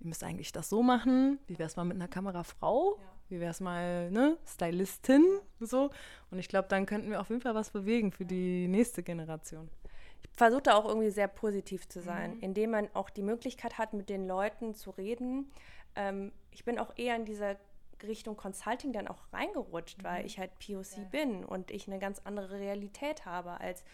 ihr 0.00 0.06
müsst 0.06 0.22
eigentlich 0.22 0.52
das 0.52 0.68
so 0.68 0.82
machen. 0.82 1.38
Wie 1.46 1.58
wäre 1.58 1.66
es 1.66 1.76
mal 1.76 1.84
mit 1.84 1.96
einer 1.96 2.08
Kamerafrau? 2.08 2.98
Wie 3.28 3.40
wäre 3.40 3.50
es 3.50 3.60
mal, 3.60 4.10
ne, 4.10 4.36
Stylistin? 4.46 5.24
So. 5.60 5.90
Und 6.30 6.38
ich 6.38 6.48
glaube, 6.48 6.68
dann 6.68 6.86
könnten 6.86 7.10
wir 7.10 7.20
auf 7.20 7.28
jeden 7.28 7.42
Fall 7.42 7.54
was 7.54 7.70
bewegen 7.70 8.12
für 8.12 8.24
die 8.24 8.66
nächste 8.68 9.02
Generation. 9.02 9.68
Ich 10.22 10.36
versuche 10.36 10.62
da 10.62 10.74
auch 10.74 10.86
irgendwie 10.86 11.10
sehr 11.10 11.28
positiv 11.28 11.88
zu 11.88 12.00
sein, 12.00 12.38
indem 12.40 12.70
man 12.70 12.88
auch 12.94 13.10
die 13.10 13.22
Möglichkeit 13.22 13.78
hat, 13.78 13.92
mit 13.92 14.08
den 14.08 14.26
Leuten 14.26 14.74
zu 14.74 14.90
reden. 14.90 15.50
Ähm, 15.96 16.32
ich 16.50 16.64
bin 16.64 16.78
auch 16.78 16.96
eher 16.96 17.16
in 17.16 17.24
dieser 17.24 17.56
Richtung 18.02 18.36
Consulting 18.36 18.92
dann 18.92 19.08
auch 19.08 19.32
reingerutscht, 19.32 20.02
weil 20.02 20.24
ich 20.24 20.38
halt 20.38 20.50
POC 20.58 21.10
bin 21.10 21.44
und 21.44 21.70
ich 21.70 21.86
eine 21.86 21.98
ganz 21.98 22.20
andere 22.24 22.58
Realität 22.58 23.26
habe 23.26 23.60
als 23.60 23.84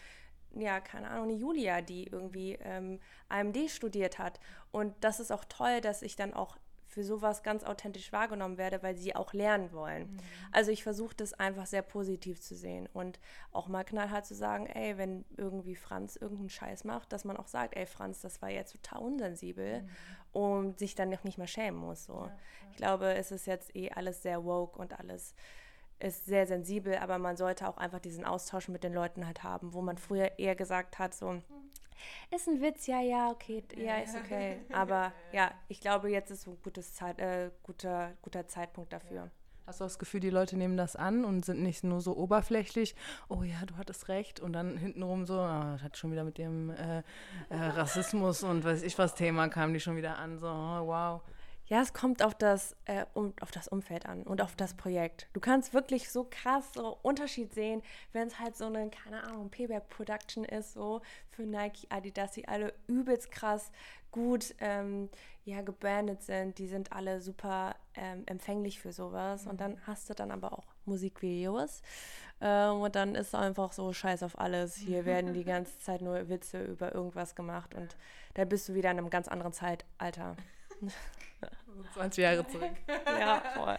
ja, 0.55 0.79
keine 0.79 1.09
Ahnung, 1.09 1.25
eine 1.25 1.33
Julia, 1.33 1.81
die 1.81 2.05
irgendwie 2.05 2.57
ähm, 2.61 2.99
AMD 3.29 3.69
studiert 3.69 4.17
hat. 4.17 4.39
Und 4.71 4.93
das 5.01 5.19
ist 5.19 5.31
auch 5.31 5.45
toll, 5.45 5.81
dass 5.81 6.01
ich 6.01 6.15
dann 6.15 6.33
auch 6.33 6.57
für 6.97 7.03
sowas 7.03 7.43
ganz 7.43 7.63
authentisch 7.63 8.11
wahrgenommen 8.11 8.57
werde, 8.57 8.81
weil 8.81 8.97
sie 8.97 9.15
auch 9.15 9.31
lernen 9.31 9.71
wollen. 9.71 10.19
Also 10.51 10.71
ich 10.71 10.81
versuche 10.81 11.15
das 11.15 11.31
einfach 11.35 11.67
sehr 11.67 11.83
positiv 11.83 12.41
zu 12.41 12.55
sehen 12.55 12.89
und 12.91 13.19
auch 13.51 13.67
mal 13.67 13.83
knallhart 13.83 14.25
zu 14.25 14.33
sagen, 14.33 14.65
ey, 14.65 14.97
wenn 14.97 15.23
irgendwie 15.37 15.75
Franz 15.75 16.15
irgendeinen 16.15 16.49
Scheiß 16.49 16.85
macht, 16.85 17.13
dass 17.13 17.23
man 17.23 17.37
auch 17.37 17.45
sagt, 17.45 17.75
ey 17.75 17.85
Franz, 17.85 18.21
das 18.21 18.41
war 18.41 18.49
jetzt 18.49 18.71
total 18.71 19.03
unsensibel 19.03 19.87
und 20.31 20.79
sich 20.79 20.95
dann 20.95 21.11
noch 21.11 21.23
nicht 21.23 21.37
mehr 21.37 21.45
schämen 21.45 21.79
muss. 21.79 22.05
So. 22.05 22.31
Ich 22.71 22.77
glaube, 22.77 23.13
es 23.13 23.31
ist 23.31 23.45
jetzt 23.45 23.75
eh 23.75 23.91
alles 23.91 24.23
sehr 24.23 24.43
woke 24.43 24.79
und 24.79 24.99
alles 24.99 25.35
ist 25.99 26.25
sehr 26.25 26.47
sensibel, 26.47 26.95
aber 26.95 27.19
man 27.19 27.37
sollte 27.37 27.67
auch 27.67 27.77
einfach 27.77 27.99
diesen 27.99 28.25
Austausch 28.25 28.69
mit 28.69 28.83
den 28.83 28.93
Leuten 28.93 29.27
halt 29.27 29.43
haben, 29.43 29.75
wo 29.75 29.83
man 29.83 29.99
früher 29.99 30.39
eher 30.39 30.55
gesagt 30.55 30.97
hat, 30.97 31.13
so, 31.13 31.43
ist 32.35 32.47
ein 32.47 32.61
Witz, 32.61 32.87
ja, 32.87 33.01
ja, 33.01 33.29
okay, 33.29 33.63
ja, 33.75 33.97
ist 33.97 34.15
okay. 34.15 34.59
Aber 34.73 35.13
ja, 35.31 35.51
ich 35.67 35.81
glaube, 35.81 36.09
jetzt 36.09 36.31
ist 36.31 36.47
ein 36.47 36.57
gutes 36.63 36.93
Zeit, 36.93 37.19
äh, 37.19 37.51
guter, 37.63 38.13
guter 38.21 38.47
Zeitpunkt 38.47 38.93
dafür. 38.93 39.29
Hast 39.67 39.81
du 39.81 39.83
das 39.83 39.99
Gefühl, 39.99 40.21
die 40.21 40.29
Leute 40.29 40.55
nehmen 40.57 40.77
das 40.77 40.95
an 40.95 41.25
und 41.25 41.43
sind 41.43 41.61
nicht 41.61 41.83
nur 41.83 41.99
so 41.99 42.15
oberflächlich, 42.15 42.95
oh 43.27 43.43
ja, 43.43 43.65
du 43.65 43.75
hattest 43.75 44.07
recht, 44.07 44.39
und 44.39 44.53
dann 44.53 44.77
hintenrum 44.77 45.25
so, 45.25 45.39
ah, 45.39 45.73
das 45.73 45.83
hat 45.83 45.97
schon 45.97 46.13
wieder 46.13 46.23
mit 46.23 46.37
dem 46.37 46.69
äh, 46.69 46.99
äh, 46.99 47.03
Rassismus 47.49 48.43
und 48.43 48.63
weiß 48.63 48.81
ich 48.83 48.97
was 48.97 49.13
Thema 49.13 49.49
kam 49.49 49.73
die 49.73 49.81
schon 49.81 49.97
wieder 49.97 50.19
an, 50.19 50.39
so, 50.39 50.47
oh, 50.47 50.87
wow. 50.87 51.21
Ja, 51.69 51.81
es 51.81 51.93
kommt 51.93 52.23
auf 52.23 52.33
das, 52.33 52.77
äh, 52.85 53.05
um, 53.13 53.33
auf 53.41 53.51
das 53.51 53.67
Umfeld 53.67 54.05
an 54.05 54.23
und 54.23 54.41
auf 54.41 54.55
das 54.55 54.73
Projekt. 54.73 55.27
Du 55.33 55.41
kannst 55.41 55.73
wirklich 55.73 56.09
so 56.09 56.25
krass 56.29 56.71
so 56.73 56.97
Unterschied 57.01 57.53
sehen, 57.53 57.81
wenn 58.13 58.29
es 58.29 58.39
halt 58.39 58.55
so 58.55 58.67
eine, 58.67 58.89
keine 58.89 59.23
Ahnung, 59.23 59.49
Payback 59.49 59.89
Production 59.89 60.45
ist, 60.45 60.73
so 60.73 61.01
für 61.29 61.43
Nike, 61.43 61.85
Adidas, 61.89 62.31
die 62.31 62.47
alle 62.47 62.73
übelst 62.87 63.31
krass 63.31 63.69
gut 64.11 64.55
ähm, 64.59 65.09
ja, 65.43 65.61
gebrandet 65.61 66.23
sind. 66.23 66.57
Die 66.57 66.67
sind 66.67 66.93
alle 66.93 67.19
super 67.19 67.75
ähm, 67.95 68.23
empfänglich 68.27 68.79
für 68.79 68.93
sowas. 68.93 69.45
Und 69.45 69.59
dann 69.59 69.77
hast 69.85 70.09
du 70.09 70.13
dann 70.13 70.31
aber 70.31 70.53
auch 70.53 70.65
Musikvideos. 70.85 71.81
Ähm, 72.39 72.79
und 72.79 72.95
dann 72.95 73.13
ist 73.13 73.35
einfach 73.35 73.73
so 73.73 73.91
Scheiß 73.91 74.23
auf 74.23 74.39
alles. 74.39 74.75
Hier 74.75 75.03
werden 75.03 75.33
die 75.33 75.43
ganze 75.43 75.77
Zeit 75.79 76.01
nur 76.01 76.29
Witze 76.29 76.63
über 76.63 76.95
irgendwas 76.95 77.35
gemacht. 77.35 77.75
Und 77.75 77.97
da 78.35 78.45
bist 78.45 78.69
du 78.69 78.73
wieder 78.73 78.89
in 78.91 78.99
einem 78.99 79.09
ganz 79.09 79.27
anderen 79.27 79.51
Zeitalter. 79.51 80.37
20 81.93 82.21
Jahre 82.21 82.47
zurück. 82.47 82.71
Ja, 83.19 83.41
voll. 83.55 83.77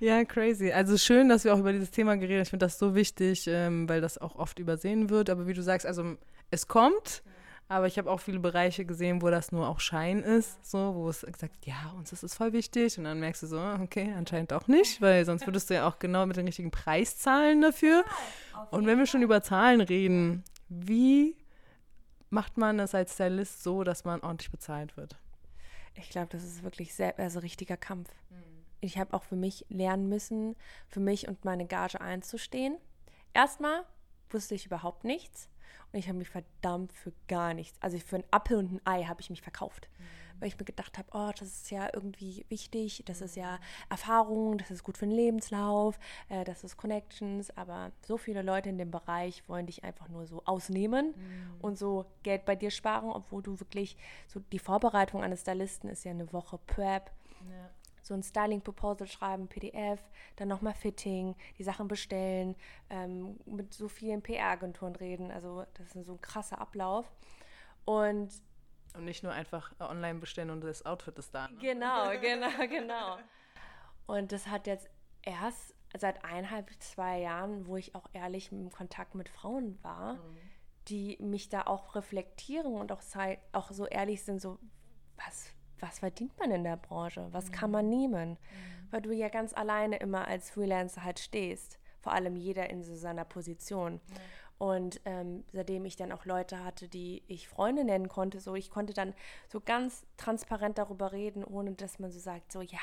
Ja, 0.00 0.24
crazy. 0.24 0.72
Also 0.72 0.96
schön, 0.96 1.28
dass 1.28 1.44
wir 1.44 1.54
auch 1.54 1.58
über 1.58 1.72
dieses 1.72 1.90
Thema 1.90 2.16
geredet 2.16 2.36
haben. 2.36 2.42
Ich 2.42 2.50
finde 2.50 2.66
das 2.66 2.78
so 2.78 2.94
wichtig, 2.94 3.46
ähm, 3.46 3.88
weil 3.88 4.00
das 4.00 4.16
auch 4.16 4.34
oft 4.36 4.58
übersehen 4.58 5.10
wird. 5.10 5.28
Aber 5.28 5.46
wie 5.46 5.52
du 5.52 5.62
sagst, 5.62 5.86
also 5.86 6.16
es 6.50 6.66
kommt, 6.68 7.22
aber 7.68 7.86
ich 7.86 7.98
habe 7.98 8.10
auch 8.10 8.18
viele 8.18 8.40
Bereiche 8.40 8.84
gesehen, 8.84 9.22
wo 9.22 9.28
das 9.30 9.52
nur 9.52 9.68
auch 9.68 9.78
Schein 9.78 10.24
ist, 10.24 10.68
so, 10.68 10.94
wo 10.94 11.08
es 11.08 11.20
gesagt, 11.20 11.66
ja, 11.66 11.94
uns 11.96 12.12
ist 12.12 12.24
es 12.24 12.34
voll 12.34 12.52
wichtig. 12.52 12.96
Und 12.98 13.04
dann 13.04 13.20
merkst 13.20 13.42
du 13.42 13.46
so, 13.46 13.60
okay, 13.60 14.12
anscheinend 14.16 14.52
auch 14.54 14.66
nicht, 14.66 15.00
weil 15.02 15.24
sonst 15.24 15.46
würdest 15.46 15.68
du 15.70 15.74
ja 15.74 15.86
auch 15.86 15.98
genau 15.98 16.26
mit 16.26 16.36
den 16.36 16.46
richtigen 16.46 16.70
Preis 16.70 17.18
zahlen 17.18 17.60
dafür. 17.60 18.04
Und 18.70 18.86
wenn 18.86 18.98
wir 18.98 19.06
schon 19.06 19.22
über 19.22 19.42
Zahlen 19.42 19.82
reden, 19.82 20.42
wie 20.68 21.36
macht 22.30 22.56
man 22.56 22.78
das 22.78 22.94
als 22.94 23.14
Stylist 23.14 23.62
so, 23.62 23.84
dass 23.84 24.04
man 24.04 24.20
ordentlich 24.20 24.50
bezahlt 24.50 24.96
wird? 24.96 25.16
Ich 26.00 26.10
glaube, 26.10 26.28
das 26.28 26.42
ist 26.42 26.62
wirklich 26.62 26.94
sehr, 26.94 27.18
also 27.18 27.40
richtiger 27.40 27.76
Kampf. 27.76 28.10
Ich 28.80 28.98
habe 28.98 29.12
auch 29.14 29.24
für 29.24 29.36
mich 29.36 29.66
lernen 29.68 30.08
müssen, 30.08 30.56
für 30.88 31.00
mich 31.00 31.28
und 31.28 31.44
meine 31.44 31.66
Gage 31.66 32.00
einzustehen. 32.00 32.78
Erstmal 33.34 33.84
wusste 34.30 34.54
ich 34.54 34.66
überhaupt 34.66 35.04
nichts 35.04 35.48
und 35.92 35.98
ich 35.98 36.08
habe 36.08 36.18
mich 36.18 36.30
verdammt 36.30 36.92
für 36.92 37.12
gar 37.28 37.54
nichts, 37.54 37.80
also 37.80 37.98
für 37.98 38.16
ein 38.16 38.24
Apfel 38.30 38.58
und 38.58 38.72
ein 38.72 38.86
Ei 38.86 39.04
habe 39.04 39.20
ich 39.20 39.30
mich 39.30 39.42
verkauft, 39.42 39.88
weil 40.40 40.48
ich 40.48 40.58
mir 40.58 40.64
gedacht 40.64 40.98
habe, 40.98 41.08
oh, 41.12 41.30
das 41.38 41.48
ist 41.48 41.70
ja 41.70 41.88
irgendwie 41.92 42.44
wichtig, 42.48 43.02
das 43.06 43.20
ist 43.20 43.36
ja 43.36 43.58
Erfahrung, 43.88 44.58
das 44.58 44.70
ist 44.70 44.82
gut 44.82 44.98
für 44.98 45.06
den 45.06 45.14
Lebenslauf, 45.14 45.98
äh, 46.28 46.44
das 46.44 46.64
ist 46.64 46.76
Connections, 46.76 47.56
aber 47.56 47.92
so 48.02 48.16
viele 48.16 48.42
Leute 48.42 48.68
in 48.68 48.78
dem 48.78 48.90
Bereich 48.90 49.48
wollen 49.48 49.66
dich 49.66 49.84
einfach 49.84 50.08
nur 50.08 50.26
so 50.26 50.42
ausnehmen 50.44 51.14
und 51.60 51.78
so 51.78 52.06
Geld 52.22 52.44
bei 52.44 52.56
dir 52.56 52.70
sparen, 52.70 53.10
obwohl 53.10 53.42
du 53.42 53.60
wirklich 53.60 53.96
so 54.26 54.40
die 54.52 54.58
Vorbereitung 54.58 55.22
eines 55.22 55.42
Stylisten 55.42 55.88
ist 55.88 56.04
ja 56.04 56.10
eine 56.10 56.32
Woche 56.32 56.58
Prep 56.66 57.10
so 58.10 58.14
ein 58.14 58.22
Styling-Proposal 58.22 59.06
schreiben, 59.06 59.46
PDF, 59.46 60.00
dann 60.36 60.48
nochmal 60.48 60.74
Fitting, 60.74 61.36
die 61.58 61.62
Sachen 61.62 61.88
bestellen, 61.88 62.56
ähm, 62.90 63.38
mit 63.46 63.72
so 63.72 63.88
vielen 63.88 64.20
PR-Agenturen 64.20 64.96
reden. 64.96 65.30
Also 65.30 65.64
das 65.74 65.94
ist 65.94 66.06
so 66.06 66.12
ein 66.12 66.20
krasser 66.20 66.60
Ablauf. 66.60 67.10
Und 67.84 68.30
Und 68.94 69.04
nicht 69.04 69.22
nur 69.22 69.32
einfach 69.32 69.72
online 69.80 70.18
bestellen 70.18 70.50
und 70.50 70.62
das 70.62 70.84
Outfit 70.84 71.18
ist 71.18 71.34
da. 71.34 71.48
Ne? 71.48 71.56
genau, 71.60 72.10
genau, 72.20 72.68
genau. 72.68 73.18
Und 74.06 74.32
das 74.32 74.48
hat 74.48 74.66
jetzt 74.66 74.88
erst 75.22 75.74
seit 75.96 76.24
eineinhalb, 76.24 76.70
zwei 76.80 77.20
Jahren, 77.20 77.66
wo 77.66 77.76
ich 77.76 77.94
auch 77.94 78.06
ehrlich 78.12 78.52
im 78.52 78.70
Kontakt 78.70 79.14
mit 79.14 79.28
Frauen 79.28 79.78
war, 79.82 80.18
die 80.88 81.16
mich 81.20 81.48
da 81.48 81.62
auch 81.62 81.94
reflektieren 81.94 82.74
und 82.74 82.92
auch, 82.92 83.02
auch 83.52 83.70
so 83.70 83.86
ehrlich 83.86 84.24
sind, 84.24 84.40
so, 84.40 84.58
was, 85.16 85.52
was 85.78 85.98
verdient 86.00 86.36
man 86.38 86.50
in 86.50 86.64
der 86.64 86.76
Branche? 86.76 87.28
Was 87.32 87.52
kann 87.52 87.70
man 87.70 87.88
nehmen? 87.88 88.38
Weil 88.90 89.02
du 89.02 89.12
ja 89.12 89.28
ganz 89.28 89.52
alleine 89.52 89.96
immer 89.98 90.26
als 90.26 90.50
Freelancer 90.50 91.04
halt 91.04 91.18
stehst. 91.18 91.78
vor 92.00 92.12
allem 92.12 92.34
jeder 92.34 92.70
in 92.70 92.82
so 92.82 92.94
seiner 92.94 93.24
Position. 93.26 94.00
Und 94.60 95.00
ähm, 95.06 95.42
seitdem 95.54 95.86
ich 95.86 95.96
dann 95.96 96.12
auch 96.12 96.26
Leute 96.26 96.62
hatte, 96.62 96.86
die 96.86 97.22
ich 97.28 97.48
Freunde 97.48 97.82
nennen 97.82 98.08
konnte, 98.08 98.40
so 98.40 98.54
ich 98.54 98.68
konnte 98.68 98.92
dann 98.92 99.14
so 99.48 99.58
ganz 99.58 100.04
transparent 100.18 100.76
darüber 100.76 101.12
reden, 101.12 101.44
ohne 101.44 101.72
dass 101.72 101.98
man 101.98 102.10
so 102.10 102.18
sagt, 102.18 102.52
so 102.52 102.60
ja, 102.60 102.78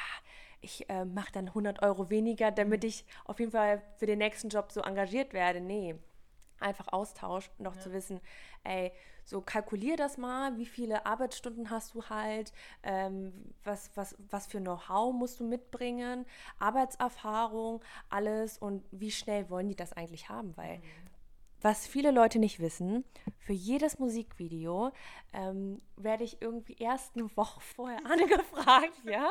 ich 0.60 0.90
äh, 0.90 1.06
mache 1.06 1.32
dann 1.34 1.50
100 1.50 1.84
Euro 1.84 2.10
weniger, 2.10 2.50
damit 2.50 2.84
ich 2.84 3.06
auf 3.26 3.40
jeden 3.40 3.52
Fall 3.52 3.84
für 3.98 4.08
den 4.08 4.18
nächsten 4.18 4.50
Job 4.50 4.72
so 4.72 4.82
engagiert 4.82 5.34
werde. 5.34 5.62
Nee, 5.62 5.94
einfach 6.60 6.88
Austausch 6.88 7.52
und 7.60 7.68
auch 7.68 7.78
zu 7.78 7.94
wissen, 7.94 8.22
ey, 8.64 8.92
so 9.24 9.42
kalkulier 9.42 9.98
das 9.98 10.18
mal, 10.18 10.58
wie 10.58 10.66
viele 10.66 11.06
Arbeitsstunden 11.06 11.70
hast 11.70 11.94
du 11.94 12.04
halt, 12.06 12.54
ähm, 12.82 13.54
was, 13.64 13.92
was, 13.96 14.16
was 14.32 14.48
für 14.48 14.60
Know-how 14.60 15.14
musst 15.14 15.40
du 15.40 15.44
mitbringen, 15.44 16.26
Arbeitserfahrung, 16.58 17.82
alles 18.10 18.58
und 18.58 18.84
wie 18.90 19.12
schnell 19.12 19.48
wollen 19.52 19.68
die 19.68 19.76
das 19.76 19.94
eigentlich 19.94 20.30
haben, 20.30 20.58
weil 20.58 20.82
was 21.62 21.88
viele 21.88 22.12
Leute 22.12 22.40
nicht 22.40 22.60
wissen, 22.60 23.04
für 23.40 23.54
jedes 23.54 24.00
Musikvideo 24.00 24.92
ähm, 25.34 25.82
werde 25.96 26.24
ich 26.24 26.42
irgendwie 26.42 26.76
erst 26.78 27.16
eine 27.16 27.36
Woche 27.36 27.60
vorher 27.76 28.06
angefragt, 28.06 29.02
ja, 29.06 29.30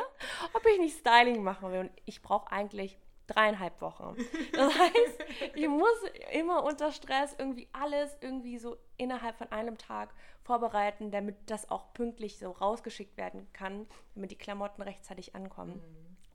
ob 0.53 0.65
ich 0.65 0.79
nicht 0.79 0.99
Styling 0.99 1.43
machen 1.43 1.71
will. 1.71 1.79
Und 1.81 1.91
ich 2.05 2.21
brauche 2.21 2.51
eigentlich 2.51 2.97
dreieinhalb 3.27 3.81
Wochen. 3.81 4.15
Das 4.53 4.73
heißt, 4.79 5.25
ich 5.55 5.67
muss 5.67 6.01
immer 6.31 6.63
unter 6.63 6.91
Stress 6.91 7.35
irgendwie 7.37 7.67
alles 7.73 8.17
irgendwie 8.21 8.57
so 8.57 8.77
innerhalb 8.97 9.37
von 9.37 9.51
einem 9.51 9.77
Tag 9.77 10.13
vorbereiten, 10.43 11.11
damit 11.11 11.35
das 11.49 11.69
auch 11.69 11.93
pünktlich 11.93 12.39
so 12.39 12.51
rausgeschickt 12.51 13.17
werden 13.17 13.47
kann, 13.53 13.85
damit 14.15 14.31
die 14.31 14.37
Klamotten 14.37 14.81
rechtzeitig 14.81 15.35
ankommen. 15.35 15.81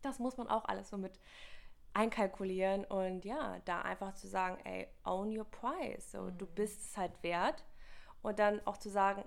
Das 0.02 0.18
muss 0.18 0.36
man 0.36 0.48
auch 0.48 0.66
alles 0.66 0.90
so 0.90 0.98
mit 0.98 1.18
einkalkulieren 1.94 2.84
und 2.84 3.24
ja, 3.24 3.58
da 3.64 3.82
einfach 3.82 4.14
zu 4.14 4.26
sagen, 4.26 4.58
ey, 4.64 4.88
own 5.04 5.36
your 5.36 5.44
price. 5.44 6.12
So, 6.12 6.30
du 6.30 6.46
bist 6.46 6.80
es 6.80 6.96
halt 6.96 7.12
wert. 7.22 7.64
Und 8.22 8.38
dann 8.38 8.64
auch 8.66 8.78
zu 8.78 8.88
sagen, 8.88 9.24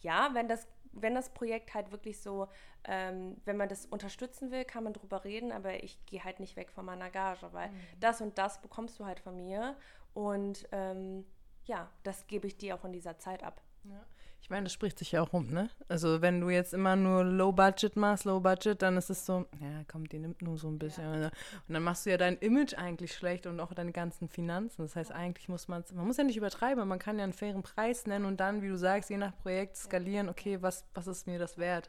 ja, 0.00 0.30
wenn 0.32 0.48
das, 0.48 0.66
wenn 0.92 1.14
das 1.14 1.32
Projekt 1.32 1.74
halt 1.74 1.92
wirklich 1.92 2.20
so, 2.20 2.48
ähm, 2.84 3.36
wenn 3.44 3.56
man 3.56 3.68
das 3.68 3.86
unterstützen 3.86 4.50
will, 4.50 4.64
kann 4.64 4.84
man 4.84 4.92
drüber 4.92 5.24
reden, 5.24 5.52
aber 5.52 5.82
ich 5.82 6.04
gehe 6.06 6.24
halt 6.24 6.40
nicht 6.40 6.56
weg 6.56 6.72
von 6.72 6.84
meiner 6.84 7.10
Gage, 7.10 7.52
weil 7.52 7.70
das 8.00 8.20
und 8.20 8.38
das 8.38 8.60
bekommst 8.60 8.98
du 8.98 9.04
halt 9.06 9.20
von 9.20 9.36
mir. 9.36 9.76
Und 10.14 10.68
ähm, 10.72 11.24
ja, 11.64 11.90
das 12.02 12.26
gebe 12.26 12.46
ich 12.46 12.56
dir 12.56 12.74
auch 12.74 12.84
in 12.84 12.92
dieser 12.92 13.18
Zeit 13.18 13.44
ab. 13.44 13.62
Ja. 13.84 14.04
Ich 14.42 14.50
meine, 14.50 14.64
das 14.64 14.72
spricht 14.72 14.98
sich 14.98 15.12
ja 15.12 15.22
auch 15.22 15.32
rum, 15.32 15.46
ne? 15.50 15.70
Also 15.88 16.20
wenn 16.20 16.40
du 16.40 16.50
jetzt 16.50 16.74
immer 16.74 16.96
nur 16.96 17.22
Low 17.22 17.52
Budget 17.52 17.94
machst, 17.94 18.24
Low 18.24 18.40
Budget, 18.40 18.82
dann 18.82 18.96
ist 18.96 19.08
es 19.08 19.24
so, 19.24 19.46
ja, 19.60 19.84
komm, 19.90 20.08
die 20.08 20.18
nimmt 20.18 20.42
nur 20.42 20.58
so 20.58 20.68
ein 20.68 20.80
bisschen. 20.80 21.08
ne? 21.12 21.30
Und 21.68 21.74
dann 21.74 21.82
machst 21.84 22.04
du 22.04 22.10
ja 22.10 22.16
dein 22.16 22.36
Image 22.38 22.74
eigentlich 22.74 23.14
schlecht 23.14 23.46
und 23.46 23.60
auch 23.60 23.72
deine 23.72 23.92
ganzen 23.92 24.28
Finanzen. 24.28 24.82
Das 24.82 24.96
heißt, 24.96 25.12
eigentlich 25.12 25.48
muss 25.48 25.68
man 25.68 25.84
man 25.94 26.06
muss 26.06 26.16
ja 26.16 26.24
nicht 26.24 26.36
übertreiben, 26.36 26.86
man 26.88 26.98
kann 26.98 27.18
ja 27.18 27.24
einen 27.24 27.32
fairen 27.32 27.62
Preis 27.62 28.04
nennen 28.06 28.24
und 28.24 28.40
dann, 28.40 28.62
wie 28.62 28.68
du 28.68 28.76
sagst, 28.76 29.10
je 29.10 29.16
nach 29.16 29.34
Projekt 29.38 29.76
skalieren, 29.76 30.28
okay, 30.28 30.60
was, 30.60 30.84
was 30.92 31.06
ist 31.06 31.28
mir 31.28 31.38
das 31.38 31.56
wert? 31.56 31.88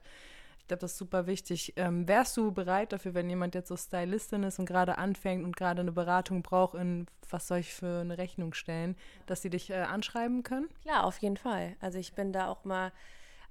Ich 0.63 0.67
glaube, 0.69 0.79
das 0.79 0.93
ist 0.93 0.97
super 0.97 1.27
wichtig. 1.27 1.73
Ähm, 1.75 2.07
wärst 2.07 2.37
du 2.37 2.53
bereit 2.53 2.93
dafür, 2.93 3.13
wenn 3.13 3.29
jemand 3.29 3.53
jetzt 3.53 3.67
so 3.67 3.75
Stylistin 3.75 4.43
ist 4.43 4.59
und 4.59 4.65
gerade 4.65 4.97
anfängt 4.97 5.43
und 5.43 5.57
gerade 5.57 5.81
eine 5.81 5.91
Beratung 5.91 6.41
braucht, 6.41 6.75
in 6.75 7.05
was 7.29 7.49
soll 7.49 7.57
ich 7.57 7.73
für 7.73 7.99
eine 7.99 8.17
Rechnung 8.17 8.53
stellen, 8.53 8.95
dass 9.25 9.41
sie 9.41 9.49
dich 9.49 9.71
äh, 9.71 9.81
anschreiben 9.81 10.41
können? 10.43 10.69
Klar, 10.81 11.03
auf 11.03 11.17
jeden 11.17 11.35
Fall. 11.35 11.75
Also 11.81 11.99
ich 11.99 12.13
bin 12.13 12.31
da 12.31 12.47
auch 12.47 12.63
mal, 12.63 12.93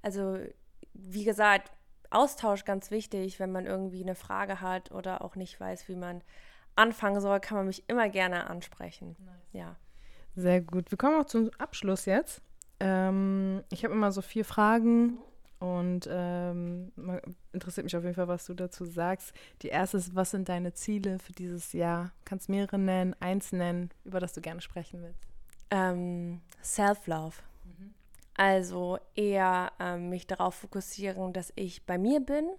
also 0.01 0.39
wie 0.95 1.23
gesagt, 1.23 1.71
Austausch 2.09 2.65
ganz 2.65 2.89
wichtig, 2.89 3.39
wenn 3.39 3.51
man 3.51 3.67
irgendwie 3.67 4.01
eine 4.01 4.15
Frage 4.15 4.59
hat 4.59 4.91
oder 4.91 5.23
auch 5.23 5.35
nicht 5.35 5.59
weiß, 5.59 5.87
wie 5.89 5.95
man 5.95 6.23
anfangen 6.75 7.21
soll, 7.21 7.39
kann 7.39 7.57
man 7.57 7.67
mich 7.67 7.87
immer 7.87 8.09
gerne 8.09 8.49
ansprechen. 8.49 9.15
Ja. 9.51 9.75
Sehr 10.35 10.61
gut. 10.61 10.89
Wir 10.89 10.97
kommen 10.97 11.21
auch 11.21 11.27
zum 11.27 11.51
Abschluss 11.59 12.05
jetzt. 12.05 12.41
Ähm, 12.79 13.63
ich 13.69 13.83
habe 13.83 13.93
immer 13.93 14.11
so 14.11 14.23
vier 14.23 14.45
Fragen 14.45 15.19
und 15.63 16.09
ähm, 16.11 16.91
interessiert 17.53 17.85
mich 17.85 17.95
auf 17.95 18.03
jeden 18.03 18.15
Fall, 18.15 18.27
was 18.27 18.45
du 18.45 18.53
dazu 18.53 18.83
sagst. 18.83 19.31
Die 19.61 19.69
erste 19.69 19.95
ist, 19.95 20.13
was 20.13 20.31
sind 20.31 20.49
deine 20.49 20.73
Ziele 20.73 21.19
für 21.19 21.31
dieses 21.31 21.71
Jahr? 21.71 22.11
Kannst 22.25 22.49
mehrere 22.49 22.77
nennen, 22.77 23.15
eins 23.21 23.53
nennen, 23.53 23.89
über 24.03 24.19
das 24.19 24.33
du 24.33 24.41
gerne 24.41 24.59
sprechen 24.59 25.01
willst. 25.01 25.23
Ähm, 25.71 26.41
Self-Love. 26.61 27.37
Also 28.35 28.97
eher 29.15 29.71
ähm, 29.79 30.09
mich 30.09 30.27
darauf 30.27 30.55
fokussieren, 30.55 31.31
dass 31.31 31.53
ich 31.55 31.85
bei 31.85 31.97
mir 31.97 32.19
bin, 32.19 32.49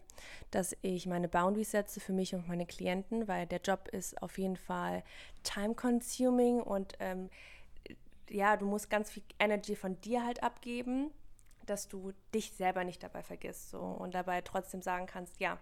dass 0.50 0.74
ich 0.80 1.06
meine 1.06 1.28
Boundaries 1.28 1.72
setze 1.72 2.00
für 2.00 2.14
mich 2.14 2.34
und 2.34 2.48
meine 2.48 2.64
Klienten, 2.64 3.28
weil 3.28 3.46
der 3.46 3.60
Job 3.60 3.88
ist 3.88 4.22
auf 4.22 4.38
jeden 4.38 4.56
Fall 4.56 5.02
time-consuming 5.42 6.62
und 6.62 6.94
ähm, 7.00 7.28
ja, 8.30 8.56
du 8.56 8.64
musst 8.64 8.88
ganz 8.88 9.10
viel 9.10 9.24
Energy 9.38 9.76
von 9.76 10.00
dir 10.00 10.24
halt 10.24 10.42
abgeben, 10.42 11.10
dass 11.66 11.88
du 11.88 12.12
dich 12.34 12.52
selber 12.52 12.84
nicht 12.84 13.02
dabei 13.02 13.22
vergisst 13.22 13.70
so, 13.70 13.78
und 13.78 14.14
dabei 14.14 14.40
trotzdem 14.40 14.82
sagen 14.82 15.06
kannst, 15.06 15.40
ja, 15.40 15.58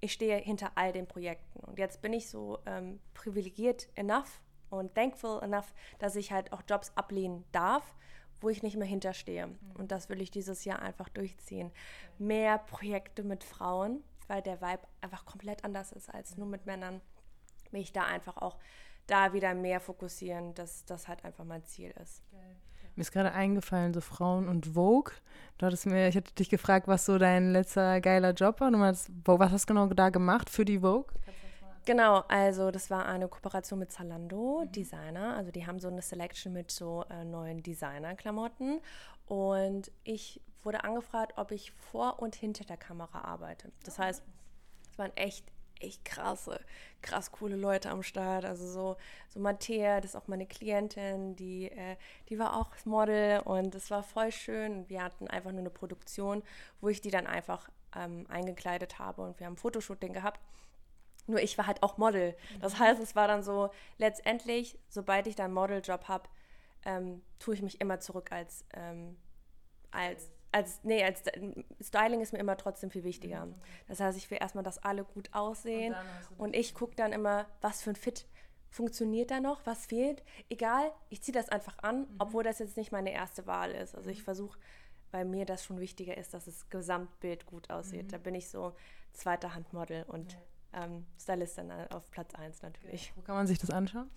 ich 0.00 0.12
stehe 0.12 0.36
hinter 0.36 0.72
all 0.76 0.92
den 0.92 1.06
Projekten. 1.06 1.60
Und 1.60 1.78
jetzt 1.78 2.00
bin 2.02 2.12
ich 2.12 2.28
so 2.28 2.58
ähm, 2.66 3.00
privilegiert 3.14 3.88
enough 3.96 4.40
und 4.70 4.94
thankful 4.94 5.42
enough, 5.42 5.72
dass 5.98 6.16
ich 6.16 6.32
halt 6.32 6.52
auch 6.52 6.62
Jobs 6.68 6.92
ablehnen 6.94 7.44
darf, 7.52 7.94
wo 8.40 8.48
ich 8.48 8.62
nicht 8.62 8.76
mehr 8.76 8.86
hinterstehe. 8.86 9.48
Und 9.74 9.90
das 9.90 10.08
will 10.08 10.20
ich 10.20 10.30
dieses 10.30 10.64
Jahr 10.64 10.80
einfach 10.80 11.08
durchziehen. 11.08 11.72
Mehr 12.18 12.58
Projekte 12.58 13.24
mit 13.24 13.42
Frauen, 13.42 14.04
weil 14.28 14.42
der 14.42 14.60
Vibe 14.60 14.86
einfach 15.00 15.24
komplett 15.24 15.64
anders 15.64 15.92
ist 15.92 16.12
als 16.12 16.36
nur 16.36 16.46
mit 16.46 16.66
Männern. 16.66 17.00
Mich 17.70 17.92
da 17.92 18.04
einfach 18.04 18.36
auch 18.36 18.58
da 19.06 19.32
wieder 19.32 19.54
mehr 19.54 19.80
fokussieren, 19.80 20.54
dass 20.54 20.84
das 20.84 21.08
halt 21.08 21.24
einfach 21.24 21.44
mein 21.44 21.64
Ziel 21.64 21.90
ist. 22.02 22.22
Mir 22.98 23.02
ist 23.02 23.12
gerade 23.12 23.30
eingefallen, 23.30 23.94
so 23.94 24.00
Frauen 24.00 24.48
und 24.48 24.74
Vogue. 24.74 25.12
Du 25.56 25.66
hattest 25.66 25.86
mir, 25.86 26.08
ich 26.08 26.16
hatte 26.16 26.34
dich 26.34 26.50
gefragt, 26.50 26.88
was 26.88 27.06
so 27.06 27.16
dein 27.16 27.52
letzter 27.52 28.00
geiler 28.00 28.32
Job 28.32 28.58
war. 28.60 28.72
Du 28.72 28.76
meinst, 28.76 29.08
was 29.24 29.52
hast 29.52 29.70
du 29.70 29.74
genau 29.74 29.86
da 29.86 30.08
gemacht 30.10 30.50
für 30.50 30.64
die 30.64 30.80
Vogue? 30.80 31.06
Genau, 31.84 32.24
also 32.26 32.72
das 32.72 32.90
war 32.90 33.06
eine 33.06 33.28
Kooperation 33.28 33.78
mit 33.78 33.92
Zalando, 33.92 34.64
Designer. 34.74 35.36
Also 35.36 35.52
die 35.52 35.64
haben 35.64 35.78
so 35.78 35.86
eine 35.86 36.02
Selection 36.02 36.52
mit 36.52 36.72
so 36.72 37.04
äh, 37.08 37.24
neuen 37.24 37.62
Designer-Klamotten. 37.62 38.80
Und 39.26 39.92
ich 40.02 40.40
wurde 40.64 40.82
angefragt, 40.82 41.34
ob 41.36 41.52
ich 41.52 41.70
vor 41.70 42.20
und 42.20 42.34
hinter 42.34 42.64
der 42.64 42.78
Kamera 42.78 43.20
arbeite. 43.20 43.70
Das 43.84 44.00
heißt, 44.00 44.24
es 44.90 44.98
waren 44.98 45.16
echt, 45.16 45.46
echt 45.82 46.04
krasse, 46.04 46.60
krass 47.02 47.32
coole 47.32 47.56
Leute 47.56 47.90
am 47.90 48.02
Start. 48.02 48.44
Also 48.44 48.66
so, 48.66 48.96
so 49.28 49.40
Mattea, 49.40 50.00
das 50.00 50.12
ist 50.12 50.16
auch 50.16 50.28
meine 50.28 50.46
Klientin, 50.46 51.36
die, 51.36 51.70
äh, 51.70 51.96
die 52.28 52.38
war 52.38 52.56
auch 52.56 52.70
Model 52.84 53.40
und 53.40 53.74
es 53.74 53.90
war 53.90 54.02
voll 54.02 54.32
schön. 54.32 54.88
Wir 54.88 55.02
hatten 55.02 55.28
einfach 55.28 55.50
nur 55.50 55.60
eine 55.60 55.70
Produktion, 55.70 56.42
wo 56.80 56.88
ich 56.88 57.00
die 57.00 57.10
dann 57.10 57.26
einfach 57.26 57.68
ähm, 57.94 58.26
eingekleidet 58.28 58.98
habe 58.98 59.22
und 59.22 59.38
wir 59.40 59.46
haben 59.46 59.54
ein 59.54 59.58
Fotoshooting 59.58 60.12
gehabt. 60.12 60.40
Nur 61.26 61.40
ich 61.40 61.58
war 61.58 61.66
halt 61.66 61.82
auch 61.82 61.98
Model. 61.98 62.34
Das 62.60 62.78
heißt, 62.78 63.00
es 63.02 63.14
war 63.14 63.28
dann 63.28 63.42
so, 63.42 63.70
letztendlich, 63.98 64.78
sobald 64.88 65.26
ich 65.26 65.36
dann 65.36 65.46
einen 65.46 65.54
Modeljob 65.54 66.08
habe, 66.08 66.28
ähm, 66.84 67.22
tue 67.38 67.54
ich 67.54 67.62
mich 67.62 67.80
immer 67.80 68.00
zurück 68.00 68.32
als, 68.32 68.64
ähm, 68.72 69.16
als, 69.90 70.30
als, 70.52 70.80
nee, 70.82 71.04
als 71.04 71.22
Styling 71.80 72.20
ist 72.20 72.32
mir 72.32 72.38
immer 72.38 72.56
trotzdem 72.56 72.90
viel 72.90 73.04
wichtiger. 73.04 73.48
Das 73.86 74.00
heißt, 74.00 74.16
ich 74.16 74.30
will 74.30 74.38
erstmal, 74.40 74.64
dass 74.64 74.78
alle 74.78 75.04
gut 75.04 75.28
aussehen 75.32 75.94
und, 76.36 76.56
ich 76.56 76.74
gucke 76.74 76.96
dann 76.96 77.12
immer, 77.12 77.46
was 77.60 77.82
für 77.82 77.90
ein 77.90 77.96
Fit 77.96 78.26
funktioniert 78.70 79.30
da 79.30 79.40
noch, 79.40 79.64
was 79.64 79.86
fehlt. 79.86 80.22
Egal, 80.48 80.92
ich 81.08 81.22
ziehe 81.22 81.32
das 81.32 81.48
einfach 81.48 81.78
an, 81.78 82.06
obwohl 82.18 82.44
das 82.44 82.58
jetzt 82.58 82.76
nicht 82.76 82.92
meine 82.92 83.12
erste 83.12 83.46
Wahl 83.46 83.72
ist. 83.72 83.94
Also 83.94 84.10
ich 84.10 84.22
versuche, 84.22 84.58
weil 85.10 85.24
mir 85.24 85.46
das 85.46 85.64
schon 85.64 85.80
wichtiger 85.80 86.16
ist, 86.16 86.34
dass 86.34 86.44
das 86.44 86.68
Gesamtbild 86.68 87.46
gut 87.46 87.70
aussieht. 87.70 88.12
Da 88.12 88.18
bin 88.18 88.34
ich 88.34 88.48
so 88.48 88.74
zweiter 89.12 89.54
Handmodel 89.54 90.04
und 90.06 90.38
ähm, 90.72 91.06
Stylistin 91.18 91.70
auf 91.90 92.10
Platz 92.10 92.34
1 92.34 92.62
natürlich. 92.62 93.12
Wo 93.16 93.22
kann 93.22 93.34
man 93.34 93.46
sich 93.46 93.58
das 93.58 93.70
anschauen? 93.70 94.10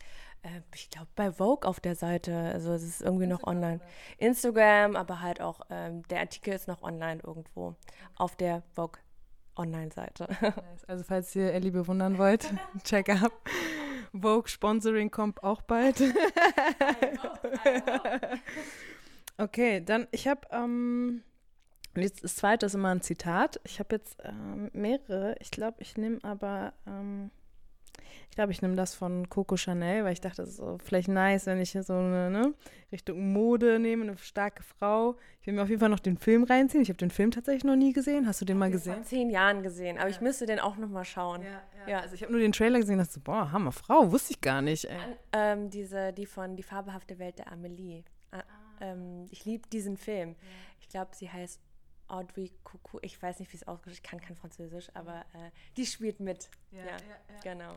Äh, 0.43 0.61
ich 0.73 0.89
glaube 0.89 1.07
bei 1.15 1.31
Vogue 1.31 1.67
auf 1.67 1.79
der 1.79 1.95
Seite, 1.95 2.35
also 2.35 2.73
es 2.73 2.83
ist 2.83 3.01
irgendwie 3.01 3.27
noch 3.27 3.43
online. 3.43 3.79
Instagram, 4.17 4.95
aber 4.95 5.21
halt 5.21 5.41
auch 5.41 5.61
ähm, 5.69 6.03
der 6.09 6.19
Artikel 6.21 6.53
ist 6.53 6.67
noch 6.67 6.81
online 6.81 7.21
irgendwo 7.23 7.75
auf 8.15 8.35
der 8.35 8.63
Vogue 8.73 8.99
Online-Seite. 9.55 10.27
Nice. 10.41 10.85
Also 10.87 11.03
falls 11.03 11.35
ihr 11.35 11.53
Ellie 11.53 11.71
bewundern 11.71 12.17
wollt, 12.17 12.53
check 12.83 13.09
up. 13.09 13.33
Vogue 14.13 14.47
Sponsoring 14.47 15.11
kommt 15.11 15.43
auch 15.43 15.61
bald. 15.61 16.01
okay, 19.37 19.81
dann 19.81 20.07
ich 20.11 20.27
habe 20.27 20.41
ähm, 20.51 21.23
und 21.95 22.01
jetzt 22.01 22.23
das 22.23 22.35
zweite 22.35 22.65
ist 22.65 22.75
immer 22.75 22.89
ein 22.89 23.01
Zitat. 23.01 23.59
Ich 23.63 23.79
habe 23.79 23.95
jetzt 23.95 24.17
ähm, 24.23 24.69
mehrere. 24.73 25.35
Ich 25.39 25.51
glaube, 25.51 25.77
ich 25.81 25.97
nehme 25.97 26.19
aber 26.23 26.73
ähm, 26.87 27.31
Ich 28.29 28.35
glaube, 28.35 28.51
ich 28.53 28.61
nehme 28.61 28.75
das 28.75 28.95
von 28.95 29.27
Coco 29.29 29.57
Chanel, 29.57 30.05
weil 30.05 30.13
ich 30.13 30.21
dachte, 30.21 30.37
das 30.41 30.51
ist 30.51 30.57
so 30.57 30.77
vielleicht 30.83 31.09
nice, 31.09 31.45
wenn 31.47 31.59
ich 31.59 31.71
so 31.71 31.93
eine 31.93 32.29
ne, 32.29 32.53
Richtung 32.91 33.33
Mode 33.33 33.77
nehme, 33.79 34.03
eine 34.03 34.17
starke 34.17 34.63
Frau. 34.63 35.17
Ich 35.41 35.47
will 35.47 35.53
mir 35.53 35.63
auf 35.63 35.69
jeden 35.69 35.81
Fall 35.81 35.89
noch 35.89 35.99
den 35.99 36.17
Film 36.17 36.43
reinziehen. 36.43 36.81
Ich 36.81 36.89
habe 36.89 36.97
den 36.97 37.11
Film 37.11 37.31
tatsächlich 37.31 37.65
noch 37.65 37.75
nie 37.75 37.91
gesehen. 37.93 38.25
Hast 38.27 38.39
du 38.39 38.45
den 38.45 38.57
mal 38.57 38.71
gesehen? 38.71 38.95
Vor 38.95 39.03
zehn 39.03 39.29
Jahren 39.29 39.61
gesehen, 39.63 39.97
aber 39.97 40.09
ich 40.09 40.21
müsste 40.21 40.45
den 40.45 40.59
auch 40.59 40.77
noch 40.77 40.89
mal 40.89 41.03
schauen. 41.03 41.41
ja. 41.87 41.99
Also 41.99 42.15
ich 42.15 42.21
habe 42.23 42.31
nur 42.31 42.41
den 42.41 42.53
Trailer 42.53 42.79
gesehen 42.79 42.99
und 42.99 43.05
dachte 43.05 43.13
so, 43.13 43.21
boah, 43.21 43.51
Hammer, 43.51 43.71
Frau, 43.73 44.11
wusste 44.11 44.31
ich 44.33 44.39
gar 44.41 44.61
nicht. 44.61 44.85
Ey. 44.85 44.97
Ähm, 45.33 45.69
diese, 45.69 46.13
die 46.13 46.25
von 46.25 46.55
Die 46.55 46.63
fabelhafte 46.63 47.19
Welt 47.19 47.37
der 47.39 47.51
Amelie. 47.51 48.03
Ah, 48.31 48.43
ähm, 48.79 49.25
ich 49.29 49.43
liebe 49.45 49.67
diesen 49.67 49.97
Film. 49.97 50.35
Ich 50.79 50.87
glaube, 50.87 51.11
sie 51.15 51.29
heißt 51.29 51.59
Audrey 52.11 52.51
Coucou. 52.63 52.99
Ich 53.01 53.21
weiß 53.21 53.39
nicht, 53.39 53.51
wie 53.51 53.57
es 53.57 53.67
ausgesprochen 53.67 53.91
ist. 53.91 53.97
Ich 53.97 54.03
kann 54.03 54.21
kein 54.21 54.35
Französisch, 54.35 54.89
aber 54.93 55.21
äh, 55.33 55.49
die 55.77 55.85
spielt 55.85 56.19
mit. 56.19 56.49
Ja, 56.71 56.97
genau. 57.43 57.75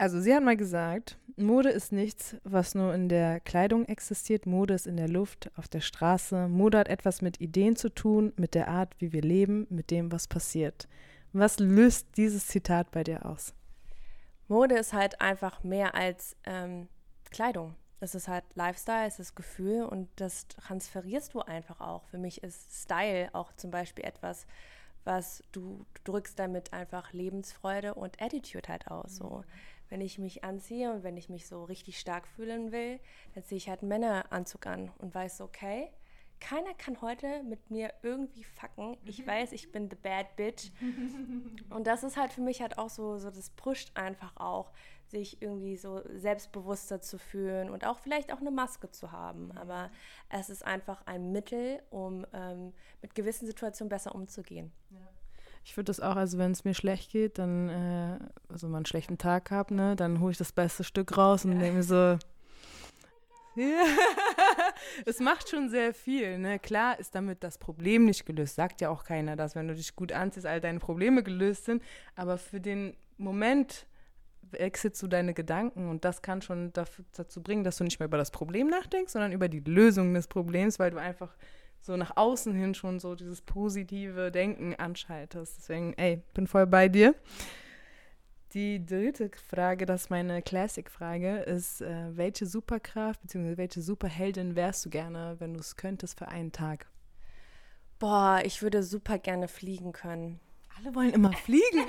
Also 0.00 0.20
sie 0.20 0.32
hat 0.32 0.44
mal 0.44 0.56
gesagt, 0.56 1.18
Mode 1.36 1.70
ist 1.70 1.90
nichts, 1.90 2.36
was 2.44 2.76
nur 2.76 2.94
in 2.94 3.08
der 3.08 3.40
Kleidung 3.40 3.84
existiert. 3.86 4.46
Mode 4.46 4.74
ist 4.74 4.86
in 4.86 4.96
der 4.96 5.08
Luft, 5.08 5.50
auf 5.56 5.66
der 5.66 5.80
Straße. 5.80 6.46
Mode 6.46 6.78
hat 6.78 6.88
etwas 6.88 7.20
mit 7.20 7.40
Ideen 7.40 7.74
zu 7.74 7.88
tun, 7.88 8.32
mit 8.36 8.54
der 8.54 8.68
Art, 8.68 8.94
wie 9.00 9.12
wir 9.12 9.22
leben, 9.22 9.66
mit 9.70 9.90
dem, 9.90 10.12
was 10.12 10.28
passiert. 10.28 10.86
Was 11.32 11.58
löst 11.58 12.16
dieses 12.16 12.46
Zitat 12.46 12.92
bei 12.92 13.02
dir 13.02 13.26
aus? 13.26 13.54
Mode 14.46 14.76
ist 14.76 14.92
halt 14.92 15.20
einfach 15.20 15.64
mehr 15.64 15.96
als 15.96 16.36
ähm, 16.44 16.88
Kleidung. 17.30 17.74
Es 18.00 18.14
ist 18.14 18.28
halt 18.28 18.44
Lifestyle, 18.54 19.06
es 19.06 19.18
ist 19.18 19.34
Gefühl 19.34 19.84
und 19.84 20.08
das 20.16 20.46
transferierst 20.48 21.34
du 21.34 21.40
einfach 21.40 21.80
auch. 21.80 22.04
Für 22.04 22.18
mich 22.18 22.42
ist 22.42 22.82
Style 22.82 23.28
auch 23.32 23.52
zum 23.54 23.70
Beispiel 23.70 24.04
etwas, 24.04 24.46
was 25.04 25.42
du, 25.52 25.84
du 26.04 26.12
drückst 26.12 26.38
damit 26.38 26.72
einfach 26.72 27.12
Lebensfreude 27.12 27.94
und 27.94 28.20
Attitude 28.22 28.68
halt 28.68 28.88
aus. 28.88 29.16
So. 29.16 29.42
Wenn 29.88 30.00
ich 30.00 30.18
mich 30.18 30.44
anziehe 30.44 30.92
und 30.92 31.02
wenn 31.02 31.16
ich 31.16 31.28
mich 31.28 31.46
so 31.46 31.64
richtig 31.64 31.98
stark 31.98 32.28
fühlen 32.28 32.72
will, 32.72 33.00
dann 33.34 33.44
ziehe 33.44 33.56
ich 33.56 33.68
halt 33.68 33.80
einen 33.80 33.88
Männeranzug 33.88 34.66
an 34.66 34.92
und 34.98 35.14
weiß, 35.14 35.40
okay, 35.40 35.90
keiner 36.40 36.74
kann 36.74 37.00
heute 37.00 37.42
mit 37.42 37.70
mir 37.70 37.92
irgendwie 38.02 38.44
fucken. 38.44 38.96
Ich 39.04 39.26
weiß, 39.26 39.52
ich 39.52 39.72
bin 39.72 39.88
the 39.90 39.96
bad 39.96 40.36
bitch. 40.36 40.70
Und 41.70 41.86
das 41.86 42.02
ist 42.02 42.16
halt 42.16 42.32
für 42.32 42.40
mich 42.40 42.60
halt 42.60 42.78
auch 42.78 42.90
so, 42.90 43.18
so 43.18 43.30
das 43.30 43.50
pusht 43.50 43.90
einfach 43.94 44.36
auch, 44.36 44.72
sich 45.06 45.40
irgendwie 45.40 45.76
so 45.76 46.02
selbstbewusster 46.16 47.00
zu 47.00 47.18
fühlen 47.18 47.70
und 47.70 47.86
auch 47.86 47.98
vielleicht 47.98 48.30
auch 48.30 48.40
eine 48.40 48.50
Maske 48.50 48.90
zu 48.90 49.10
haben. 49.10 49.52
Aber 49.52 49.90
es 50.28 50.50
ist 50.50 50.62
einfach 50.66 51.06
ein 51.06 51.32
Mittel, 51.32 51.82
um 51.88 52.26
ähm, 52.34 52.74
mit 53.00 53.14
gewissen 53.14 53.46
Situationen 53.46 53.88
besser 53.88 54.14
umzugehen. 54.14 54.70
Ich 55.64 55.76
würde 55.76 55.86
das 55.86 56.00
auch, 56.00 56.16
also 56.16 56.38
wenn 56.38 56.52
es 56.52 56.64
mir 56.64 56.74
schlecht 56.74 57.10
geht, 57.10 57.38
dann, 57.38 57.68
äh, 57.68 58.18
also 58.48 58.68
mal 58.68 58.78
einen 58.78 58.86
schlechten 58.86 59.18
Tag 59.18 59.50
habe, 59.50 59.74
ne, 59.74 59.96
dann 59.96 60.20
hole 60.20 60.32
ich 60.32 60.38
das 60.38 60.52
beste 60.52 60.84
Stück 60.84 61.16
raus 61.16 61.44
und 61.44 61.58
denke 61.58 61.76
mir 61.76 61.82
so, 61.82 61.94
ja. 63.54 63.84
Es 65.06 65.20
macht 65.20 65.48
schon 65.48 65.68
sehr 65.68 65.94
viel, 65.94 66.38
ne? 66.38 66.58
Klar 66.58 66.98
ist 66.98 67.14
damit 67.14 67.42
das 67.42 67.58
Problem 67.58 68.04
nicht 68.04 68.26
gelöst. 68.26 68.56
Sagt 68.56 68.80
ja 68.80 68.90
auch 68.90 69.04
keiner, 69.04 69.36
dass 69.36 69.54
wenn 69.54 69.68
du 69.68 69.74
dich 69.74 69.94
gut 69.96 70.12
anziehst, 70.12 70.46
all 70.46 70.60
deine 70.60 70.78
Probleme 70.78 71.22
gelöst 71.22 71.64
sind. 71.64 71.82
Aber 72.14 72.38
für 72.38 72.60
den 72.60 72.96
Moment 73.16 73.86
wechselst 74.50 75.02
du 75.02 75.08
deine 75.08 75.34
Gedanken 75.34 75.88
und 75.88 76.04
das 76.04 76.22
kann 76.22 76.42
schon 76.42 76.72
dazu 76.72 77.42
bringen, 77.42 77.64
dass 77.64 77.76
du 77.76 77.84
nicht 77.84 77.98
mehr 77.98 78.06
über 78.06 78.16
das 78.16 78.30
Problem 78.30 78.68
nachdenkst, 78.68 79.12
sondern 79.12 79.32
über 79.32 79.48
die 79.48 79.60
Lösung 79.60 80.14
des 80.14 80.26
Problems, 80.26 80.78
weil 80.78 80.90
du 80.90 80.98
einfach 80.98 81.36
so 81.80 81.96
nach 81.96 82.16
außen 82.16 82.54
hin 82.54 82.74
schon 82.74 82.98
so 82.98 83.14
dieses 83.14 83.42
positive 83.42 84.30
Denken 84.30 84.74
anschaltest. 84.74 85.58
Deswegen, 85.58 85.92
ey, 85.94 86.22
bin 86.34 86.46
voll 86.46 86.66
bei 86.66 86.88
dir. 86.88 87.14
Die 88.54 88.84
dritte 88.84 89.30
Frage, 89.46 89.84
das 89.84 90.04
ist 90.04 90.10
meine 90.10 90.40
Classic-Frage, 90.40 91.40
ist, 91.40 91.82
äh, 91.82 92.16
welche 92.16 92.46
Superkraft 92.46 93.20
bzw. 93.20 93.58
welche 93.58 93.82
Superheldin 93.82 94.56
wärst 94.56 94.86
du 94.86 94.90
gerne, 94.90 95.36
wenn 95.38 95.52
du 95.52 95.60
es 95.60 95.76
könntest 95.76 96.18
für 96.18 96.28
einen 96.28 96.50
Tag? 96.50 96.86
Boah, 97.98 98.40
ich 98.44 98.62
würde 98.62 98.82
super 98.82 99.18
gerne 99.18 99.48
fliegen 99.48 99.92
können. 99.92 100.40
Alle 100.80 100.94
wollen 100.94 101.12
immer 101.12 101.32
fliegen. 101.32 101.86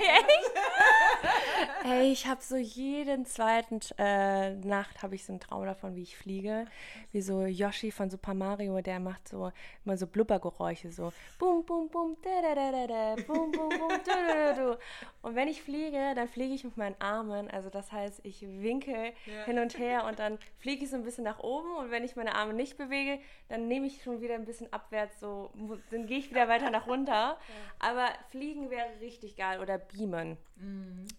Ey, 1.84 2.12
ich 2.12 2.26
habe 2.26 2.42
so 2.42 2.56
jeden 2.56 3.24
zweiten 3.24 3.80
äh, 3.98 4.54
Nacht 4.54 5.02
habe 5.02 5.14
ich 5.14 5.24
so 5.24 5.32
einen 5.32 5.40
Traum 5.40 5.64
davon, 5.64 5.94
wie 5.94 6.02
ich 6.02 6.16
fliege. 6.16 6.66
Wie 7.12 7.20
so 7.20 7.44
Yoshi 7.44 7.90
von 7.90 8.10
Super 8.10 8.34
Mario, 8.34 8.80
der 8.80 9.00
macht 9.00 9.28
so 9.28 9.52
immer 9.84 9.96
so 9.96 10.06
Blubbergeräusche, 10.06 10.90
so 10.90 11.12
bum 11.38 11.64
bum 11.64 11.88
bum 11.88 12.16
da 12.22 12.42
da 12.42 12.54
da 12.54 12.70
da 12.70 12.86
da 12.86 13.22
bum 13.22 13.50
bum 13.52 13.68
bum 13.68 13.90
da 14.04 14.14
da 14.14 14.52
da 14.52 14.52
da. 14.52 14.78
Und 15.22 15.34
wenn 15.34 15.48
ich 15.48 15.62
fliege, 15.62 16.14
dann 16.14 16.28
fliege 16.28 16.54
ich 16.54 16.64
mit 16.64 16.76
meinen 16.76 17.00
Armen. 17.00 17.50
Also 17.50 17.70
das 17.70 17.92
heißt, 17.92 18.20
ich 18.24 18.42
winke 18.42 19.12
hin 19.46 19.58
und 19.58 19.78
her 19.78 20.04
und 20.06 20.18
dann 20.18 20.38
fliege 20.58 20.84
ich 20.84 20.90
so 20.90 20.96
ein 20.96 21.04
bisschen 21.04 21.24
nach 21.24 21.40
oben. 21.40 21.76
Und 21.76 21.90
wenn 21.90 22.04
ich 22.04 22.16
meine 22.16 22.34
Arme 22.34 22.54
nicht 22.54 22.76
bewege, 22.76 23.20
dann 23.48 23.68
nehme 23.68 23.86
ich 23.86 24.02
schon 24.02 24.20
wieder 24.20 24.34
ein 24.34 24.44
bisschen 24.44 24.72
abwärts, 24.72 25.20
so 25.20 25.50
dann 25.90 26.06
gehe 26.06 26.18
ich 26.18 26.30
wieder 26.30 26.48
weiter 26.48 26.70
nach 26.70 26.86
runter. 26.86 27.38
Aber 27.78 28.08
fliegen 28.30 28.70
wäre 28.70 28.79
richtig 29.00 29.36
geil 29.36 29.60
oder 29.60 29.78
beamen. 29.78 30.36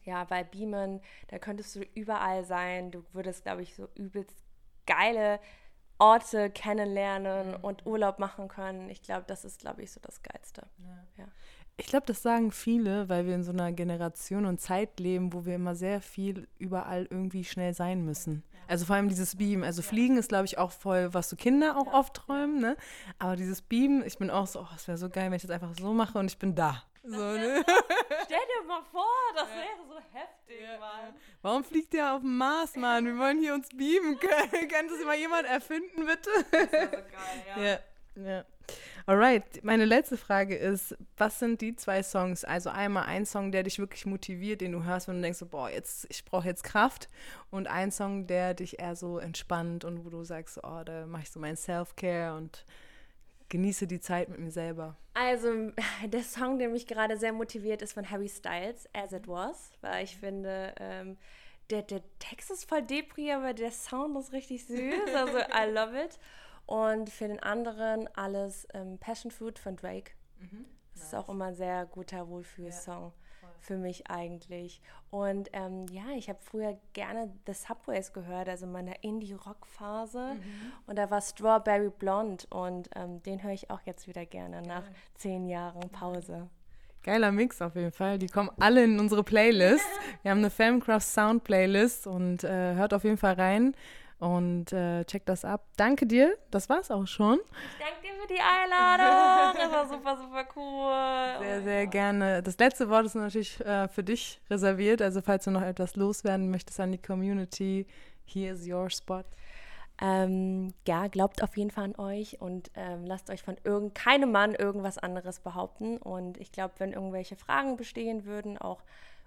Ja, 0.04 0.30
weil 0.30 0.46
Beamen, 0.46 1.02
da 1.28 1.40
könntest 1.40 1.76
du 1.76 1.82
überall 1.96 2.44
sein. 2.44 2.92
Du 2.92 3.04
würdest, 3.14 3.44
glaube 3.44 3.62
ich, 3.62 3.76
so 3.76 3.88
übelst 3.96 4.44
geile 4.86 5.40
Orte 5.98 6.50
kennenlernen 6.50 7.56
und 7.56 7.86
Urlaub 7.86 8.20
machen 8.20 8.48
können. 8.48 8.90
Ich 8.90 9.04
glaube, 9.04 9.26
das 9.28 9.46
ist, 9.46 9.60
glaube 9.60 9.84
ich, 9.84 9.92
so 9.92 10.00
das 10.02 10.24
Geilste. 10.24 10.68
Ja. 11.18 11.28
Ich 11.78 11.88
glaube, 11.88 12.06
das 12.06 12.22
sagen 12.22 12.52
viele, 12.52 13.10
weil 13.10 13.26
wir 13.26 13.34
in 13.34 13.44
so 13.44 13.52
einer 13.52 13.72
Generation 13.72 14.46
und 14.46 14.60
Zeit 14.60 15.00
leben, 15.00 15.34
wo 15.34 15.46
wir 15.46 15.56
immer 15.56 15.74
sehr 15.74 16.02
viel 16.02 16.48
überall 16.60 17.08
irgendwie 17.10 17.44
schnell 17.44 17.74
sein 17.74 18.06
müssen. 18.06 18.44
Also 18.68 18.86
vor 18.86 18.96
allem 18.96 19.10
dieses 19.10 19.36
Beam. 19.36 19.64
Also 19.64 19.82
Fliegen 19.82 20.18
ist, 20.18 20.30
glaube 20.30 20.46
ich, 20.46 20.58
auch 20.58 20.72
voll, 20.72 21.14
was 21.14 21.30
so 21.30 21.36
Kinder 21.36 21.78
auch 21.78 21.92
oft 21.94 22.14
träumen, 22.14 22.62
ne? 22.62 22.78
Aber 23.20 23.36
dieses 23.36 23.62
Beam, 23.62 24.04
ich 24.06 24.18
bin 24.18 24.30
auch 24.30 24.48
so, 24.48 24.62
oh, 24.62 24.68
es 24.76 24.88
wäre 24.88 24.98
so 24.98 25.10
geil, 25.10 25.26
wenn 25.26 25.38
ich 25.38 25.42
das 25.42 25.52
einfach 25.52 25.74
so 25.78 25.94
mache 25.94 26.18
und 26.20 26.32
ich 26.32 26.38
bin 26.38 26.56
da. 26.56 26.84
So, 27.04 27.18
ne? 27.18 27.64
Stell 28.26 28.40
dir 28.40 28.68
mal 28.68 28.84
vor, 28.92 29.06
das 29.36 29.50
wäre 29.50 29.88
so 29.88 29.96
heftig, 30.12 30.80
Mann. 30.80 31.16
Warum 31.42 31.64
fliegt 31.64 31.94
ihr 31.96 32.14
auf 32.14 32.22
dem 32.22 32.38
Mars, 32.38 32.76
Mann? 32.76 33.06
Wir 33.06 33.18
wollen 33.18 33.40
hier 33.40 33.56
uns 33.56 33.70
beamen. 33.70 34.20
Kann, 34.20 34.68
kann 34.68 34.88
das 34.88 35.04
mal 35.06 35.18
jemand 35.18 35.48
erfinden, 35.48 36.06
bitte? 36.06 36.30
Ja, 37.58 37.80
ja. 38.16 38.46
Alright, 39.08 39.64
meine 39.64 39.86
letzte 39.86 40.16
Frage 40.16 40.56
ist, 40.56 40.96
was 41.18 41.40
sind 41.40 41.62
die 41.62 41.76
zwei 41.76 42.04
Songs? 42.04 42.44
Also 42.44 42.70
einmal 42.70 43.06
ein 43.06 43.26
Song, 43.26 43.52
der 43.52 43.64
dich 43.64 43.80
wirklich 43.80 44.06
motiviert, 44.06 44.62
den 44.62 44.72
du 44.74 44.84
hörst, 44.84 45.08
wenn 45.08 45.16
du 45.16 45.22
denkst, 45.22 45.40
so, 45.40 45.48
boah, 45.48 45.70
jetzt, 45.70 46.06
ich 46.10 46.24
brauche 46.24 46.48
jetzt 46.48 46.64
Kraft. 46.64 47.10
Und 47.50 47.68
ein 47.68 47.92
Song, 47.92 48.28
der 48.28 48.54
dich 48.54 48.80
eher 48.80 48.96
so 48.96 49.18
entspannt 49.18 49.86
und 49.86 50.06
wo 50.06 50.10
du 50.10 50.24
sagst, 50.24 50.60
oh, 50.64 50.84
da 50.86 51.08
mache 51.08 51.24
ich 51.24 51.32
so 51.32 51.40
mein 51.40 51.58
Self-Care 51.58 52.38
und 52.38 52.64
genieße 53.52 53.86
die 53.86 54.00
Zeit 54.00 54.30
mit 54.30 54.40
mir 54.40 54.50
selber. 54.50 54.98
Also, 55.14 55.72
der 56.08 56.24
Song, 56.24 56.58
der 56.58 56.70
mich 56.70 56.88
gerade 56.88 57.18
sehr 57.18 57.34
motiviert, 57.34 57.84
ist 57.84 57.94
von 57.94 58.10
Harry 58.10 58.30
Styles, 58.30 58.90
As 58.94 59.14
It 59.14 59.28
Was, 59.28 59.72
weil 59.82 60.04
ich 60.04 60.18
finde, 60.18 60.74
ähm, 60.80 61.18
der, 61.70 61.84
der 61.84 62.02
Text 62.18 62.50
ist 62.50 62.68
voll 62.68 62.82
depri, 62.82 63.32
aber 63.32 63.54
der 63.54 63.72
Sound 63.72 64.18
ist 64.18 64.34
richtig 64.34 64.66
süß. 64.66 65.14
Also, 65.14 65.38
I 65.38 65.70
love 65.72 66.02
it. 66.04 66.18
Und 66.66 67.10
für 67.10 67.28
den 67.28 67.42
anderen 67.42 68.08
alles 68.16 68.68
ähm, 68.74 68.98
Passion 68.98 69.32
Fruit 69.32 69.60
von 69.60 69.76
Drake. 69.76 70.12
Das 70.94 71.04
ist 71.04 71.16
auch 71.16 71.30
immer 71.30 71.46
ein 71.46 71.56
sehr 71.56 71.86
guter 71.86 72.28
Wohlfühlsong 72.28 73.14
für 73.62 73.78
mich 73.78 74.10
eigentlich. 74.10 74.82
Und 75.10 75.50
ähm, 75.54 75.86
ja, 75.92 76.04
ich 76.16 76.30
habe 76.30 76.40
früher 76.42 76.78
gerne 76.94 77.32
The 77.46 77.54
Subways 77.54 78.12
gehört, 78.14 78.50
also 78.50 78.66
in 78.66 78.72
meiner 78.72 79.04
Indie-Rock-Phase. 79.04 80.36
Und 80.88 80.98
da 80.98 81.10
war 81.10 81.22
Strawberry 81.22 81.90
Blonde 81.90 82.46
und 82.50 82.90
ähm, 82.96 83.22
den 83.24 83.44
höre 83.44 83.54
ich 83.54 83.70
auch 83.70 83.82
jetzt 83.86 84.08
wieder 84.08 84.26
gerne 84.26 84.62
nach 84.62 84.84
zehn 85.16 85.48
Jahren 85.48 85.90
Pause. 85.90 86.50
Geiler 87.04 87.32
Mix 87.32 87.62
auf 87.62 87.76
jeden 87.76 87.92
Fall. 87.92 88.20
Die 88.20 88.28
kommen 88.28 88.52
alle 88.60 88.84
in 88.84 89.00
unsere 89.00 89.24
Playlist. 89.24 89.86
Wir 90.22 90.32
haben 90.32 90.40
eine 90.40 90.52
Famcraft 90.52 91.02
Sound 91.02 91.44
Playlist 91.44 92.06
und 92.06 92.44
äh, 92.44 92.76
hört 92.76 92.94
auf 92.94 93.04
jeden 93.04 93.18
Fall 93.18 93.34
rein 93.34 93.76
und 94.22 94.72
äh, 94.72 95.04
checkt 95.06 95.28
das 95.28 95.44
ab. 95.44 95.66
Danke 95.78 96.06
dir. 96.06 96.38
Das 96.52 96.70
war's 96.70 96.92
auch 96.92 97.08
schon. 97.08 97.40
Ich 97.40 97.84
danke 97.84 98.02
dir 98.04 98.22
für 98.22 98.28
die 98.28 98.40
Einladung. 98.40 99.58
Das 99.58 99.72
war 99.72 99.88
super, 99.88 100.18
super 100.18 100.46
cool. 100.56 101.44
Sehr, 101.44 101.62
sehr 101.64 101.88
gerne. 101.88 102.44
Das 102.44 102.58
letzte 102.60 102.88
Wort 102.90 103.08
ist 103.08 103.16
natürlich 103.16 103.60
äh, 103.62 103.88
für 103.88 104.04
dich 104.04 104.40
reserviert. 104.48 105.02
Also 105.02 105.22
falls 105.24 105.46
du 105.46 105.52
noch 105.52 105.64
etwas 105.64 105.96
loswerden 105.96 106.52
möchtest 106.52 106.80
an 106.80 106.92
die 106.92 107.00
Community, 107.00 107.88
here 108.24 108.54
is 108.54 108.68
your 108.68 108.92
spot. 108.92 109.24
Ähm, 110.00 110.76
ja, 110.88 111.08
glaubt 111.08 111.42
auf 111.42 111.58
jeden 111.58 111.72
Fall 111.72 111.86
an 111.86 111.96
euch 111.96 112.40
und 112.40 112.70
ähm, 112.76 113.06
lasst 113.06 113.32
euch 113.32 113.42
von 113.42 113.58
irgend 113.64 113.96
keinem 113.96 114.32
Mann 114.32 114.54
irgendwas 114.54 115.00
anderes 115.00 115.40
behaupten. 115.40 115.98
Und 115.98 116.38
ich 116.38 116.52
glaube, 116.52 116.76
wenn 116.78 116.94
irgendwelche 116.94 117.36
Fragen 117.36 117.76
bestehen 117.76 118.26
würden, 118.26 118.60
auch 118.60 118.84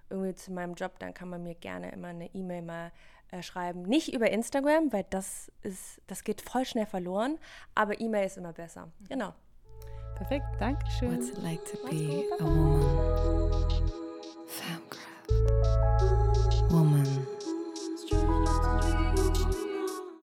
irgendwie 0.09 0.35
zu 0.35 0.53
meinem 0.53 0.75
Job, 0.75 0.99
dann 0.99 1.13
kann 1.13 1.27
man 1.27 1.43
mir 1.43 1.55
gerne 1.55 1.91
immer 1.91 2.09
eine 2.09 2.33
E-Mail 2.33 2.61
mal 2.61 2.91
äh, 3.35 3.43
schreiben. 3.43 3.83
Nicht 3.83 4.13
über 4.13 4.29
Instagram, 4.31 4.91
weil 4.93 5.05
das 5.09 5.51
ist, 5.61 6.01
das 6.07 6.23
geht 6.23 6.41
voll 6.41 6.65
schnell 6.65 6.85
verloren, 6.85 7.37
aber 7.73 7.99
E-Mail 7.99 8.25
ist 8.25 8.37
immer 8.37 8.53
besser. 8.53 8.89
Genau. 9.09 9.33
Perfekt, 10.15 10.45
danke 10.59 10.85
schön. 10.97 11.17
What's 11.17 11.29
it 11.29 11.43
like 11.43 11.63
to 11.65 11.77
be 11.89 12.23
a 12.39 12.43
woman? 12.43 13.61
Femgirl. 14.47 15.04